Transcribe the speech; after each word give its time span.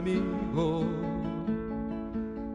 amigo, 0.00 0.84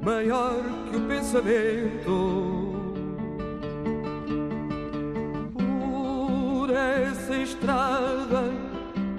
maior 0.01 0.55
que 0.89 0.97
o 0.97 1.01
pensamento. 1.01 2.73
Por 5.53 6.69
essa 6.71 7.35
estrada, 7.37 8.51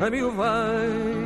amigo, 0.00 0.30
vai. 0.32 1.25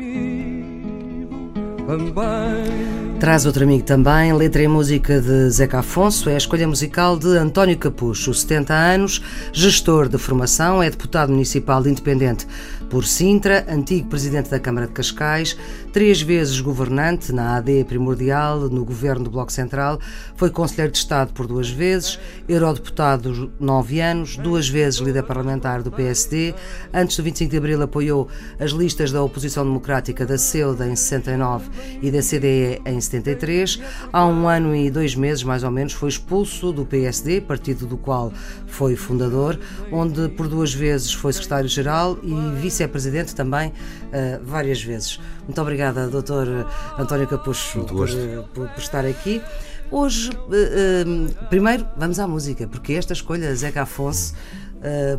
é 0.00 0.04
meu 0.04 1.28
amigo 1.28 1.52
também. 1.86 3.09
Traz 3.20 3.44
outro 3.44 3.64
amigo 3.64 3.84
também, 3.84 4.32
letra 4.32 4.62
e 4.62 4.66
música 4.66 5.20
de 5.20 5.50
Zeca 5.50 5.80
Afonso, 5.80 6.30
é 6.30 6.34
a 6.34 6.38
escolha 6.38 6.66
musical 6.66 7.18
de 7.18 7.36
António 7.36 7.76
Capucho, 7.76 8.32
70 8.32 8.72
anos, 8.72 9.22
gestor 9.52 10.08
de 10.08 10.16
formação, 10.16 10.82
é 10.82 10.88
deputado 10.88 11.30
municipal 11.30 11.86
independente 11.86 12.46
por 12.88 13.04
Sintra, 13.04 13.64
antigo 13.68 14.08
presidente 14.08 14.50
da 14.50 14.58
Câmara 14.58 14.86
de 14.86 14.94
Cascais, 14.94 15.56
três 15.92 16.22
vezes 16.22 16.60
governante 16.60 17.30
na 17.30 17.56
AD 17.56 17.84
Primordial, 17.84 18.68
no 18.70 18.84
governo 18.86 19.24
do 19.24 19.30
Bloco 19.30 19.52
Central, 19.52 20.00
foi 20.34 20.50
conselheiro 20.50 20.90
de 20.90 20.98
Estado 20.98 21.32
por 21.32 21.46
duas 21.46 21.70
vezes, 21.70 22.18
eurodeputado 22.48 23.52
nove 23.60 24.00
anos, 24.00 24.36
duas 24.38 24.68
vezes 24.68 24.98
líder 24.98 25.24
parlamentar 25.24 25.82
do 25.82 25.92
PSD. 25.92 26.54
Antes 26.92 27.16
do 27.18 27.22
25 27.22 27.50
de 27.50 27.56
Abril 27.58 27.82
apoiou 27.82 28.28
as 28.58 28.72
listas 28.72 29.12
da 29.12 29.22
oposição 29.22 29.62
democrática 29.64 30.24
da 30.26 30.38
CEUDA 30.38 30.88
em 30.88 30.96
69 30.96 31.68
e 32.02 32.10
da 32.10 32.20
CDE 32.20 32.80
em 32.84 32.98
73. 33.10 33.80
Há 34.12 34.26
um 34.26 34.48
ano 34.48 34.74
e 34.74 34.90
dois 34.90 35.14
meses, 35.14 35.42
mais 35.44 35.62
ou 35.62 35.70
menos, 35.70 35.92
foi 35.92 36.08
expulso 36.08 36.72
do 36.72 36.84
PSD, 36.84 37.40
partido 37.40 37.86
do 37.86 37.96
qual 37.96 38.32
foi 38.66 38.96
fundador, 38.96 39.58
onde 39.92 40.28
por 40.30 40.48
duas 40.48 40.72
vezes 40.72 41.12
foi 41.12 41.32
secretário-geral 41.32 42.18
e 42.22 42.34
vice 42.60 42.80
vice-presidente 42.80 43.34
também 43.34 43.68
uh, 43.68 44.44
várias 44.44 44.82
vezes. 44.82 45.20
Muito 45.44 45.60
obrigada, 45.60 46.08
doutor 46.08 46.66
António 46.98 47.26
Capucho, 47.26 47.84
por, 47.84 48.08
eh, 48.08 48.44
por, 48.54 48.68
por, 48.68 48.78
estar 48.78 49.04
aqui. 49.04 49.42
Hoje, 49.90 50.30
uh, 50.30 51.46
primeiro, 51.48 51.86
vamos 51.96 52.18
à 52.18 52.26
música, 52.26 52.66
porque 52.66 52.92
esta 52.92 53.12
escolha, 53.12 53.54
Zeca 53.54 53.82
Afonso, 53.82 54.34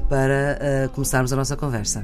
para 0.10 0.90
começarmos 0.96 1.32
a 1.32 1.36
nossa 1.36 1.56
conversa. 1.56 2.04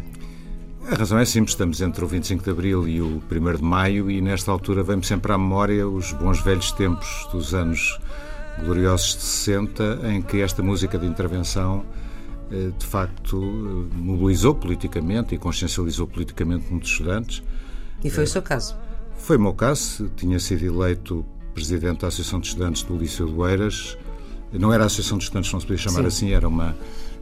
A 0.89 0.95
razão 0.95 1.19
é 1.19 1.25
simples, 1.25 1.51
estamos 1.51 1.81
entre 1.81 2.01
o 2.05 2.07
25 2.07 2.41
de 2.45 2.49
Abril 2.49 2.87
e 2.87 3.01
o 3.01 3.21
1 3.29 3.57
de 3.57 3.63
Maio 3.63 4.09
e 4.09 4.21
nesta 4.21 4.49
altura 4.51 4.81
vem 4.83 5.03
sempre 5.03 5.33
à 5.33 5.37
memória 5.37 5.85
os 5.85 6.13
bons 6.13 6.39
velhos 6.39 6.71
tempos 6.71 7.27
dos 7.29 7.53
anos 7.53 7.99
gloriosos 8.63 9.17
de 9.17 9.21
60 9.21 9.99
em 10.05 10.21
que 10.21 10.39
esta 10.39 10.63
música 10.63 10.97
de 10.97 11.05
intervenção 11.05 11.83
eh, 12.49 12.71
de 12.77 12.85
facto 12.85 13.37
mobilizou 13.95 14.55
politicamente 14.55 15.35
e 15.35 15.37
consciencializou 15.37 16.07
politicamente 16.07 16.71
muitos 16.71 16.89
estudantes. 16.89 17.43
E 18.01 18.09
foi 18.09 18.23
o 18.23 18.27
seu 18.27 18.41
caso? 18.41 18.77
Foi 19.17 19.35
o 19.35 19.41
meu 19.41 19.53
caso. 19.53 20.09
Tinha 20.15 20.39
sido 20.39 20.63
eleito 20.63 21.25
presidente 21.53 21.99
da 21.99 22.07
Associação 22.07 22.39
de 22.39 22.47
Estudantes 22.47 22.83
do 22.83 22.95
Liceu 22.95 23.27
de 23.27 23.33
Oeiras. 23.33 23.97
Não 24.53 24.71
era 24.71 24.83
a 24.83 24.85
Associação 24.85 25.17
de 25.17 25.25
Estudantes, 25.25 25.51
não 25.51 25.59
se 25.59 25.65
podia 25.65 25.83
chamar 25.83 26.03
Sim. 26.03 26.07
assim, 26.07 26.31
era 26.31 26.47
uma 26.47 26.77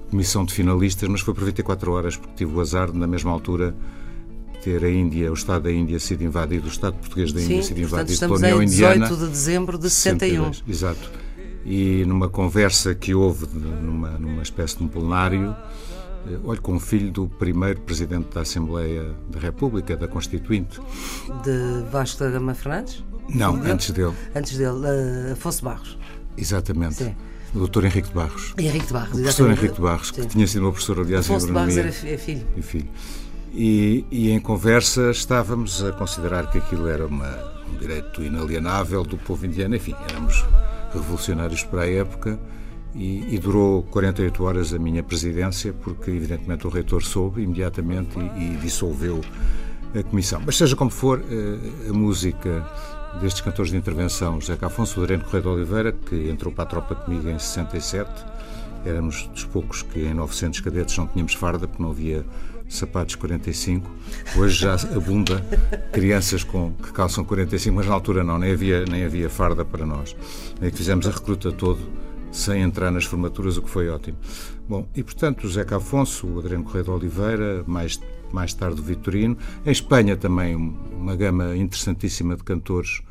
comissão 0.09 0.45
de 0.45 0.53
finalistas, 0.53 1.07
mas 1.09 1.21
foi 1.21 1.33
por 1.33 1.43
24 1.43 1.91
horas, 1.91 2.17
porque 2.17 2.33
tive 2.35 2.55
o 2.55 2.61
azar 2.61 2.91
de, 2.91 2.97
na 2.97 3.07
mesma 3.07 3.31
altura, 3.31 3.75
ter 4.63 4.83
a 4.83 4.89
Índia, 4.89 5.29
o 5.29 5.33
Estado 5.33 5.63
da 5.63 5.71
Índia 5.71 5.99
sido 5.99 6.23
invadido, 6.23 6.65
o 6.65 6.69
Estado 6.69 6.97
português 6.97 7.31
da 7.31 7.41
Índia 7.41 7.61
Sim, 7.61 7.67
sido 7.67 7.81
invadido 7.81 8.19
pela 8.19 8.35
União 8.35 8.63
Indiana. 8.63 9.07
18 9.07 9.25
de 9.25 9.29
dezembro 9.29 9.77
de 9.77 9.89
61. 9.89 10.53
62, 10.53 10.63
exato 10.67 11.25
e 11.65 12.05
numa 12.05 12.29
conversa 12.29 12.93
que 12.93 13.15
houve 13.15 13.47
numa, 13.57 14.11
numa 14.11 14.43
espécie 14.43 14.77
de 14.77 14.83
um 14.83 14.87
plenário, 14.87 15.55
eh, 16.27 16.37
olho 16.43 16.61
com 16.61 16.75
o 16.75 16.79
filho 16.79 17.11
do 17.11 17.27
primeiro 17.27 17.81
presidente 17.81 18.27
da 18.33 18.41
Assembleia 18.41 19.15
da 19.29 19.39
República, 19.39 19.97
da 19.97 20.07
Constituinte. 20.07 20.79
De 21.43 21.89
Vasco 21.91 22.19
da 22.19 22.29
Gama 22.29 22.53
Fernandes? 22.53 23.03
Não, 23.27 23.55
antes 23.63 23.89
dele. 23.89 24.13
Antes 24.35 24.55
dele, 24.55 24.69
uh, 24.69 25.33
Afonso 25.33 25.63
Barros. 25.63 25.97
Exatamente. 26.37 26.95
Sim. 26.95 27.15
O 27.55 27.59
doutor 27.59 27.85
Henrique 27.85 28.09
de 28.09 28.13
Barros. 28.13 28.53
Henrique 28.57 28.87
de 28.87 28.93
Barros, 28.93 29.13
O 29.13 29.21
professor 29.21 29.49
Henrique 29.49 29.75
de 29.75 29.81
Barros, 29.81 30.11
que 30.11 30.21
Sim. 30.21 30.27
tinha 30.27 30.45
sido 30.47 30.61
meu 30.63 30.71
professor, 30.73 30.99
aliás, 30.99 31.25
Afonso 31.25 31.47
em 31.47 31.49
agronomia. 31.51 31.83
Barros 31.83 32.03
era 32.03 32.13
é 32.13 32.17
filho. 32.17 32.47
E 32.57 32.61
filho. 32.61 32.89
E, 33.53 34.05
e, 34.11 34.31
em 34.31 34.39
conversa 34.41 35.09
estávamos 35.11 35.81
a 35.81 35.93
considerar 35.93 36.51
que 36.51 36.57
aquilo 36.57 36.89
era 36.89 37.07
uma, 37.07 37.33
um 37.73 37.77
direito 37.77 38.21
inalienável 38.21 39.03
do 39.03 39.17
povo 39.17 39.45
indiano, 39.45 39.73
enfim, 39.73 39.95
éramos 40.09 40.43
revolucionários 40.93 41.63
para 41.63 41.83
a 41.83 41.89
época 41.89 42.37
e, 42.93 43.33
e, 43.33 43.39
durou 43.39 43.83
48 43.83 44.43
horas 44.43 44.73
a 44.73 44.79
minha 44.79 45.01
presidência, 45.01 45.71
porque 45.71 46.11
evidentemente 46.11 46.67
o 46.67 46.69
reitor 46.69 47.03
soube 47.03 47.41
imediatamente 47.43 48.19
e, 48.19 48.55
e 48.55 48.57
dissolveu 48.57 49.21
a 49.97 50.03
comissão. 50.03 50.41
Mas 50.45 50.57
seja 50.57 50.75
como 50.75 50.91
for, 50.91 51.23
eh, 51.29 51.89
a 51.89 51.93
música 51.93 52.65
destes 53.21 53.41
cantores 53.41 53.71
de 53.71 53.77
intervenção, 53.77 54.39
José 54.39 54.57
Afonso, 54.61 55.01
Adriano 55.01 55.23
Correia 55.23 55.41
de 55.41 55.47
Oliveira, 55.47 55.91
que 55.91 56.29
entrou 56.29 56.53
para 56.53 56.63
a 56.63 56.67
tropa 56.67 56.95
comigo 56.95 57.29
em 57.29 57.39
67, 57.39 58.09
éramos 58.85 59.27
dos 59.27 59.45
poucos 59.45 59.81
que 59.81 60.01
em 60.01 60.13
900 60.13 60.59
cadetes 60.59 60.97
não 60.97 61.07
tínhamos 61.07 61.33
farda, 61.33 61.67
porque 61.67 61.81
não 61.81 61.91
havia 61.91 62.25
sapatos 62.67 63.15
45. 63.15 63.89
Hoje 64.37 64.61
já 64.61 64.73
abunda 64.95 65.43
crianças 65.91 66.43
com, 66.43 66.71
que 66.73 66.91
calçam 66.91 67.23
45, 67.23 67.75
mas 67.75 67.87
na 67.87 67.93
altura 67.93 68.23
não, 68.23 68.37
nem 68.37 68.51
havia, 68.51 68.85
nem 68.85 69.03
havia 69.03 69.29
farda 69.29 69.63
para 69.63 69.85
nós. 69.85 70.15
Nem 70.59 70.69
que 70.69 70.77
fizemos 70.77 71.07
a 71.07 71.11
recruta 71.11 71.51
todo 71.51 71.79
sem 72.31 72.61
entrar 72.61 72.91
nas 72.91 73.05
formaturas, 73.05 73.57
o 73.57 73.61
que 73.61 73.69
foi 73.69 73.87
ótimo. 73.89 74.17
Bom, 74.67 74.87
e 74.95 75.01
portanto 75.01 75.45
o 75.45 75.49
Zeca 75.49 75.77
Afonso, 75.77 76.27
o 76.27 76.39
Adriano 76.39 76.63
Correia 76.63 76.83
de 76.83 76.89
Oliveira, 76.89 77.63
mais, 77.65 77.99
mais 78.31 78.53
tarde 78.53 78.81
o 78.81 78.83
Vitorino. 78.83 79.37
Em 79.65 79.71
Espanha 79.71 80.17
também 80.17 80.55
uma 80.55 81.15
gama 81.15 81.55
interessantíssima 81.55 82.35
de 82.35 82.43
cantores, 82.43 83.01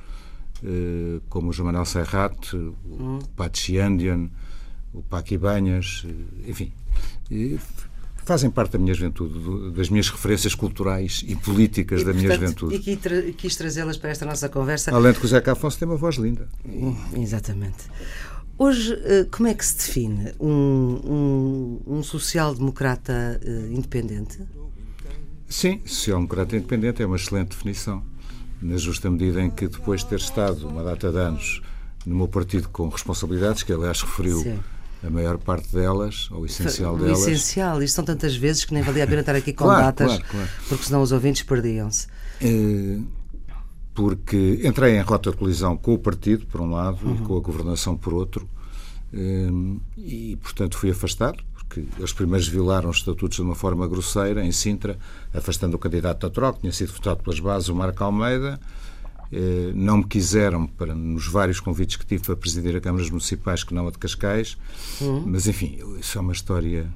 como 1.29 1.51
o 1.51 1.53
João 1.53 1.67
Manuel 1.67 1.85
Serrat, 1.85 2.55
o 2.55 2.75
hum. 2.87 3.19
Pachi 3.37 3.79
Andian, 3.79 4.31
o 4.93 5.03
Paqui 5.03 5.37
Banhas, 5.37 6.07
eh, 6.07 6.51
enfim 6.51 6.73
fazem 8.25 8.51
parte 8.51 8.73
da 8.73 8.79
minha 8.79 8.95
juventude, 8.95 9.71
das 9.73 9.89
minhas 9.89 10.09
referências 10.09 10.55
culturais 10.55 11.23
e 11.27 11.37
políticas 11.37 12.01
e, 12.01 12.05
da 12.05 12.13
minha 12.13 12.33
juventude. 12.33 12.91
E 12.91 12.97
tra 12.97 13.21
quis 13.33 13.55
trazê-las 13.55 13.97
para 13.97 14.11
esta 14.11 14.25
nossa 14.25 14.49
conversa. 14.49 14.95
Além 14.95 15.13
de 15.13 15.21
que 15.21 15.27
o 15.27 15.29
Zeca 15.29 15.53
Afonso 15.53 15.79
tem 15.79 15.87
uma 15.87 15.97
voz 15.97 16.17
linda. 16.17 16.49
Exatamente. 17.17 17.85
Hoje, 18.57 18.95
eh, 19.05 19.27
como 19.31 19.49
é 19.49 19.55
que 19.55 19.65
se 19.65 19.77
define 19.77 20.33
um, 20.41 21.81
um, 21.87 21.99
um 21.99 22.03
social-democrata 22.03 23.41
independente? 23.71 24.41
Sim, 25.49 25.81
social-democrata 25.85 26.57
independente 26.57 27.03
é 27.03 27.07
uma 27.07 27.17
excelente 27.17 27.49
definição, 27.49 28.03
na 28.65 28.77
justa 28.77 29.11
medida 29.11 29.43
em 29.43 29.51
que 29.51 29.69
depois 29.69 30.01
de 30.01 30.09
ter 30.09 30.19
estado 30.19 30.67
uma 30.67 30.83
data 30.83 31.13
de 31.13 31.19
anos 31.19 31.63
no 32.07 32.17
meu 32.17 32.29
partido 32.29 32.69
com 32.69 32.89
responsabilidades, 32.89 33.63
que 33.63 33.73
aliás 33.73 34.01
referiu 34.01 34.41
Sim 34.41 34.59
a 35.07 35.11
maior 35.11 35.37
parte 35.37 35.71
delas, 35.71 36.31
ou 36.31 36.41
o 36.41 36.47
essencial 36.47 36.95
o 36.95 36.99
delas. 36.99 37.19
O 37.19 37.29
essencial, 37.29 37.83
isto 37.83 37.95
são 37.95 38.05
tantas 38.05 38.35
vezes 38.35 38.65
que 38.65 38.73
nem 38.73 38.83
valia 38.83 39.05
a 39.05 39.07
pena 39.07 39.21
estar 39.21 39.35
aqui 39.37 39.53
com 39.53 39.65
claro, 39.65 39.83
datas, 39.83 40.07
claro, 40.07 40.25
claro. 40.31 40.49
porque 40.69 40.85
senão 40.85 41.03
os 41.03 41.13
ouvintes 41.13 41.43
perdiam-se. 41.43 42.07
É, 42.41 42.99
porque 43.93 44.63
entrei 44.65 44.97
em 44.97 45.03
rota 45.03 45.31
de 45.31 45.37
colisão 45.37 45.77
com 45.77 45.95
o 45.95 45.99
partido, 45.99 46.47
por 46.47 46.61
um 46.61 46.71
lado, 46.71 46.99
uhum. 47.07 47.17
e 47.17 47.19
com 47.19 47.37
a 47.37 47.41
governação, 47.41 47.97
por 47.97 48.15
outro, 48.15 48.49
é, 49.13 49.49
e, 49.99 50.37
portanto, 50.37 50.79
fui 50.79 50.91
afastado, 50.91 51.45
porque 51.75 51.89
eles 51.99 52.13
primeiros 52.13 52.47
violaram 52.47 52.91
os 52.91 52.99
estatutos 52.99 53.37
de 53.37 53.43
uma 53.43 53.55
forma 53.55 53.87
grosseira, 53.89 54.45
em 54.45 54.53
Sintra, 54.53 54.99
afastando 55.33 55.77
o 55.77 55.79
candidato 55.79 56.23
natural, 56.23 56.55
que 56.55 56.61
tinha 56.61 56.73
sido 56.73 56.93
votado 56.93 57.23
pelas 57.23 57.41
bases, 57.41 57.69
o 57.69 57.75
Marco 57.75 58.03
Almeida, 58.05 58.61
Eh, 59.33 59.73
não 59.75 59.99
me 59.99 60.05
quiseram 60.05 60.65
para 60.65 60.95
nos 60.95 61.27
vários 61.27 61.59
convites 61.59 61.97
que 61.97 62.07
tive 62.07 62.23
para 62.23 62.37
presidir 62.37 62.77
a 62.77 62.81
câmaras 62.81 63.11
municipais 63.11 63.65
que 63.65 63.75
não 63.75 63.89
a 63.89 63.91
de 63.91 63.99
Cascais, 63.99 64.57
uhum. 65.01 65.25
mas 65.27 65.49
enfim, 65.49 65.79
isso 65.99 66.17
é 66.19 66.21
uma 66.21 66.33
história 66.33 66.87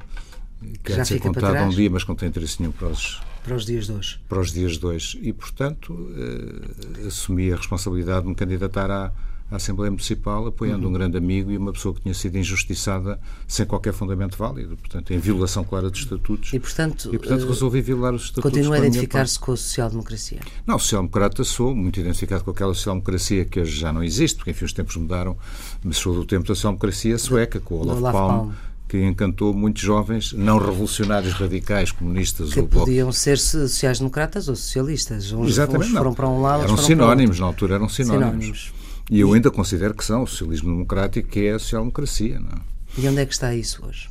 que 0.84 0.92
há 0.92 1.02
de 1.02 1.08
ser 1.08 1.20
contada 1.20 1.64
um 1.64 1.70
dia, 1.70 1.90
mas 1.90 2.04
que 2.04 2.08
não 2.08 2.14
tem 2.14 2.28
interesse 2.28 2.60
nenhum 2.60 2.72
para 2.72 2.88
os, 2.88 3.20
para 3.42 3.56
os 3.56 3.66
dias 3.66 3.86
de 3.86 3.92
hoje. 3.92 4.20
Para 4.28 4.40
os 4.40 4.52
dias 4.52 4.78
de 4.78 4.86
hoje. 4.86 5.18
E, 5.20 5.32
portanto, 5.32 6.10
eh, 6.16 7.06
assumi 7.08 7.52
a 7.52 7.56
responsabilidade 7.56 8.22
de 8.22 8.28
me 8.28 8.34
candidatar 8.36 8.88
à, 8.88 9.10
à 9.50 9.56
Assembleia 9.56 9.90
Municipal, 9.90 10.46
apoiando 10.46 10.84
uhum. 10.84 10.90
um 10.90 10.92
grande 10.92 11.16
amigo 11.16 11.50
e 11.50 11.56
uma 11.56 11.72
pessoa 11.72 11.94
que 11.94 12.02
tinha 12.02 12.14
sido 12.14 12.36
injustiçada 12.36 13.18
sem 13.46 13.64
qualquer 13.64 13.92
fundamento 13.92 14.36
válido, 14.36 14.76
portanto, 14.76 15.12
em 15.12 15.18
violação 15.18 15.64
clara 15.64 15.90
dos 15.90 16.00
estatutos. 16.00 16.52
E, 16.52 16.58
portanto, 16.58 17.10
e, 17.12 17.18
portanto 17.18 17.46
resolvi 17.46 17.80
violar 17.80 18.14
os 18.14 18.24
estatutos. 18.24 18.50
Continua 18.50 18.76
a 18.76 18.78
identificar-se 18.78 19.38
com 19.38 19.52
a 19.52 19.56
social-democracia? 19.56 20.40
Não, 20.66 20.78
social-democrata 20.78 21.44
sou, 21.44 21.74
muito 21.74 21.98
identificado 22.00 22.44
com 22.44 22.50
aquela 22.50 22.74
social-democracia 22.74 23.44
que 23.44 23.60
hoje 23.60 23.78
já 23.78 23.92
não 23.92 24.02
existe, 24.02 24.36
porque, 24.36 24.50
enfim, 24.50 24.64
os 24.64 24.72
tempos 24.72 24.96
mudaram, 24.96 25.36
mas 25.82 25.96
sou 25.96 26.14
do 26.14 26.24
tempo 26.24 26.46
da 26.46 26.54
social-democracia 26.54 27.18
sueca, 27.18 27.60
com 27.60 27.76
o 27.76 27.80
Olaf, 27.80 27.98
Olaf 27.98 28.12
Palme. 28.12 28.38
Palme 28.38 28.68
que 28.88 29.04
encantou 29.04 29.52
muitos 29.52 29.82
jovens 29.82 30.32
não 30.32 30.56
revolucionários 30.56 31.34
radicais, 31.34 31.92
comunistas 31.92 32.54
que 32.54 32.60
ou 32.60 32.66
podiam 32.66 33.12
ser 33.12 33.38
sociais-democratas 33.38 34.48
ou 34.48 34.56
socialistas. 34.56 35.30
Uns, 35.30 35.50
Exatamente, 35.50 35.92
foram 35.92 36.04
não. 36.04 36.14
para 36.14 36.28
um 36.28 36.40
lado, 36.40 36.62
eram 36.62 36.76
sinónimos, 36.78 37.38
na 37.38 37.46
altura 37.46 37.74
eram 37.74 37.88
sinónimos. 37.88 38.30
sinónimos. 38.30 38.72
E 39.10 39.20
eu 39.20 39.32
ainda 39.32 39.50
considero 39.50 39.94
que 39.94 40.04
são 40.04 40.22
o 40.22 40.26
socialismo 40.26 40.70
democrático 40.70 41.28
que 41.28 41.46
é 41.46 41.52
a 41.52 41.58
social-democracia. 41.58 42.40
É? 42.40 43.00
E 43.00 43.08
onde 43.08 43.20
é 43.20 43.26
que 43.26 43.32
está 43.32 43.54
isso 43.54 43.84
hoje? 43.86 44.08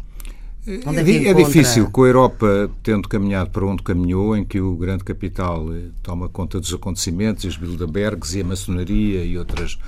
Onde 0.85 0.99
é, 0.99 1.27
é, 1.27 1.29
é 1.29 1.33
difícil, 1.33 1.89
com 1.89 2.03
a 2.03 2.07
Europa 2.07 2.69
tendo 2.83 3.07
caminhado 3.07 3.49
para 3.51 3.65
onde 3.65 3.81
caminhou, 3.83 4.35
em 4.35 4.43
que 4.43 4.59
o 4.59 4.75
grande 4.75 5.03
capital 5.03 5.73
eh, 5.73 5.83
toma 6.03 6.27
conta 6.27 6.59
dos 6.59 6.73
acontecimentos, 6.73 7.45
os 7.45 7.55
Bilderbergs 7.55 8.35
e 8.35 8.41
a 8.41 8.43
maçonaria 8.43 9.23
e 9.23 9.37
outras 9.37 9.79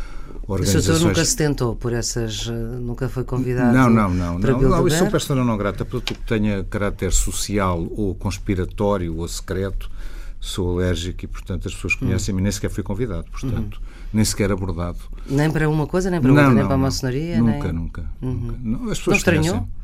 organizações. 0.48 0.96
O 0.96 1.00
senhor 1.00 1.10
nunca 1.10 1.26
se 1.26 1.36
tentou 1.36 1.76
por 1.76 1.92
essas, 1.92 2.48
eh, 2.48 2.80
nunca 2.80 3.10
foi 3.10 3.26
convidado 3.26 3.76
Não, 3.76 3.90
não, 3.90 4.10
não. 4.10 4.40
Para 4.40 4.54
não, 4.54 4.62
não 4.62 4.88
eu 4.88 4.90
sou 4.90 5.08
persona 5.08 5.44
não 5.44 5.58
grata, 5.58 5.84
pelo 5.84 6.02
que 6.02 6.14
tenha 6.14 6.64
caráter 6.64 7.12
social 7.12 7.86
ou 7.98 8.16
conspiratório 8.16 9.18
ou 9.18 9.28
secreto, 9.28 9.92
sou 10.40 10.78
alérgico 10.78 11.26
e, 11.26 11.28
portanto, 11.28 11.68
as 11.68 11.74
pessoas 11.74 11.96
conhecem-me, 11.96 12.42
nem 12.42 12.52
sequer 12.52 12.70
fui 12.70 12.84
convidado, 12.84 13.26
portanto, 13.32 13.76
uhum. 13.76 14.08
nem 14.14 14.24
sequer 14.26 14.52
abordado. 14.52 15.00
Nem 15.28 15.52
para 15.52 15.70
uma 15.70 15.86
coisa, 15.86 16.10
nem 16.10 16.22
para 16.22 16.32
outra, 16.32 16.54
nem 16.54 16.66
para 16.66 16.76
a 16.76 16.78
maçonaria? 16.78 17.40
Nunca, 17.40 17.72
nem... 17.72 17.82
nunca, 17.82 18.10
uhum. 18.22 18.34
nunca. 18.34 18.56
Não, 18.62 18.84
as 18.90 18.98
pessoas 18.98 19.08
não 19.08 19.18
estranhou? 19.18 19.56
Conhecem. 19.56 19.79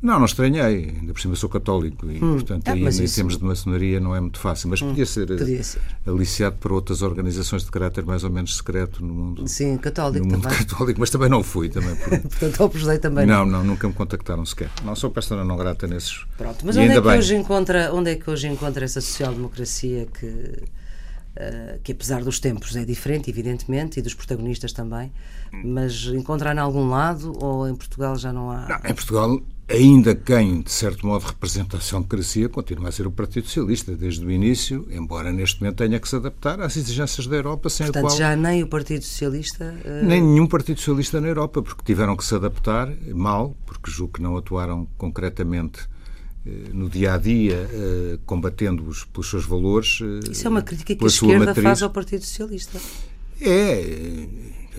Não, 0.00 0.18
não 0.18 0.26
estranhei. 0.26 0.94
Ainda 1.00 1.12
por 1.12 1.20
cima 1.20 1.34
sou 1.34 1.48
católico 1.48 2.08
e, 2.10 2.16
hum. 2.16 2.34
portanto, 2.34 2.68
ah, 2.68 2.72
aí, 2.72 2.86
em 2.86 3.06
termos 3.08 3.36
de 3.36 3.44
maçonaria 3.44 3.98
não 3.98 4.14
é 4.14 4.20
muito 4.20 4.38
fácil. 4.38 4.68
Mas 4.68 4.80
hum. 4.80 4.88
podia, 4.88 5.04
ser 5.04 5.26
podia 5.26 5.62
ser 5.62 5.80
aliciado 6.06 6.56
por 6.56 6.72
outras 6.72 7.02
organizações 7.02 7.64
de 7.64 7.70
caráter 7.70 8.04
mais 8.04 8.22
ou 8.22 8.30
menos 8.30 8.56
secreto 8.56 9.04
no 9.04 9.12
mundo. 9.12 9.48
Sim, 9.48 9.76
católico 9.76 10.24
no 10.24 10.32
mundo 10.32 10.42
também. 10.42 10.58
católico, 10.58 11.00
mas 11.00 11.10
também 11.10 11.28
não 11.28 11.42
fui. 11.42 11.68
Também 11.68 11.96
por... 11.96 12.10
portanto, 12.20 12.64
Opus 12.64 12.84
também 13.00 13.26
não. 13.26 13.44
Não, 13.44 13.58
não, 13.58 13.64
nunca 13.64 13.88
me 13.88 13.94
contactaram 13.94 14.44
sequer. 14.46 14.70
Não 14.84 14.94
sou 14.94 15.10
persona 15.10 15.44
não 15.44 15.56
grata 15.56 15.86
nesses. 15.86 16.24
Pronto, 16.36 16.64
mas 16.64 16.76
onde 16.76 16.92
é, 16.92 17.00
que 17.00 17.08
hoje 17.08 17.36
encontra, 17.36 17.92
onde 17.92 18.10
é 18.10 18.14
que 18.14 18.30
hoje 18.30 18.46
encontra 18.46 18.84
essa 18.84 19.00
social-democracia 19.00 20.06
que. 20.06 20.26
Uh, 20.26 21.78
que 21.84 21.92
apesar 21.92 22.24
dos 22.24 22.40
tempos 22.40 22.74
é 22.74 22.84
diferente, 22.84 23.30
evidentemente, 23.30 24.00
e 24.00 24.02
dos 24.02 24.12
protagonistas 24.12 24.72
também, 24.72 25.12
mas 25.52 26.06
encontrar 26.06 26.56
em 26.56 26.58
algum 26.58 26.88
lado 26.88 27.32
ou 27.40 27.68
em 27.68 27.76
Portugal 27.76 28.16
já 28.16 28.32
não 28.32 28.50
há? 28.50 28.66
Não, 28.68 28.90
em 28.90 28.94
Portugal 28.94 29.40
ainda 29.68 30.14
quem, 30.14 30.62
de 30.62 30.70
certo 30.72 31.06
modo, 31.06 31.26
representa 31.26 31.76
a 31.76 31.80
social-democracia, 31.80 32.48
continua 32.48 32.88
a 32.88 32.92
ser 32.92 33.06
o 33.06 33.10
Partido 33.10 33.46
Socialista 33.46 33.94
desde 33.94 34.24
o 34.24 34.30
início, 34.30 34.88
embora 34.90 35.30
neste 35.30 35.60
momento 35.60 35.76
tenha 35.76 36.00
que 36.00 36.08
se 36.08 36.16
adaptar 36.16 36.60
às 36.60 36.76
exigências 36.76 37.26
da 37.26 37.36
Europa, 37.36 37.68
sem 37.68 37.86
Portanto, 37.86 38.06
a 38.06 38.08
qual... 38.08 38.18
já 38.18 38.34
nem 38.34 38.62
o 38.62 38.66
Partido 38.66 39.04
Socialista... 39.04 39.74
Uh... 39.84 40.06
Nem 40.06 40.22
nenhum 40.22 40.46
Partido 40.46 40.78
Socialista 40.78 41.20
na 41.20 41.28
Europa, 41.28 41.62
porque 41.62 41.82
tiveram 41.84 42.16
que 42.16 42.24
se 42.24 42.34
adaptar 42.34 42.90
mal, 43.14 43.56
porque 43.66 43.90
julgo 43.90 44.14
que 44.14 44.22
não 44.22 44.36
atuaram 44.36 44.88
concretamente 44.96 45.82
uh, 46.46 46.50
no 46.72 46.88
dia 46.88 47.14
a 47.14 47.18
dia, 47.18 47.68
uh, 47.70 48.18
combatendo-os 48.24 49.04
pelos 49.04 49.28
seus 49.28 49.44
valores. 49.44 50.00
Isso 50.30 50.46
é 50.46 50.50
uma 50.50 50.62
crítica 50.62 50.96
que 50.96 51.04
a 51.04 51.06
esquerda 51.06 51.46
matriz. 51.46 51.62
faz 51.62 51.82
ao 51.82 51.90
Partido 51.90 52.24
Socialista. 52.24 52.80
É, 53.40 54.26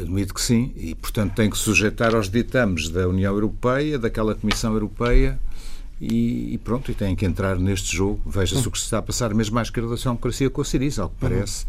Admito 0.01 0.33
que 0.33 0.41
sim, 0.41 0.71
e 0.75 0.95
portanto 0.95 1.33
tem 1.33 1.49
que 1.49 1.57
sujeitar 1.57 2.15
aos 2.15 2.29
ditames 2.29 2.89
da 2.89 3.07
União 3.07 3.33
Europeia, 3.33 3.99
daquela 3.99 4.35
Comissão 4.35 4.73
Europeia, 4.73 5.39
e, 5.99 6.53
e 6.53 6.57
pronto, 6.57 6.89
e 6.89 6.93
tem 6.93 7.15
que 7.15 7.25
entrar 7.25 7.57
neste 7.57 7.95
jogo. 7.95 8.21
Veja-se 8.25 8.67
o 8.67 8.71
que 8.71 8.77
se 8.77 8.85
está 8.85 8.99
a 8.99 9.01
passar, 9.01 9.33
mesmo 9.33 9.59
à 9.59 9.61
esquerda 9.61 9.89
da 9.89 10.01
democracia 10.01 10.49
com 10.49 10.61
a 10.61 10.65
Siriza, 10.65 11.03
ao 11.03 11.09
que 11.09 11.25
uhum. 11.25 11.31
parece. 11.31 11.65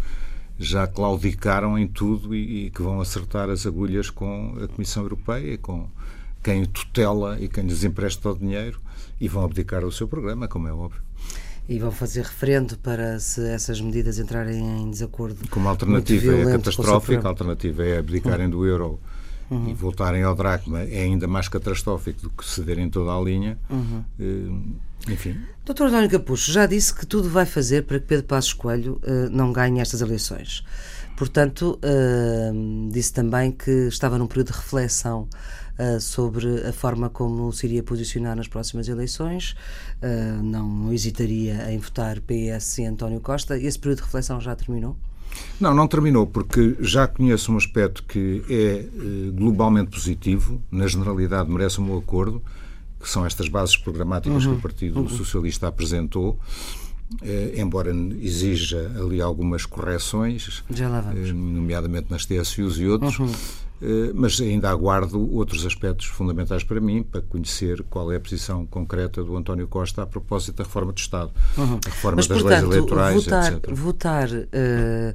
Já 0.59 0.87
claudicaram 0.87 1.79
em 1.79 1.88
tudo 1.88 2.35
e, 2.35 2.67
e, 2.67 2.71
que 2.71 2.82
vão 2.82 3.00
acertar 3.00 3.49
as 3.49 3.67
agulhas 3.67 4.11
com 4.11 4.56
a 4.62 4.69
Comissão 4.69 5.03
Europeia, 5.03 5.59
com 5.59 5.88
quem 6.43 6.65
tutela 6.67 7.38
e 7.41 7.49
quem 7.49 7.65
lhes 7.65 7.83
empresta 7.83 8.31
o 8.31 8.38
dinheiro, 8.38 8.81
e 9.21 9.26
vão 9.26 9.44
abdicar 9.44 9.81
do 9.81 9.91
seu 9.91 10.06
programa, 10.06 10.47
como 10.47 10.69
é 10.69 10.73
óbvio 10.73 11.10
e 11.71 11.79
vão 11.79 11.93
fazer 11.93 12.23
referendo 12.23 12.77
para 12.79 13.21
se 13.21 13.47
essas 13.47 13.81
medidas 13.81 14.19
entrarem 14.19 14.59
em 14.59 14.91
desacordo. 14.91 15.49
Como 15.49 15.69
alternativa 15.69 16.35
é 16.35 16.45
catastrófica, 16.45 17.29
a 17.29 17.31
alternativa 17.31 17.85
é 17.85 17.99
abdicarem 17.99 18.47
uhum. 18.47 18.51
do 18.51 18.67
euro 18.67 19.01
uhum. 19.49 19.69
e 19.69 19.73
voltarem 19.73 20.25
ao 20.25 20.35
dracma, 20.35 20.81
é 20.81 21.03
ainda 21.03 21.29
mais 21.29 21.47
catastrófico 21.47 22.23
do 22.23 22.31
que 22.31 22.45
cederem 22.45 22.91
toda 22.91 23.13
a 23.13 23.21
linha. 23.21 23.57
Uhum. 23.71 24.05
Uh, 24.19 25.13
enfim. 25.13 25.41
Doutor 25.65 25.87
António 25.87 26.11
Capucho 26.11 26.51
já 26.51 26.67
disse 26.67 26.93
que 26.93 27.07
tudo 27.07 27.31
vai 27.31 27.47
fazer 27.47 27.85
para 27.85 28.01
que 28.01 28.07
Pedro 28.07 28.27
Passos 28.27 28.53
Coelho 28.53 29.01
uh, 29.05 29.31
não 29.31 29.53
ganhe 29.53 29.81
estas 29.81 30.01
eleições. 30.01 30.65
Portanto, 31.17 31.79
uh, 31.85 32.91
disse 32.91 33.13
também 33.13 33.53
que 33.53 33.71
estava 33.71 34.19
num 34.19 34.27
período 34.27 34.51
de 34.51 34.59
reflexão 34.59 35.29
uh, 35.81 36.00
sobre 36.00 36.67
a 36.67 36.73
forma 36.73 37.09
como 37.09 37.53
se 37.53 37.67
iria 37.67 37.82
posicionar 37.82 38.37
nas 38.37 38.49
próximas 38.49 38.88
eleições. 38.88 39.56
Uh, 40.03 40.43
não 40.43 40.93
hesitaria 40.93 41.73
em 41.73 41.79
votar 41.79 42.21
PS 42.21 42.79
e 42.79 42.85
António 42.85 43.21
Costa. 43.21 43.59
Esse 43.59 43.79
período 43.79 43.99
de 43.99 44.05
reflexão 44.05 44.41
já 44.41 44.55
terminou? 44.55 44.97
Não, 45.61 45.75
não 45.75 45.87
terminou, 45.87 46.27
porque 46.27 46.77
já 46.81 47.06
conheço 47.06 47.53
um 47.53 47.56
aspecto 47.56 48.03
que 48.05 48.43
é 48.49 48.85
uh, 48.85 49.32
globalmente 49.32 49.91
positivo, 49.91 50.61
na 50.71 50.87
generalidade 50.87 51.50
merece 51.50 51.79
o 51.79 51.83
meu 51.83 51.99
acordo, 51.99 52.43
que 52.99 53.09
são 53.09 53.25
estas 53.25 53.49
bases 53.49 53.76
programáticas 53.76 54.44
uhum. 54.44 54.53
que 54.53 54.59
o 54.59 54.61
Partido 54.61 55.00
uhum. 55.00 55.09
Socialista 55.09 55.69
apresentou. 55.69 56.38
Eh, 57.23 57.55
embora 57.56 57.91
exija 58.21 58.93
ali 58.97 59.21
algumas 59.21 59.67
correções, 59.67 60.62
eh, 60.71 61.33
nomeadamente 61.33 62.06
nas 62.09 62.25
TSUs 62.25 62.79
e 62.79 62.87
outros, 62.87 63.19
uhum. 63.19 63.33
Eh, 63.82 64.12
mas 64.15 64.38
ainda 64.41 64.69
aguardo 64.69 65.35
outros 65.35 65.65
aspectos 65.65 66.06
fundamentais 66.06 66.62
para 66.62 66.81
mim, 66.81 67.03
para 67.03 67.23
conhecer 67.23 67.82
qual 67.88 68.12
é 68.12 68.17
a 68.17 68.21
posição 68.21 68.67
concreta 68.67 69.25
do 69.25 69.35
António 69.37 69.66
Costa 69.66 70.02
a 70.02 70.07
propósito 70.07 70.57
da 70.57 70.64
reforma 70.64 70.93
do 70.93 70.99
Estado, 70.99 71.31
uhum. 71.57 71.81
a 71.87 71.88
reforma 71.88 72.16
mas, 72.16 72.26
das 72.26 72.43
portanto, 72.43 72.69
leis 72.69 72.75
eleitorais, 72.75 73.25
votar, 73.25 73.52
etc. 73.52 73.75
Votar, 73.75 74.28
uh, 74.28 75.14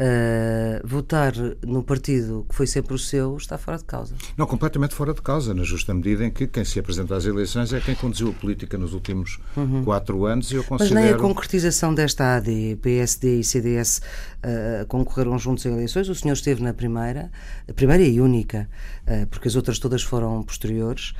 uh, 0.00 0.86
votar 0.86 1.32
no 1.66 1.82
partido 1.82 2.46
que 2.48 2.54
foi 2.54 2.66
sempre 2.66 2.94
o 2.94 2.98
seu 2.98 3.36
está 3.36 3.58
fora 3.58 3.76
de 3.76 3.84
causa? 3.84 4.14
Não, 4.34 4.46
completamente 4.46 4.94
fora 4.94 5.12
de 5.12 5.20
causa, 5.20 5.52
na 5.52 5.62
justa 5.62 5.92
medida 5.92 6.24
em 6.24 6.30
que 6.30 6.46
quem 6.46 6.64
se 6.64 6.78
apresenta 6.78 7.16
às 7.16 7.26
eleições 7.26 7.70
é 7.74 7.80
quem 7.80 7.94
conduziu 7.94 8.30
a 8.30 8.32
política 8.32 8.78
nos 8.78 8.94
últimos 8.94 9.38
uhum. 9.54 9.84
quatro 9.84 10.24
anos 10.24 10.50
e 10.50 10.54
eu 10.54 10.64
considero... 10.64 10.94
Mas 10.94 11.04
nem 11.04 11.12
a 11.12 11.18
concretização 11.18 11.94
desta 11.94 12.36
AD, 12.36 12.78
PSD 12.80 13.40
e 13.40 13.44
CDS 13.44 14.00
uh, 14.46 14.86
concorreram 14.86 15.38
juntos 15.38 15.66
em 15.66 15.72
eleições, 15.72 16.08
o 16.08 16.14
senhor 16.14 16.34
esteve 16.34 16.62
na 16.62 16.72
primeira, 16.72 17.30
a 17.68 17.72
primeira 17.72 18.02
e 18.02 18.20
única, 18.20 18.68
uh, 19.02 19.26
porque 19.26 19.48
as 19.48 19.56
outras 19.56 19.78
todas 19.78 20.02
foram 20.02 20.42
posteriores. 20.42 21.10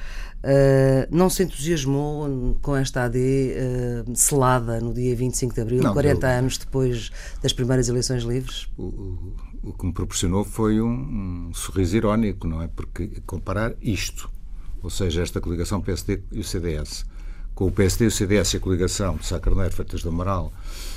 Uh, 0.45 1.09
não 1.11 1.29
se 1.29 1.43
entusiasmou 1.43 2.57
com 2.63 2.77
esta 2.77 3.05
AD 3.05 3.19
selada 4.15 4.81
no 4.81 4.95
dia 4.95 5.17
25 5.17 5.55
de 5.55 5.61
abril, 5.61 5.83
não, 5.83 5.93
40 5.93 6.27
eu, 6.27 6.39
anos 6.39 6.59
depois 6.59 7.11
das 7.43 7.53
primeiras 7.53 7.89
eleições 7.89 8.23
livres? 8.23 8.69
O, 8.77 8.85
o, 8.85 9.37
o 9.65 9.73
que 9.73 9.85
me 9.85 9.93
proporcionou 9.93 10.45
foi 10.45 10.81
um, 10.81 11.49
um, 11.49 11.55
sorriso 11.55 11.97
irónico, 11.97 12.47
não 12.47 12.63
é? 12.63 12.69
Porque 12.69 13.21
comparar 13.27 13.75
isto, 13.81 14.31
ou 14.83 14.91
seja, 14.91 15.23
esta 15.23 15.41
coligação 15.41 15.81
PSD 15.81 16.23
e 16.31 16.39
o 16.39 16.45
CDS, 16.45 17.05
com 17.55 17.67
o 17.67 17.73
PSD 17.73 18.05
e 18.05 18.09
o 18.09 18.11
CDS 18.11 18.55
e 18.55 18.57
a 18.59 18.61
coligação 18.61 19.17
de 19.17 19.27
Sá 19.27 19.41
Carneiro, 19.41 19.75
Feitas 19.75 20.03
do 20.03 20.11
Amaral, 20.11 20.53
eh, 20.53 20.96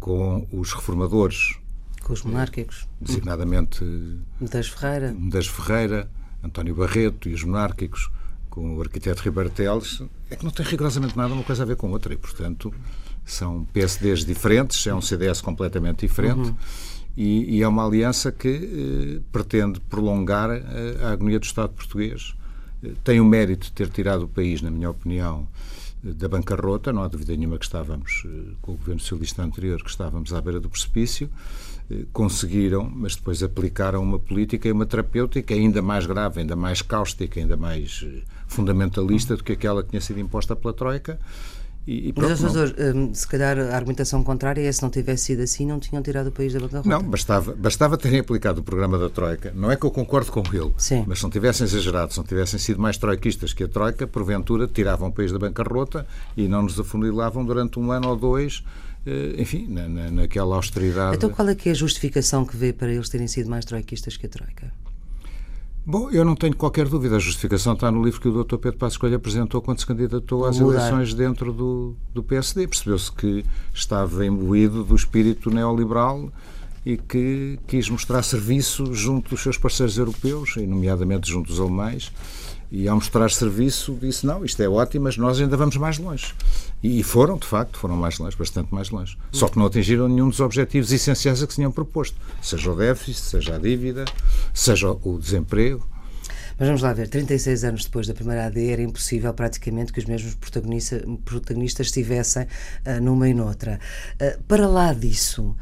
com 0.00 0.46
os 0.52 0.72
reformadores 0.72 1.56
com 2.04 2.12
os 2.12 2.22
monárquicos. 2.22 2.86
Designadamente. 3.00 3.82
Medeiros 4.38 4.68
Ferreira. 4.68 5.12
Medeiros 5.12 5.48
Ferreira, 5.48 6.08
António 6.42 6.74
Barreto 6.74 7.28
e 7.28 7.34
os 7.34 7.42
monárquicos, 7.42 8.10
com 8.50 8.76
o 8.76 8.80
arquiteto 8.82 9.22
Ribeiro 9.22 9.50
Teles, 9.50 10.02
é 10.30 10.36
que 10.36 10.44
não 10.44 10.52
tem 10.52 10.64
rigorosamente 10.64 11.16
nada 11.16 11.34
uma 11.34 11.42
coisa 11.42 11.62
a 11.62 11.66
ver 11.66 11.76
com 11.76 11.90
outra 11.90 12.12
e, 12.12 12.16
portanto, 12.16 12.72
são 13.24 13.64
PSDs 13.72 14.24
diferentes, 14.24 14.86
é 14.86 14.94
um 14.94 15.00
CDS 15.00 15.40
completamente 15.40 16.06
diferente. 16.06 16.50
Uhum. 16.50 16.56
E, 17.16 17.58
e, 17.58 17.62
é 17.62 17.68
uma 17.68 17.86
aliança 17.86 18.32
que 18.32 18.48
eh, 18.48 19.20
pretende 19.30 19.78
prolongar 19.80 20.50
a, 20.50 21.06
a, 21.06 21.12
agonia 21.12 21.38
do 21.38 21.44
Estado 21.44 21.72
português. 21.72 22.34
Eh, 22.82 22.90
tem 23.04 23.20
o 23.20 23.24
mérito 23.24 23.66
de 23.66 23.72
ter 23.72 23.88
tirado 23.88 24.24
o 24.24 24.28
país, 24.28 24.60
na 24.60 24.68
minha 24.68 24.90
opinião, 24.90 25.46
da 26.04 26.28
bancarrota, 26.28 26.92
não 26.92 27.02
há 27.02 27.08
dúvida 27.08 27.34
nenhuma 27.34 27.58
que 27.58 27.64
estávamos, 27.64 28.26
com 28.60 28.72
o 28.72 28.76
governo 28.76 29.00
socialista 29.00 29.42
anterior, 29.42 29.82
que 29.82 29.88
estávamos 29.88 30.34
à 30.34 30.40
beira 30.40 30.60
do 30.60 30.68
precipício, 30.68 31.30
conseguiram, 32.12 32.90
mas 32.94 33.16
depois 33.16 33.42
aplicaram 33.42 34.02
uma 34.02 34.18
política 34.18 34.68
e 34.68 34.72
uma 34.72 34.84
terapêutica 34.84 35.54
ainda 35.54 35.80
mais 35.80 36.06
grave, 36.06 36.40
ainda 36.40 36.54
mais 36.54 36.82
cáustica, 36.82 37.40
ainda 37.40 37.56
mais 37.56 38.04
fundamentalista 38.46 39.36
do 39.36 39.42
que 39.42 39.52
aquela 39.52 39.82
que 39.82 39.90
tinha 39.90 40.00
sido 40.00 40.20
imposta 40.20 40.54
pela 40.54 40.74
Troika, 40.74 41.18
e, 41.86 42.08
e 42.08 42.12
pronto, 42.12 42.30
Mas, 42.30 42.40
doutor, 42.40 42.74
hum, 42.78 43.12
se 43.12 43.26
calhar 43.26 43.58
a 43.58 43.76
argumentação 43.76 44.24
contrária 44.24 44.66
é 44.66 44.72
se 44.72 44.82
não 44.82 44.90
tivesse 44.90 45.24
sido 45.24 45.42
assim, 45.42 45.66
não 45.66 45.78
tinham 45.78 46.02
tirado 46.02 46.28
o 46.28 46.32
país 46.32 46.52
da 46.52 46.60
bancarrota. 46.60 46.88
Não, 46.88 47.02
bastava, 47.02 47.54
bastava 47.54 47.98
terem 47.98 48.20
aplicado 48.20 48.60
o 48.60 48.64
programa 48.64 48.98
da 48.98 49.10
Troika. 49.10 49.52
Não 49.54 49.70
é 49.70 49.76
que 49.76 49.84
eu 49.84 49.90
concordo 49.90 50.32
com 50.32 50.42
ele, 50.52 50.72
Sim. 50.78 51.04
mas 51.06 51.18
se 51.18 51.24
não 51.24 51.30
tivessem 51.30 51.66
exagerado, 51.66 52.12
se 52.12 52.18
não 52.18 52.24
tivessem 52.24 52.58
sido 52.58 52.80
mais 52.80 52.96
troiquistas 52.96 53.52
que 53.52 53.64
a 53.64 53.68
Troika, 53.68 54.06
porventura 54.06 54.66
tiravam 54.66 55.08
o 55.08 55.12
país 55.12 55.30
da 55.30 55.38
bancarrota 55.38 56.06
e 56.36 56.48
não 56.48 56.62
nos 56.62 56.80
afunilavam 56.80 57.44
durante 57.44 57.78
um 57.78 57.92
ano 57.92 58.08
ou 58.08 58.16
dois 58.16 58.64
eh, 59.06 59.34
enfim, 59.38 59.66
na, 59.68 59.86
na, 59.86 60.10
naquela 60.10 60.56
austeridade. 60.56 61.16
Então 61.16 61.28
qual 61.28 61.48
é 61.48 61.54
que 61.54 61.68
é 61.68 61.72
a 61.72 61.74
justificação 61.74 62.44
que 62.44 62.56
vê 62.56 62.72
para 62.72 62.90
eles 62.90 63.08
terem 63.08 63.28
sido 63.28 63.50
mais 63.50 63.64
troiquistas 63.64 64.16
que 64.16 64.24
a 64.24 64.28
Troika? 64.28 64.72
Bom, 65.86 66.10
eu 66.10 66.24
não 66.24 66.34
tenho 66.34 66.56
qualquer 66.56 66.88
dúvida. 66.88 67.16
A 67.16 67.18
justificação 67.18 67.74
está 67.74 67.90
no 67.90 68.02
livro 68.02 68.18
que 68.18 68.28
o 68.28 68.42
Dr. 68.42 68.56
Pedro 68.56 68.78
Passos 68.78 68.96
Coelho 68.96 69.16
apresentou 69.16 69.60
quando 69.60 69.80
se 69.80 69.86
candidatou 69.86 70.46
às 70.46 70.58
eleições 70.58 71.12
dentro 71.12 71.52
do, 71.52 71.94
do 72.12 72.22
PSD. 72.22 72.66
Percebeu-se 72.66 73.12
que 73.12 73.44
estava 73.72 74.24
imbuído 74.24 74.82
do 74.82 74.96
espírito 74.96 75.50
neoliberal 75.50 76.32
e 76.86 76.96
que 76.96 77.58
quis 77.66 77.90
mostrar 77.90 78.22
serviço 78.22 78.94
junto 78.94 79.30
dos 79.30 79.42
seus 79.42 79.58
parceiros 79.58 79.98
europeus, 79.98 80.56
e 80.56 80.66
nomeadamente 80.66 81.30
junto 81.30 81.48
dos 81.48 81.60
alemães, 81.60 82.10
e 82.76 82.88
ao 82.88 82.96
mostrar 82.96 83.30
serviço 83.30 83.96
disse, 84.00 84.26
não, 84.26 84.44
isto 84.44 84.60
é 84.60 84.68
ótimo, 84.68 85.04
mas 85.04 85.16
nós 85.16 85.40
ainda 85.40 85.56
vamos 85.56 85.76
mais 85.76 85.96
longe. 85.96 86.34
E 86.82 87.04
foram, 87.04 87.38
de 87.38 87.46
facto, 87.46 87.78
foram 87.78 87.96
mais 87.96 88.18
longe, 88.18 88.36
bastante 88.36 88.74
mais 88.74 88.90
longe. 88.90 89.16
Só 89.30 89.48
que 89.48 89.56
não 89.56 89.66
atingiram 89.66 90.08
nenhum 90.08 90.28
dos 90.28 90.40
objetivos 90.40 90.90
essenciais 90.90 91.40
a 91.40 91.46
que 91.46 91.52
se 91.52 91.58
tinham 91.58 91.70
proposto. 91.70 92.16
Seja 92.42 92.72
o 92.72 92.74
déficit, 92.74 93.22
seja 93.22 93.54
a 93.54 93.58
dívida, 93.58 94.04
seja 94.52 94.90
o 94.90 95.18
desemprego. 95.20 95.86
Mas 96.58 96.68
vamos 96.68 96.82
lá 96.82 96.92
ver, 96.92 97.08
36 97.08 97.64
anos 97.64 97.84
depois 97.84 98.06
da 98.06 98.14
primeira 98.14 98.46
AD 98.46 98.70
era 98.70 98.82
impossível 98.82 99.32
praticamente 99.34 99.92
que 99.92 99.98
os 99.98 100.04
mesmos 100.04 100.34
protagonistas, 100.34 101.02
protagonistas 101.24 101.86
estivessem 101.88 102.44
uh, 102.44 103.00
numa 103.02 103.28
e 103.28 103.34
noutra. 103.34 103.80
Uh, 104.14 104.42
para 104.44 104.66
lá 104.66 104.92
disso, 104.92 105.56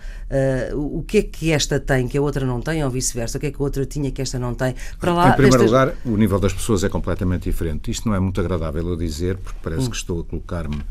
uh, 0.70 0.98
o 0.98 1.02
que 1.02 1.18
é 1.18 1.22
que 1.22 1.52
esta 1.52 1.80
tem 1.80 2.06
que 2.06 2.18
a 2.18 2.22
outra 2.22 2.44
não 2.44 2.60
tem 2.60 2.84
ou 2.84 2.90
vice-versa? 2.90 3.38
O 3.38 3.40
que 3.40 3.46
é 3.46 3.50
que 3.50 3.60
a 3.60 3.64
outra 3.64 3.86
tinha 3.86 4.10
que 4.10 4.20
esta 4.20 4.38
não 4.38 4.54
tem? 4.54 4.74
Para 5.00 5.14
lá, 5.14 5.30
em 5.30 5.32
primeiro 5.32 5.58
destas... 5.58 5.70
lugar, 5.70 5.94
o 6.04 6.16
nível 6.16 6.38
das 6.38 6.52
pessoas 6.52 6.84
é 6.84 6.88
completamente 6.88 7.44
diferente. 7.44 7.90
Isto 7.90 8.08
não 8.08 8.14
é 8.14 8.20
muito 8.20 8.40
agradável 8.40 8.86
eu 8.88 8.96
dizer, 8.96 9.36
porque 9.38 9.58
parece 9.62 9.86
hum. 9.86 9.90
que 9.90 9.96
estou 9.96 10.20
a 10.20 10.24
colocar-me 10.24 10.82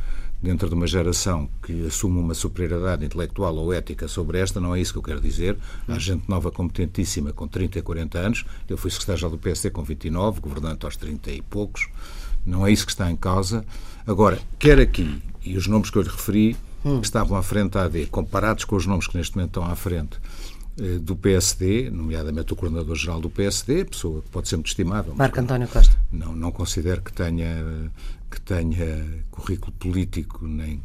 dentro 0.41 0.67
de 0.67 0.75
uma 0.75 0.87
geração 0.87 1.49
que 1.61 1.85
assume 1.85 2.19
uma 2.19 2.33
superioridade 2.33 3.05
intelectual 3.05 3.55
ou 3.55 3.71
ética 3.71 4.07
sobre 4.07 4.39
esta, 4.39 4.59
não 4.59 4.75
é 4.75 4.81
isso 4.81 4.91
que 4.91 4.99
eu 4.99 5.03
quero 5.03 5.21
dizer. 5.21 5.57
Há 5.87 5.99
gente 5.99 6.27
nova 6.27 6.51
competentíssima 6.51 7.31
com 7.31 7.47
30 7.47 7.79
e 7.79 7.81
40 7.81 8.17
anos. 8.17 8.45
Eu 8.67 8.77
fui 8.77 8.89
secretário 8.89 9.29
do 9.29 9.37
PSD 9.37 9.69
com 9.69 9.83
29, 9.83 10.41
governante 10.41 10.85
aos 10.85 10.97
30 10.97 11.31
e 11.31 11.41
poucos. 11.41 11.87
Não 12.45 12.65
é 12.65 12.71
isso 12.71 12.85
que 12.85 12.91
está 12.91 13.09
em 13.11 13.15
causa. 13.15 13.63
Agora, 14.05 14.39
quer 14.57 14.79
aqui, 14.79 15.21
e 15.43 15.55
os 15.55 15.67
nomes 15.67 15.89
que 15.89 15.97
eu 15.97 16.01
lhe 16.01 16.09
referi, 16.09 16.57
que 16.81 17.05
estavam 17.05 17.37
à 17.37 17.43
frente 17.43 17.73
da 17.73 17.83
AD, 17.83 18.07
comparados 18.07 18.65
com 18.65 18.75
os 18.75 18.87
nomes 18.87 19.05
que 19.05 19.15
neste 19.15 19.35
momento 19.35 19.59
estão 19.59 19.71
à 19.71 19.75
frente 19.75 20.17
do 20.99 21.15
PSD, 21.15 21.89
nomeadamente 21.89 22.53
o 22.53 22.55
coordenador-geral 22.55 23.21
do 23.21 23.29
PSD, 23.29 23.85
pessoa 23.85 24.21
que 24.21 24.29
pode 24.29 24.47
ser 24.47 24.55
muito 24.55 24.67
estimável. 24.67 25.13
Marco 25.15 25.39
António 25.39 25.67
Costa. 25.67 25.95
Não, 26.11 26.35
não 26.35 26.51
considero 26.51 27.01
que 27.01 27.13
tenha 27.13 27.91
que 28.31 28.39
tenha 28.39 29.05
currículo 29.29 29.73
político 29.73 30.47
nem, 30.47 30.81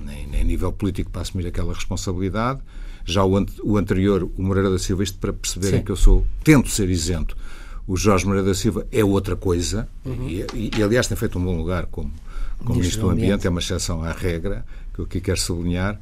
nem, 0.00 0.26
nem 0.26 0.44
nível 0.44 0.72
político 0.72 1.10
para 1.10 1.20
assumir 1.20 1.46
aquela 1.46 1.74
responsabilidade. 1.74 2.60
Já 3.04 3.22
o, 3.22 3.46
o 3.62 3.76
anterior, 3.76 4.28
o 4.36 4.42
Moreira 4.42 4.70
da 4.70 4.78
Silva, 4.78 5.02
isto 5.02 5.18
para 5.18 5.32
perceberem 5.32 5.80
Sim. 5.80 5.84
que 5.84 5.92
eu 5.92 5.96
sou, 5.96 6.26
tento 6.42 6.70
ser 6.70 6.88
isento. 6.88 7.36
O 7.86 7.96
Jorge 7.96 8.24
Moreira 8.24 8.48
da 8.48 8.54
Silva 8.54 8.86
é 8.90 9.04
outra 9.04 9.36
coisa 9.36 9.88
uhum. 10.04 10.28
e, 10.28 10.46
e, 10.54 10.70
e, 10.78 10.82
aliás, 10.82 11.06
tem 11.06 11.16
feito 11.16 11.38
um 11.38 11.44
bom 11.44 11.56
lugar 11.56 11.86
como, 11.86 12.12
como 12.58 12.76
Ministro 12.76 13.02
do 13.02 13.10
Ambiente, 13.10 13.46
é 13.46 13.50
uma 13.50 13.60
exceção 13.60 14.02
à 14.02 14.12
regra, 14.12 14.64
que 14.94 15.00
eu 15.00 15.04
aqui 15.04 15.20
quero 15.20 15.40
sublinhar. 15.40 16.00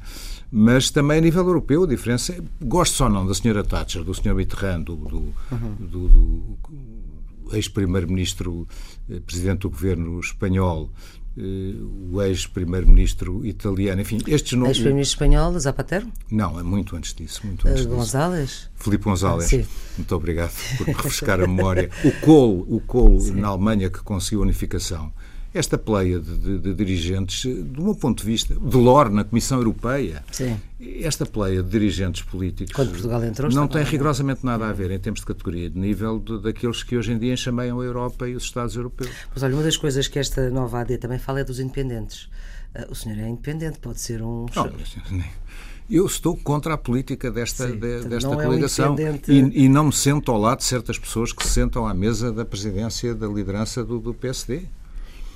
Mas 0.51 0.89
também 0.89 1.19
a 1.19 1.21
nível 1.21 1.45
europeu, 1.45 1.83
a 1.83 1.87
diferença 1.87 2.33
é, 2.33 2.41
gosto 2.61 3.03
ou 3.03 3.09
não 3.09 3.25
da 3.25 3.33
senhora 3.33 3.63
Thatcher, 3.63 4.03
do 4.03 4.13
senhor 4.13 4.35
Mitterrand, 4.35 4.81
do, 4.81 4.95
do, 4.95 5.17
uhum. 5.51 5.75
do, 5.79 6.07
do 6.07 6.59
ex-primeiro-ministro, 7.53 8.67
eh, 9.09 9.19
presidente 9.19 9.61
do 9.61 9.69
governo 9.69 10.19
espanhol, 10.19 10.89
eh, 11.37 11.41
o 12.11 12.21
ex-primeiro-ministro 12.21 13.45
italiano, 13.45 14.01
enfim, 14.01 14.17
estes 14.27 14.53
nomes. 14.53 14.77
Ex-primeiro-ministro 14.77 15.25
espanhol, 15.25 15.59
Zapatero? 15.59 16.07
Não, 16.31 16.59
é 16.59 16.63
muito 16.63 16.95
antes 16.95 17.13
disso. 17.13 17.45
Muito 17.45 17.67
antes 17.67 17.85
uh, 17.85 17.89
González? 17.89 18.69
Filipe 18.75 19.03
González. 19.03 19.53
Ah, 19.53 19.63
muito 19.97 20.15
obrigado 20.15 20.53
por 20.77 20.87
refrescar 20.87 21.41
a 21.41 21.47
memória. 21.47 21.89
O 22.03 22.11
Kohl, 22.25 22.65
o 22.67 22.79
Kohl 22.81 23.19
na 23.33 23.49
Alemanha 23.49 23.89
que 23.89 23.99
conseguiu 23.99 24.39
a 24.39 24.43
unificação 24.43 25.13
esta 25.53 25.77
pleia 25.77 26.19
de, 26.19 26.37
de, 26.37 26.59
de, 26.59 26.73
dirigentes, 26.73 27.45
do 27.65 27.83
meu 27.83 27.95
ponto 27.95 28.19
de 28.19 28.25
vista, 28.25 28.53
de 28.53 28.77
LOR 28.77 29.09
na 29.09 29.23
Comissão 29.23 29.57
Europeia, 29.57 30.23
Sim. 30.31 30.59
esta 30.79 31.25
pleia 31.25 31.63
de 31.63 31.69
dirigentes 31.69 32.21
políticos 32.21 32.73
Quando 32.75 32.91
Portugal 32.91 33.23
entrou, 33.23 33.51
não 33.51 33.67
tem 33.67 33.83
rigorosamente 33.83 34.45
nada 34.45 34.67
a 34.67 34.73
ver, 34.73 34.91
em 34.91 34.99
termos 34.99 35.21
de 35.21 35.25
categoria, 35.25 35.69
de 35.69 35.79
nível 35.79 36.19
de, 36.19 36.41
daqueles 36.41 36.83
que 36.83 36.95
hoje 36.95 37.11
em 37.11 37.17
dia 37.17 37.35
chameiam 37.35 37.79
a 37.79 37.83
Europa 37.83 38.27
e 38.27 38.35
os 38.35 38.43
Estados 38.43 38.75
europeus. 38.75 39.09
Mas 39.33 39.41
olha, 39.41 39.55
uma 39.55 39.63
das 39.63 39.77
coisas 39.77 40.07
que 40.07 40.19
esta 40.19 40.49
nova 40.49 40.81
AD 40.81 40.97
também 40.97 41.17
fala 41.17 41.39
é 41.39 41.43
dos 41.43 41.59
independentes. 41.59 42.29
Ah, 42.75 42.85
o 42.89 42.95
senhor 42.95 43.17
é 43.17 43.27
independente, 43.27 43.79
pode 43.79 43.99
ser 43.99 44.21
um. 44.21 44.45
Não, 44.55 44.71
eu 45.89 46.05
estou 46.05 46.37
contra 46.37 46.75
a 46.75 46.77
política 46.77 47.31
desta, 47.31 47.67
Sim, 47.67 47.79
de, 47.79 48.01
desta 48.03 48.29
coligação 48.29 48.95
é 48.99 49.11
um 49.11 49.19
e, 49.27 49.65
e, 49.65 49.69
não 49.69 49.85
me 49.85 49.93
sento 49.93 50.31
ao 50.31 50.39
lado 50.39 50.59
de 50.59 50.65
certas 50.65 50.99
pessoas 50.99 51.33
que 51.33 51.43
se 51.43 51.49
sentam 51.49 51.87
à 51.87 51.93
mesa 51.95 52.31
da 52.31 52.45
presidência 52.45 53.15
da 53.15 53.25
liderança 53.25 53.83
do, 53.83 53.99
do 53.99 54.13
PSD. 54.13 54.67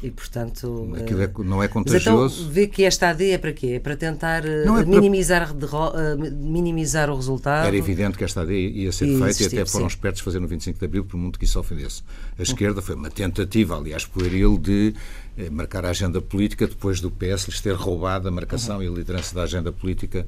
E, 0.03 0.12
portanto. 0.12 0.93
Aquilo 0.98 1.22
é, 1.22 1.31
não 1.45 1.63
é 1.63 1.69
contagioso. 1.69 2.41
então, 2.41 2.51
vê 2.51 2.67
que 2.67 2.83
esta 2.83 3.10
AD 3.10 3.31
é 3.31 3.38
para 3.38 3.53
quê? 3.53 3.67
É 3.67 3.79
para 3.79 3.95
tentar 3.95 4.45
é 4.45 4.65
minimizar, 4.86 5.55
para... 5.55 6.15
minimizar 6.17 7.10
o 7.10 7.15
resultado? 7.15 7.65
Era 7.65 7.77
evidente 7.77 8.17
que 8.17 8.24
esta 8.25 8.41
AD 8.41 8.53
ia 8.53 8.91
ser 8.91 9.07
e 9.07 9.17
feita 9.17 9.43
e 9.43 9.45
até 9.45 9.65
foram 9.65 9.89
sim. 9.89 9.95
espertos 9.95 10.22
fazer 10.22 10.41
no 10.41 10.48
25 10.48 10.77
de 10.77 10.86
Abril, 10.86 11.05
por 11.05 11.15
muito 11.15 11.39
que 11.39 11.45
isso 11.45 11.57
ofendesse. 11.57 12.03
A 12.38 12.43
esquerda 12.43 12.81
foi 12.81 12.95
uma 12.95 13.10
tentativa, 13.10 13.77
aliás, 13.77 14.05
pueril, 14.05 14.57
de 14.57 14.93
eh, 15.38 15.50
marcar 15.50 15.86
a 15.86 15.91
agenda 15.91 16.22
política 16.22 16.67
depois 16.67 17.00
do 17.00 17.10
PS 17.10 17.48
lhes 17.48 17.62
ter 17.62 17.74
roubado 17.74 18.27
a 18.27 18.31
marcação 18.31 18.77
uhum. 18.77 18.83
e 18.83 18.88
a 18.88 18.91
liderança 18.91 19.33
da 19.33 19.43
agenda 19.43 19.72
política 19.72 20.27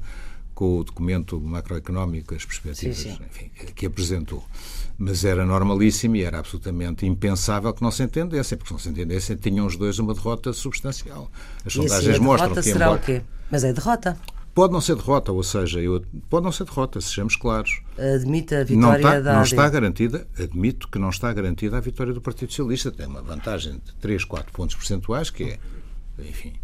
com 0.54 0.78
o 0.78 0.84
documento 0.84 1.38
macroeconómico, 1.38 2.34
as 2.34 2.46
perspectivas 2.46 2.96
sim, 2.96 3.10
sim. 3.10 3.18
Enfim, 3.30 3.50
que 3.74 3.84
apresentou 3.84 4.42
mas 4.98 5.24
era 5.24 5.44
normalíssimo 5.44 6.16
e 6.16 6.22
era 6.22 6.38
absolutamente 6.38 7.04
impensável 7.06 7.72
que 7.72 7.82
não 7.82 7.90
se 7.90 8.02
entendessem, 8.02 8.56
porque 8.56 8.68
se 8.68 8.72
não 8.74 8.78
se 8.78 8.88
entendessem 8.88 9.36
tinham 9.36 9.66
os 9.66 9.76
dois 9.76 9.98
uma 9.98 10.14
derrota 10.14 10.52
substancial. 10.52 11.30
As 11.64 11.72
e 11.72 11.76
sondagens 11.76 12.16
assim, 12.16 12.24
mostram 12.24 12.54
que 12.54 12.62
será 12.62 12.86
embora... 12.86 13.00
o 13.00 13.04
quê? 13.04 13.22
Mas 13.50 13.64
é 13.64 13.72
derrota. 13.72 14.16
Pode 14.54 14.72
não 14.72 14.80
ser 14.80 14.96
derrota, 14.96 15.32
ou 15.32 15.42
seja, 15.42 15.80
eu, 15.80 16.02
pode 16.30 16.44
não 16.44 16.50
ser 16.50 16.64
derrota, 16.64 16.98
sejamos 16.98 17.36
claros. 17.36 17.82
Admite 17.98 18.54
a 18.54 18.64
vitória 18.64 18.80
não 18.80 18.96
está, 18.96 19.20
da 19.20 19.34
Não 19.34 19.42
está 19.42 19.68
garantida, 19.68 20.26
admito 20.38 20.88
que 20.88 20.98
não 20.98 21.10
está 21.10 21.30
garantida 21.30 21.76
a 21.76 21.80
vitória 21.80 22.14
do 22.14 22.22
Partido 22.22 22.48
Socialista. 22.48 22.90
Tem 22.90 23.06
uma 23.06 23.20
vantagem 23.20 23.74
de 23.74 23.94
3, 23.96 24.24
4 24.24 24.50
pontos 24.52 24.74
percentuais, 24.74 25.28
que 25.28 25.44
é, 25.44 25.58
enfim, 26.18 26.54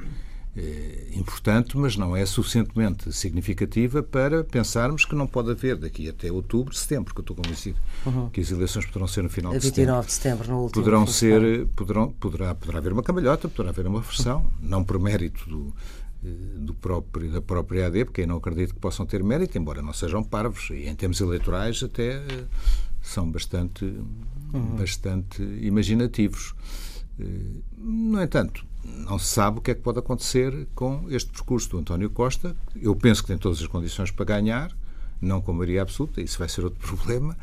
importante, 1.15 1.79
mas 1.79 1.97
não 1.97 2.15
é 2.15 2.27
suficientemente 2.27 3.11
significativa 3.13 4.03
para 4.03 4.45
pensarmos 4.45 5.07
que 5.07 5.15
não 5.15 5.27
pode 5.27 5.51
haver 5.51 5.77
daqui 5.77 6.09
até 6.11 6.31
outubro, 6.31 6.75
setembro, 6.75 7.15
que 7.15 7.21
eu 7.21 7.23
estou 7.23 7.35
convencido 7.35 7.79
uhum. 8.05 8.29
que 8.31 8.41
as 8.41 8.51
eleições 8.51 8.85
poderão 8.87 9.09
ser 9.09 9.23
no 9.23 9.31
final 9.31 9.53
a 9.53 9.57
de 9.57 9.65
setembro. 9.65 9.95
29 9.95 10.07
de 10.07 10.13
setembro, 10.13 10.49
no 10.49 10.61
último. 10.63 10.85
Poderão 10.85 11.07
ser, 11.07 11.67
poderão, 11.69 12.13
poderá, 12.13 12.55
poderá 12.55 12.79
haver 12.79 12.93
uma 12.93 13.03
cambalhota, 13.03 13.49
poderá 13.49 13.71
haver 13.71 13.87
uma 13.87 14.01
versão, 14.01 14.47
não 14.61 14.85
por 14.85 14.99
mérito 14.99 15.49
do, 15.49 15.75
eh, 16.25 16.29
do 16.57 16.75
próprio, 16.75 17.31
da 17.31 17.41
própria 17.41 17.87
AD, 17.87 18.05
porque 18.05 18.23
eu 18.23 18.27
não 18.27 18.37
acredito 18.37 18.75
que 18.75 18.81
possam 18.81 19.07
ter 19.07 19.23
mérito, 19.25 19.57
embora 19.57 19.83
não 19.83 19.93
sejam 19.93 20.23
parvos, 20.23 20.71
e 20.71 20.87
em 20.87 20.95
termos 20.95 21.21
eleitorais 21.21 21.83
até 21.83 22.17
eh, 22.17 22.45
são 23.01 23.31
bastante, 23.31 23.85
uhum. 23.85 24.77
bastante 24.77 25.43
imaginativos. 25.43 26.55
Eh, 27.19 27.61
no 27.77 28.23
entanto, 28.23 28.65
não 28.85 29.19
se 29.19 29.27
sabe 29.27 29.59
o 29.59 29.61
que 29.61 29.71
é 29.71 29.75
que 29.75 29.81
pode 29.81 29.99
acontecer 29.99 30.67
com 30.75 31.07
este 31.09 31.31
percurso 31.31 31.71
do 31.71 31.79
António 31.79 32.11
Costa. 32.11 32.57
Eu 32.81 32.95
penso 32.97 33.23
que 33.23 33.29
tem 33.29 33.39
todas 33.39 33.61
as 33.61 33.67
condições 33.67 34.11
para 34.11 34.25
ganhar, 34.25 34.73
não 35.21 35.41
com 35.41 35.53
maioria 35.53 35.83
absoluta, 35.83 36.21
isso 36.21 36.39
vai 36.39 36.49
ser 36.49 36.65
outro 36.65 36.81
problema. 36.87 37.37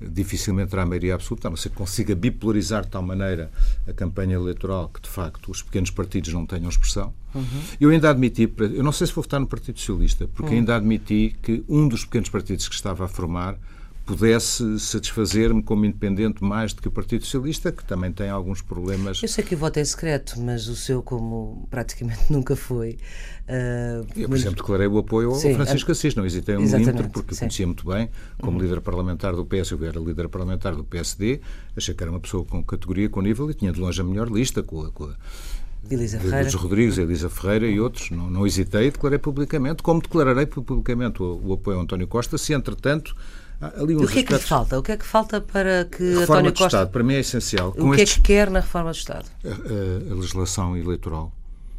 Dificilmente 0.00 0.70
terá 0.70 0.86
maioria 0.86 1.14
absoluta, 1.14 1.48
a 1.48 1.50
não 1.50 1.58
ser 1.58 1.68
que 1.68 1.76
consiga 1.76 2.14
bipolarizar 2.14 2.84
de 2.84 2.88
tal 2.88 3.02
maneira 3.02 3.50
a 3.86 3.92
campanha 3.92 4.34
eleitoral 4.34 4.88
que, 4.88 5.02
de 5.02 5.08
facto, 5.10 5.50
os 5.50 5.60
pequenos 5.62 5.90
partidos 5.90 6.32
não 6.32 6.46
tenham 6.46 6.70
expressão. 6.70 7.12
Uhum. 7.34 7.44
Eu 7.78 7.90
ainda 7.90 8.08
admiti, 8.08 8.50
eu 8.58 8.82
não 8.82 8.92
sei 8.92 9.06
se 9.06 9.12
vou 9.12 9.22
votar 9.22 9.38
no 9.38 9.46
Partido 9.46 9.78
Socialista, 9.78 10.26
porque 10.28 10.52
uhum. 10.52 10.60
ainda 10.60 10.74
admiti 10.74 11.36
que 11.42 11.62
um 11.68 11.86
dos 11.86 12.06
pequenos 12.06 12.30
partidos 12.30 12.66
que 12.66 12.74
estava 12.74 13.04
a 13.04 13.08
formar 13.08 13.58
pudesse 14.04 14.78
satisfazer-me 14.80 15.62
como 15.62 15.84
independente 15.84 16.42
mais 16.42 16.72
do 16.72 16.82
que 16.82 16.88
o 16.88 16.90
Partido 16.90 17.24
Socialista, 17.24 17.70
que 17.70 17.84
também 17.84 18.12
tem 18.12 18.28
alguns 18.28 18.60
problemas. 18.60 19.22
Eu 19.22 19.28
sei 19.28 19.44
que 19.44 19.54
o 19.54 19.58
voto 19.58 19.78
é 19.78 19.84
secreto, 19.84 20.40
mas 20.40 20.66
o 20.68 20.74
seu, 20.74 21.02
como 21.02 21.66
praticamente 21.70 22.24
nunca 22.32 22.56
foi. 22.56 22.98
Uh, 23.48 24.06
eu, 24.16 24.28
por 24.28 24.36
exemplo, 24.36 24.56
declarei 24.56 24.86
o 24.86 24.98
apoio 24.98 25.34
Sim, 25.34 25.50
ao 25.50 25.54
Francisco 25.56 25.90
Assis, 25.90 26.14
não 26.14 26.24
hesitei 26.24 26.56
um 26.56 26.60
milímetro, 26.60 27.08
porque 27.10 27.34
sim. 27.34 27.40
conhecia 27.40 27.66
muito 27.66 27.86
bem, 27.86 28.08
como 28.40 28.56
uhum. 28.56 28.62
líder 28.62 28.80
parlamentar 28.80 29.34
do 29.34 29.44
PS, 29.44 29.72
eu 29.72 29.84
era 29.84 29.98
líder 29.98 30.28
parlamentar 30.28 30.74
do 30.74 30.84
PSD, 30.84 31.40
achei 31.76 31.94
que 31.94 32.02
era 32.02 32.10
uma 32.10 32.20
pessoa 32.20 32.44
com 32.44 32.62
categoria, 32.62 33.08
com 33.08 33.20
nível 33.20 33.50
e 33.50 33.54
tinha 33.54 33.72
de 33.72 33.80
longe 33.80 34.00
a 34.00 34.04
melhor 34.04 34.30
lista 34.30 34.62
com 34.62 34.82
a, 34.82 34.90
com 34.90 35.04
a 35.04 35.14
Elisa 35.88 36.18
Ferreira. 36.20 36.44
Dos 36.44 36.54
Rodrigues, 36.54 36.98
Elisa 36.98 37.28
Ferreira 37.28 37.66
e 37.66 37.80
outros. 37.80 38.10
Não, 38.10 38.30
não 38.30 38.46
hesitei 38.46 38.88
e 38.88 38.90
declarei 38.90 39.18
publicamente, 39.18 39.82
como 39.82 40.00
declararei 40.00 40.46
publicamente 40.46 41.22
o, 41.22 41.40
o 41.44 41.52
apoio 41.54 41.78
a 41.78 41.82
António 41.82 42.06
Costa, 42.06 42.36
se 42.36 42.52
entretanto 42.52 43.16
Ali 43.60 43.94
o 43.94 44.06
que 44.06 44.20
é 44.20 44.22
que 44.22 44.32
lhe 44.32 44.38
falta? 44.38 44.78
O 44.78 44.82
que 44.82 44.92
é 44.92 44.96
que 44.96 45.04
falta 45.04 45.38
para 45.38 45.84
que 45.84 46.02
reforma 46.02 46.22
António 46.22 46.52
Costa... 46.52 46.66
Estado, 46.66 46.90
para 46.90 47.02
mim 47.02 47.14
é 47.14 47.20
essencial. 47.20 47.68
O 47.68 47.72
Com 47.72 47.90
que 47.92 48.00
estes... 48.00 48.16
é 48.16 48.20
que 48.20 48.26
quer 48.26 48.50
na 48.50 48.60
reforma 48.60 48.90
do 48.90 48.96
Estado? 48.96 49.26
A, 49.44 49.48
a, 49.48 50.12
a, 50.12 50.14
legislação 50.14 50.74
eleitoral. 50.76 51.30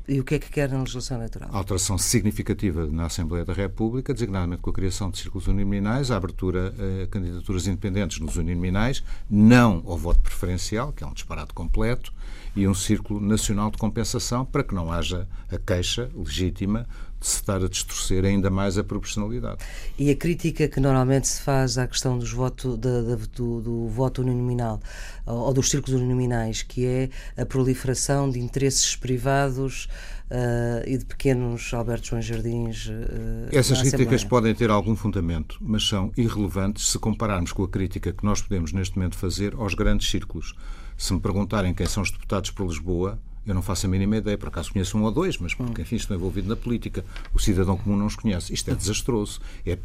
E 0.07 0.19
o 0.19 0.23
que 0.23 0.35
é 0.35 0.39
que 0.39 0.49
quer 0.51 0.69
na 0.69 0.77
legislação 0.79 1.17
eleitoral? 1.17 1.49
A 1.51 1.57
alteração 1.57 1.97
significativa 1.97 2.85
na 2.85 3.05
Assembleia 3.05 3.43
da 3.43 3.53
República, 3.53 4.13
designadamente 4.13 4.61
com 4.61 4.69
a 4.69 4.73
criação 4.73 5.09
de 5.09 5.17
círculos 5.17 5.47
uninominais, 5.47 6.11
a 6.11 6.17
abertura 6.17 6.73
a 7.01 7.07
candidaturas 7.07 7.65
independentes 7.65 8.19
nos 8.19 8.35
uninominais, 8.35 9.03
não 9.29 9.81
ao 9.87 9.97
voto 9.97 10.19
preferencial, 10.19 10.91
que 10.93 11.03
é 11.03 11.07
um 11.07 11.13
disparate 11.13 11.53
completo, 11.53 12.13
e 12.55 12.67
um 12.67 12.73
círculo 12.73 13.19
nacional 13.19 13.71
de 13.71 13.77
compensação 13.77 14.45
para 14.45 14.63
que 14.63 14.75
não 14.75 14.91
haja 14.91 15.27
a 15.49 15.57
queixa 15.57 16.09
legítima 16.15 16.85
estar 17.21 17.63
a 17.63 17.67
distorcer 17.67 18.25
ainda 18.25 18.49
mais 18.49 18.77
a 18.77 18.83
proporcionalidade. 18.83 19.59
E 19.97 20.09
a 20.09 20.15
crítica 20.15 20.67
que 20.67 20.79
normalmente 20.79 21.27
se 21.27 21.41
faz 21.41 21.77
à 21.77 21.87
questão 21.87 22.17
dos 22.17 22.31
voto, 22.31 22.75
da, 22.75 23.01
do, 23.35 23.61
do, 23.61 23.87
voto 23.87 24.21
uninominal 24.21 24.79
ou 25.25 25.53
dos 25.53 25.69
círculos 25.69 25.99
uninominais, 25.99 26.63
que 26.63 26.85
é 26.85 27.09
a 27.37 27.45
proliferação 27.45 28.29
de 28.29 28.39
interesses 28.39 28.95
privados 28.95 29.87
uh, 30.31 30.87
e 30.87 30.97
de 30.97 31.05
pequenos 31.05 31.73
Alberto 31.73 32.07
João 32.07 32.21
Jardins. 32.21 32.87
Uh, 32.87 33.49
Essas 33.51 33.81
críticas 33.81 34.23
podem 34.23 34.55
ter 34.55 34.69
algum 34.69 34.95
fundamento, 34.95 35.57
mas 35.61 35.87
são 35.87 36.11
irrelevantes 36.17 36.87
se 36.87 36.97
compararmos 36.97 37.51
com 37.51 37.63
a 37.63 37.69
crítica 37.69 38.11
que 38.11 38.25
nós 38.25 38.41
podemos 38.41 38.73
neste 38.73 38.97
momento 38.97 39.15
fazer 39.15 39.53
aos 39.55 39.73
grandes 39.73 40.09
círculos. 40.09 40.55
Se 40.97 41.13
me 41.13 41.19
perguntarem 41.19 41.73
quem 41.73 41.85
são 41.85 42.01
os 42.01 42.11
deputados 42.11 42.51
por 42.51 42.67
Lisboa, 42.67 43.19
eu 43.45 43.53
não 43.55 43.61
faço 43.61 43.85
a 43.87 43.89
mínima 43.89 44.17
ideia, 44.17 44.37
por 44.37 44.49
acaso 44.49 44.71
conheço 44.71 44.97
um 44.97 45.03
ou 45.03 45.11
dois, 45.11 45.37
mas 45.37 45.53
porque, 45.53 45.81
enfim, 45.81 45.95
estou 45.95 46.15
envolvido 46.15 46.47
na 46.47 46.55
política. 46.55 47.03
O 47.33 47.39
cidadão 47.39 47.77
comum 47.77 47.97
não 47.97 48.05
os 48.05 48.15
conhece. 48.15 48.53
Isto 48.53 48.71
é 48.71 48.75
desastroso. 48.75 49.41
É 49.65 49.77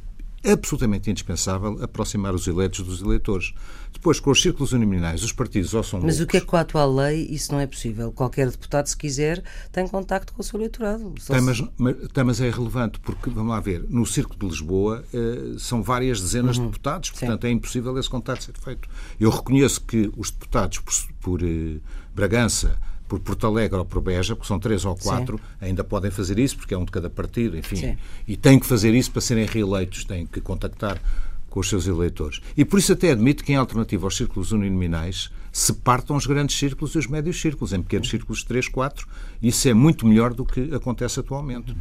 absolutamente 0.45 1.11
indispensável 1.11 1.83
aproximar 1.83 2.35
os 2.35 2.47
eleitos 2.47 2.81
dos 2.81 3.01
eleitores. 3.01 3.53
Depois, 3.93 4.21
com 4.21 4.31
os 4.31 4.41
círculos 4.41 4.73
uninominais, 4.73 5.23
os 5.25 5.33
partidos 5.33 5.73
ou 5.75 5.83
são 5.83 6.01
Mas 6.01 6.19
loucos, 6.19 6.25
o 6.25 6.27
que 6.27 6.37
é 6.37 6.41
que 6.41 6.47
com 6.47 6.57
a 6.57 6.61
atual 6.61 6.95
lei 6.95 7.27
isso 7.31 7.51
não 7.51 7.59
é 7.59 7.67
possível? 7.67 8.13
Qualquer 8.13 8.51
deputado, 8.51 8.87
se 8.87 8.97
quiser, 8.97 9.43
tem 9.73 9.89
contacto 9.89 10.33
com 10.33 10.43
o 10.43 10.45
seu 10.45 10.59
eleitorado. 10.59 11.15
Tem, 11.27 11.41
mas, 11.41 11.61
mas, 11.79 11.97
mas, 12.15 12.41
é 12.41 12.47
irrelevante, 12.47 13.01
porque, 13.01 13.31
vamos 13.31 13.51
lá 13.51 13.61
ver, 13.61 13.85
no 13.89 14.05
Círculo 14.07 14.39
de 14.39 14.47
Lisboa 14.47 15.03
eh, 15.13 15.57
são 15.59 15.83
várias 15.83 16.21
dezenas 16.21 16.59
uhum. 16.59 16.65
de 16.65 16.71
deputados, 16.73 17.11
portanto 17.11 17.43
Sim. 17.43 17.49
é 17.49 17.51
impossível 17.51 17.99
esse 17.99 18.11
contacto 18.11 18.45
ser 18.45 18.55
feito. 18.59 18.89
Eu 19.19 19.31
reconheço 19.31 19.81
que 19.81 20.13
os 20.17 20.31
deputados 20.31 20.79
por, 20.79 20.95
por 21.21 21.43
eh, 21.43 21.79
Bragança, 22.15 22.79
por 23.09 23.21
Porto 23.21 23.47
Alegre 23.47 23.79
ou 23.79 23.85
por 23.85 24.01
Beja, 24.01 24.35
porque 24.35 24.49
são 24.49 24.59
três 24.59 24.85
ou 24.85 24.97
quatro, 24.97 25.39
Sim. 25.39 25.67
ainda 25.67 25.85
podem 25.85 26.11
fazer 26.11 26.39
isso, 26.39 26.57
porque 26.57 26.75
é 26.75 26.79
um 26.79 26.85
de 26.85 26.91
cada 26.91 27.09
partido, 27.09 27.57
enfim. 27.57 27.77
Sim. 27.77 27.99
E 28.27 28.37
têm 28.37 28.59
que 28.59 28.67
fazer 28.67 28.95
isso 28.95 29.11
para 29.11 29.21
serem 29.21 29.47
reeleitos, 29.47 30.05
têm 30.05 30.27
que 30.27 30.41
contactar 30.41 31.01
com 31.49 31.61
os 31.61 31.69
seus 31.69 31.87
eleitores. 31.87 32.41
E 32.57 32.65
por 32.65 32.79
isso 32.79 32.93
até 32.93 33.13
admito 33.13 33.43
que, 33.43 33.53
em 33.53 33.57
alternativa 33.57 34.07
aos 34.07 34.17
círculos 34.17 34.53
uninominais, 34.53 35.31
se 35.51 35.73
partam 35.73 36.15
os 36.15 36.27
grandes 36.27 36.55
círculos 36.55 36.95
e 36.95 36.99
os 36.99 37.07
médios 37.07 37.41
círculos, 37.41 37.73
em 37.73 37.81
pequenos 37.81 38.11
círculos 38.11 38.41
de 38.41 38.47
3, 38.47 38.69
4. 38.69 39.09
Isso 39.41 39.67
é 39.67 39.73
muito 39.73 40.07
melhor 40.07 40.35
do 40.35 40.45
que 40.45 40.75
acontece 40.75 41.19
atualmente. 41.19 41.75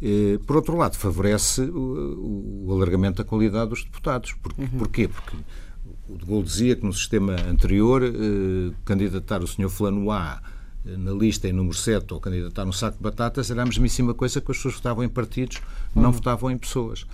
É? 0.00 0.38
Por 0.46 0.56
outro 0.56 0.76
lado, 0.76 0.96
favorece 0.96 1.60
o, 1.60 2.68
alargamento 2.70 3.22
da 3.22 3.24
qualidade 3.28 3.68
dos 3.68 3.84
deputados. 3.84 4.32
Por, 4.32 4.54
uhum. 4.56 4.66
Porquê? 4.78 5.08
Porque 5.08 5.36
o 6.08 6.16
de 6.16 6.24
Gaulle 6.24 6.44
dizia 6.44 6.76
que 6.76 6.84
no 6.84 6.92
sistema 6.92 7.34
anterior 7.48 8.02
eh, 8.02 8.72
candidatar 8.84 9.42
o 9.42 9.46
senhor 9.46 9.68
Fulano 9.68 10.10
A 10.10 10.40
eh, 10.86 10.96
na 10.96 11.12
lista 11.12 11.48
em 11.48 11.52
número 11.52 11.76
7 11.76 12.14
ou 12.14 12.20
candidatar 12.20 12.64
um 12.64 12.72
saco 12.72 12.96
de 12.96 13.02
batatas 13.02 13.50
era 13.50 13.62
a 13.62 13.66
mesmíssima 13.66 14.14
coisa 14.14 14.40
que 14.40 14.50
as 14.50 14.56
pessoas 14.56 14.74
votavam 14.74 15.04
em 15.04 15.08
partidos, 15.08 15.60
não 15.94 16.04
uhum. 16.04 16.12
votavam 16.12 16.50
em 16.50 16.58
pessoas. 16.58 17.04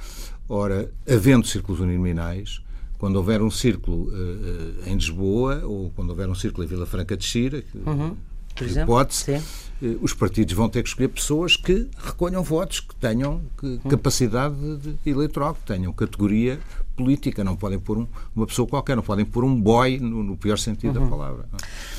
Ora, 0.48 0.90
havendo 1.08 1.46
círculos 1.46 1.80
uninominais, 1.80 2.61
quando 2.98 3.16
houver 3.16 3.42
um 3.42 3.50
círculo 3.50 4.11
uh, 4.11 4.88
em 4.88 4.94
Lisboa 4.94 5.62
ou 5.64 5.90
quando 5.90 6.11
houver 6.11 6.28
um 6.28 6.35
círculo 6.35 6.64
em 6.64 6.68
Vila 6.68 6.87
Franca 6.87 7.16
de 7.16 7.24
Xira, 7.24 7.64
uhum. 7.87 8.14
por 8.54 8.64
exemplo, 8.64 8.94
hipótese, 8.94 9.32
uh, 9.32 9.98
os 10.00 10.12
partidos 10.12 10.54
vão 10.54 10.68
ter 10.68 10.82
que 10.82 10.90
escolher 10.90 11.08
pessoas 11.08 11.56
que 11.56 11.88
recolham 11.98 12.42
votos, 12.42 12.80
que 12.80 12.94
tenham 12.96 13.42
que, 13.58 13.66
uhum. 13.66 13.78
capacidade 13.78 14.54
de, 14.76 14.92
de 14.92 15.11
eleitoral, 15.11 15.54
que 15.54 15.62
tenham 15.62 15.92
categoria 15.92 16.61
política, 16.96 17.42
não 17.42 17.57
podem 17.57 17.78
pôr 17.78 17.98
um, 17.98 18.07
uma 18.35 18.46
pessoa 18.46 18.66
qualquer, 18.68 18.96
não 18.96 19.02
podem 19.02 19.24
pôr 19.24 19.44
um 19.44 19.61
boy 19.61 19.98
no, 19.98 20.22
no 20.22 20.37
pior 20.37 20.59
sentido 20.59 20.98
uhum. 20.98 21.05
da 21.05 21.11
palavra. 21.11 21.44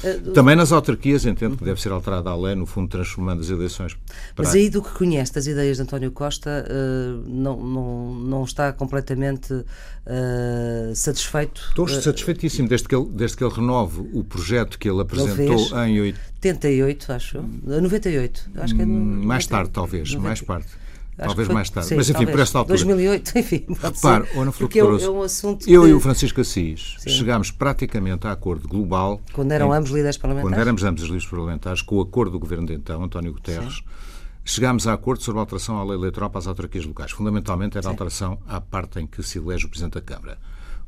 Uh, 0.03 0.31
Também 0.31 0.55
nas 0.55 0.71
autarquias 0.71 1.25
entendo 1.25 1.51
uhum. 1.51 1.57
que 1.57 1.65
deve 1.65 1.81
ser 1.81 1.91
alterada 1.91 2.29
a 2.29 2.35
lei, 2.35 2.55
no 2.55 2.65
fundo 2.65 2.87
transformando 2.87 3.41
as 3.41 3.49
eleições. 3.49 3.97
Mas 4.37 4.53
aí 4.53 4.69
do 4.69 4.81
que 4.81 4.91
conhece 4.91 5.33
das 5.33 5.47
ideias 5.47 5.77
de 5.77 5.83
António 5.83 6.11
Costa, 6.11 6.65
uh, 6.67 7.29
não, 7.29 7.57
não, 7.57 8.13
não 8.15 8.43
está 8.43 8.71
completamente 8.71 9.53
uh, 9.53 10.95
satisfeito? 10.95 11.61
Estou 11.69 11.87
satisfeitíssimo, 11.87 12.67
desde 12.67 12.87
que, 12.87 12.95
ele, 12.95 13.07
desde 13.11 13.37
que 13.37 13.43
ele 13.43 13.53
renove 13.53 14.09
o 14.13 14.23
projeto 14.23 14.77
que 14.77 14.89
ele 14.89 15.01
apresentou 15.01 15.85
em 15.85 16.01
88, 16.01 17.11
acho. 17.11 17.41
98, 17.63 18.51
acho 18.57 18.75
que 18.75 18.81
é. 18.81 18.85
Hum, 18.85 19.25
mais 19.25 19.47
tarde, 19.47 19.69
talvez, 19.71 20.09
90. 20.11 20.27
mais 20.27 20.41
parte. 20.41 20.82
Talvez 21.17 21.45
foi, 21.47 21.53
mais 21.53 21.69
tarde. 21.69 21.89
Sim, 21.89 21.95
Mas 21.95 22.09
enfim, 22.09 22.25
por 22.25 22.39
esta 22.39 22.59
altura. 22.59 22.77
2008, 22.77 23.31
enfim. 23.37 23.65
Repare, 23.69 24.27
Ana 24.35 24.51
Flor 24.51 24.69
é, 24.75 25.09
um 25.09 25.21
assunto 25.21 25.69
eu 25.69 25.87
e 25.87 25.93
o 25.93 25.99
Francisco 25.99 26.41
Assis 26.41 26.95
sim. 26.99 27.09
chegámos 27.09 27.51
praticamente 27.51 28.27
a 28.27 28.31
acordo 28.31 28.67
global. 28.67 29.21
Quando 29.31 29.51
eram 29.51 29.73
em, 29.73 29.77
ambos 29.77 29.91
líderes 29.91 30.17
parlamentares? 30.17 30.55
Quando 30.55 30.61
éramos 30.61 30.83
ambos 30.83 31.03
líderes 31.03 31.25
parlamentares, 31.25 31.81
com 31.81 31.97
o 31.97 32.01
acordo 32.01 32.31
do 32.31 32.39
governo 32.39 32.67
de 32.67 32.73
então, 32.73 33.03
António 33.03 33.31
Guterres. 33.31 33.75
Sim. 33.75 33.83
Chegámos 34.45 34.87
a 34.87 34.93
acordo 34.93 35.23
sobre 35.23 35.39
a 35.39 35.41
alteração 35.41 35.77
à 35.77 35.83
lei 35.85 35.95
eleitoral 35.95 36.29
para 36.29 36.39
as 36.39 36.47
autarquias 36.47 36.85
locais. 36.85 37.11
Fundamentalmente 37.11 37.77
era 37.77 37.87
a 37.87 37.91
alteração 37.91 38.37
à 38.45 38.59
parte 38.59 38.99
em 38.99 39.07
que 39.07 39.23
se 39.23 39.37
elege 39.37 39.65
o 39.65 39.69
Presidente 39.69 39.93
da 39.93 40.01
Câmara 40.01 40.37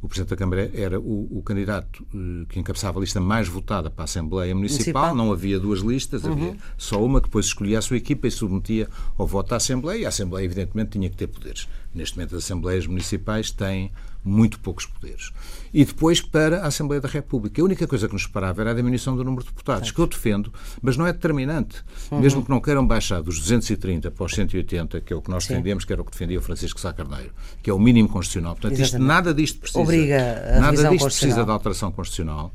o 0.05 0.07
Presidente 0.07 0.29
da 0.29 0.35
Câmara 0.35 0.71
era 0.73 0.99
o, 0.99 1.39
o 1.39 1.41
candidato 1.41 2.05
uh, 2.13 2.45
que 2.47 2.59
encabeçava 2.59 2.99
a 2.99 3.01
lista 3.01 3.19
mais 3.19 3.47
votada 3.47 3.89
para 3.89 4.03
a 4.03 4.05
Assembleia 4.05 4.53
Municipal. 4.53 5.03
Municipal. 5.03 5.15
Não 5.15 5.31
havia 5.31 5.59
duas 5.59 5.79
listas, 5.79 6.23
uhum. 6.23 6.31
havia 6.31 6.57
só 6.77 7.03
uma 7.03 7.19
que 7.19 7.27
depois 7.27 7.47
escolhia 7.47 7.79
a 7.79 7.81
sua 7.81 7.97
equipa 7.97 8.27
e 8.27 8.31
submetia 8.31 8.87
ao 9.17 9.25
voto 9.25 9.49
da 9.49 9.55
Assembleia. 9.55 10.01
E 10.01 10.05
a 10.05 10.09
Assembleia, 10.09 10.45
evidentemente, 10.45 10.91
tinha 10.91 11.09
que 11.09 11.15
ter 11.17 11.27
poderes. 11.27 11.67
Neste 11.93 12.17
momento, 12.17 12.35
as 12.35 12.43
Assembleias 12.43 12.85
Municipais 12.85 13.49
têm 13.49 13.91
muito 14.25 14.59
poucos 14.59 14.85
poderes. 14.87 15.31
E 15.71 15.85
depois 15.85 16.19
para 16.19 16.61
a 16.63 16.67
Assembleia 16.67 16.99
da 16.99 17.07
República. 17.07 17.61
A 17.61 17.65
única 17.65 17.85
coisa 17.85 18.07
que 18.07 18.13
nos 18.13 18.23
separava 18.23 18.61
era 18.61 18.71
a 18.71 18.73
diminuição 18.73 19.15
do 19.15 19.23
número 19.23 19.43
de 19.43 19.51
deputados, 19.51 19.91
que 19.91 19.99
eu 19.99 20.07
defendo, 20.07 20.51
mas 20.81 20.97
não 20.97 21.05
é 21.05 21.13
determinante. 21.13 21.83
Uhum. 22.09 22.19
Mesmo 22.19 22.43
que 22.43 22.49
não 22.49 22.59
queiram 22.59 22.85
baixar 22.85 23.21
dos 23.21 23.39
230 23.39 24.09
para 24.09 24.25
os 24.25 24.33
180, 24.33 25.01
que 25.01 25.13
é 25.13 25.15
o 25.15 25.21
que 25.21 25.29
nós 25.29 25.43
Sim. 25.43 25.49
defendemos, 25.53 25.85
que 25.85 25.93
era 25.93 26.01
o 26.01 26.05
que 26.05 26.11
defendia 26.11 26.39
o 26.39 26.41
Francisco 26.41 26.79
Sá 26.79 26.91
Carneiro, 26.91 27.31
que 27.61 27.69
é 27.69 27.73
o 27.73 27.79
mínimo 27.79 28.09
constitucional. 28.09 28.55
Portanto, 28.55 28.79
isto, 28.79 28.97
nada 28.97 29.33
disto 29.33 29.59
precisa. 29.59 29.79
Obriga 29.79 30.57
a 30.57 30.59
nada 30.59 30.89
disto 30.89 31.05
precisa 31.05 31.43
de 31.43 31.51
alteração 31.51 31.91
constitucional 31.91 32.53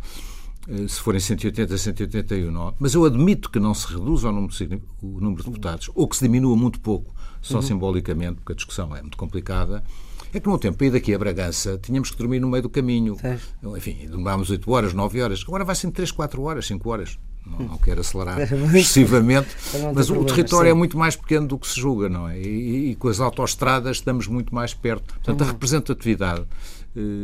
eh, 0.68 0.88
se 0.88 1.00
forem 1.00 1.20
180, 1.20 1.76
181, 1.76 2.74
mas 2.78 2.94
eu 2.94 3.04
admito 3.04 3.50
que 3.50 3.58
não 3.58 3.74
se 3.74 3.86
reduza 3.92 4.28
o 4.28 4.32
número 4.32 4.52
de, 4.52 4.82
o 5.02 5.20
número 5.20 5.42
de 5.42 5.50
deputados, 5.50 5.90
ou 5.94 6.08
que 6.08 6.16
se 6.16 6.24
diminua 6.24 6.56
muito 6.56 6.80
pouco, 6.80 7.14
só 7.40 7.56
uhum. 7.56 7.62
simbolicamente, 7.62 8.36
porque 8.36 8.52
a 8.52 8.56
discussão 8.56 8.94
é 8.94 9.00
muito 9.00 9.16
complicada, 9.16 9.82
é 10.32 10.40
que 10.40 10.48
no 10.48 10.58
tempo, 10.58 10.78
para 10.78 10.86
ir 10.86 10.90
daqui 10.90 11.14
a 11.14 11.18
Bragança, 11.18 11.78
tínhamos 11.82 12.10
que 12.10 12.16
dormir 12.16 12.40
no 12.40 12.48
meio 12.48 12.62
do 12.62 12.70
caminho. 12.70 13.16
É. 13.22 13.38
Enfim, 13.76 14.06
dormíamos 14.08 14.50
8 14.50 14.70
horas, 14.70 14.92
9 14.92 15.22
horas. 15.22 15.44
Agora 15.46 15.64
vai 15.64 15.74
ser 15.74 15.90
3, 15.90 16.10
4 16.10 16.42
horas, 16.42 16.66
5 16.66 16.88
horas. 16.88 17.18
Não, 17.46 17.58
não 17.58 17.78
quero 17.78 18.00
acelerar 18.02 18.38
excessivamente, 18.76 19.48
mas 19.94 20.10
o 20.10 20.24
território 20.24 20.68
sim. 20.68 20.72
é 20.72 20.74
muito 20.74 20.98
mais 20.98 21.16
pequeno 21.16 21.46
do 21.46 21.58
que 21.58 21.66
se 21.66 21.80
julga, 21.80 22.08
não 22.08 22.28
é? 22.28 22.38
E, 22.38 22.90
e, 22.90 22.94
com 22.96 23.08
as 23.08 23.18
autoestradas 23.18 23.96
estamos 23.96 24.26
muito 24.26 24.54
mais 24.54 24.74
perto. 24.74 25.14
Portanto, 25.14 25.40
a 25.40 25.44
uhum. 25.44 25.52
representatividade 25.52 26.46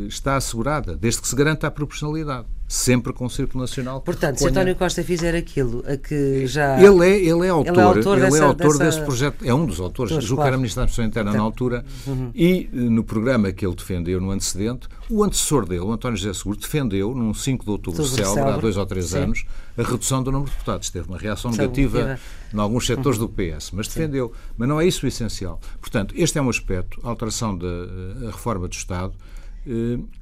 está 0.09 0.37
assegurada, 0.37 0.97
desde 0.97 1.21
que 1.21 1.29
se 1.29 1.35
garanta 1.35 1.67
a 1.67 1.71
proporcionalidade, 1.71 2.47
sempre 2.69 3.13
com 3.13 3.27
o 3.27 3.31
Círculo 3.31 3.63
Nacional. 3.63 4.01
Portanto, 4.01 4.39
se 4.39 4.47
António 4.47 4.77
Costa 4.77 5.03
fizer 5.03 5.35
aquilo 5.35 5.85
a 5.87 5.97
que 5.97 6.47
já. 6.47 6.81
Ele 6.81 7.05
é, 7.05 7.19
ele 7.19 7.47
é 7.47 7.49
autor, 7.49 7.73
ele 7.73 7.81
é 7.81 7.83
autor, 7.83 8.19
ele 8.19 8.27
dessa, 8.27 8.39
é 8.39 8.43
autor 8.43 8.79
dessa... 8.79 8.85
desse 8.85 9.01
projeto, 9.03 9.45
é 9.45 9.53
um 9.53 9.67
dos 9.67 9.81
autores, 9.81 10.13
Todos, 10.13 10.25
julgo 10.25 10.43
claro. 10.43 10.51
que 10.51 10.55
era 10.55 10.57
Ministro 10.57 10.81
da 10.81 10.85
Administração 10.85 11.05
Interna 11.05 11.31
então. 11.31 11.41
na 11.41 11.47
altura, 11.47 11.85
uhum. 12.07 12.31
e 12.35 12.71
eh, 12.73 12.77
no 12.77 13.03
programa 13.03 13.51
que 13.51 13.67
ele 13.67 13.75
defendeu 13.75 14.21
no 14.21 14.31
antecedente, 14.31 14.89
o 15.11 15.25
antecessor 15.25 15.67
dele, 15.67 15.81
o 15.81 15.93
António 15.93 16.17
José 16.17 16.33
Seguro, 16.33 16.59
defendeu, 16.59 17.15
num 17.15 17.35
5 17.35 17.65
de 17.65 17.71
outubro 17.71 18.05
célebre, 18.05 18.43
há 18.43 18.57
dois 18.57 18.77
ou 18.77 18.87
três 18.87 19.07
Sim. 19.07 19.19
anos, 19.19 19.45
a 19.77 19.83
redução 19.83 20.23
do 20.23 20.31
número 20.31 20.51
de 20.51 20.57
deputados. 20.57 20.91
Teve 20.91 21.09
uma 21.09 21.19
reação 21.19 21.51
negativa 21.51 22.19
em 22.53 22.59
alguns 22.59 22.87
setores 22.87 23.19
do 23.19 23.29
PS, 23.29 23.71
mas 23.73 23.89
defendeu. 23.89 24.33
Mas 24.57 24.69
não 24.69 24.81
é 24.81 24.87
isso 24.87 25.05
o 25.05 25.09
essencial. 25.09 25.61
Portanto, 25.81 26.15
este 26.17 26.39
é 26.39 26.43
um 26.43 26.49
aspecto, 26.49 26.99
a 27.05 27.09
alteração 27.09 27.57
da 27.57 27.67
reforma 28.31 28.67
do 28.67 28.73
Estado 28.73 29.13
Eh, 29.15 29.36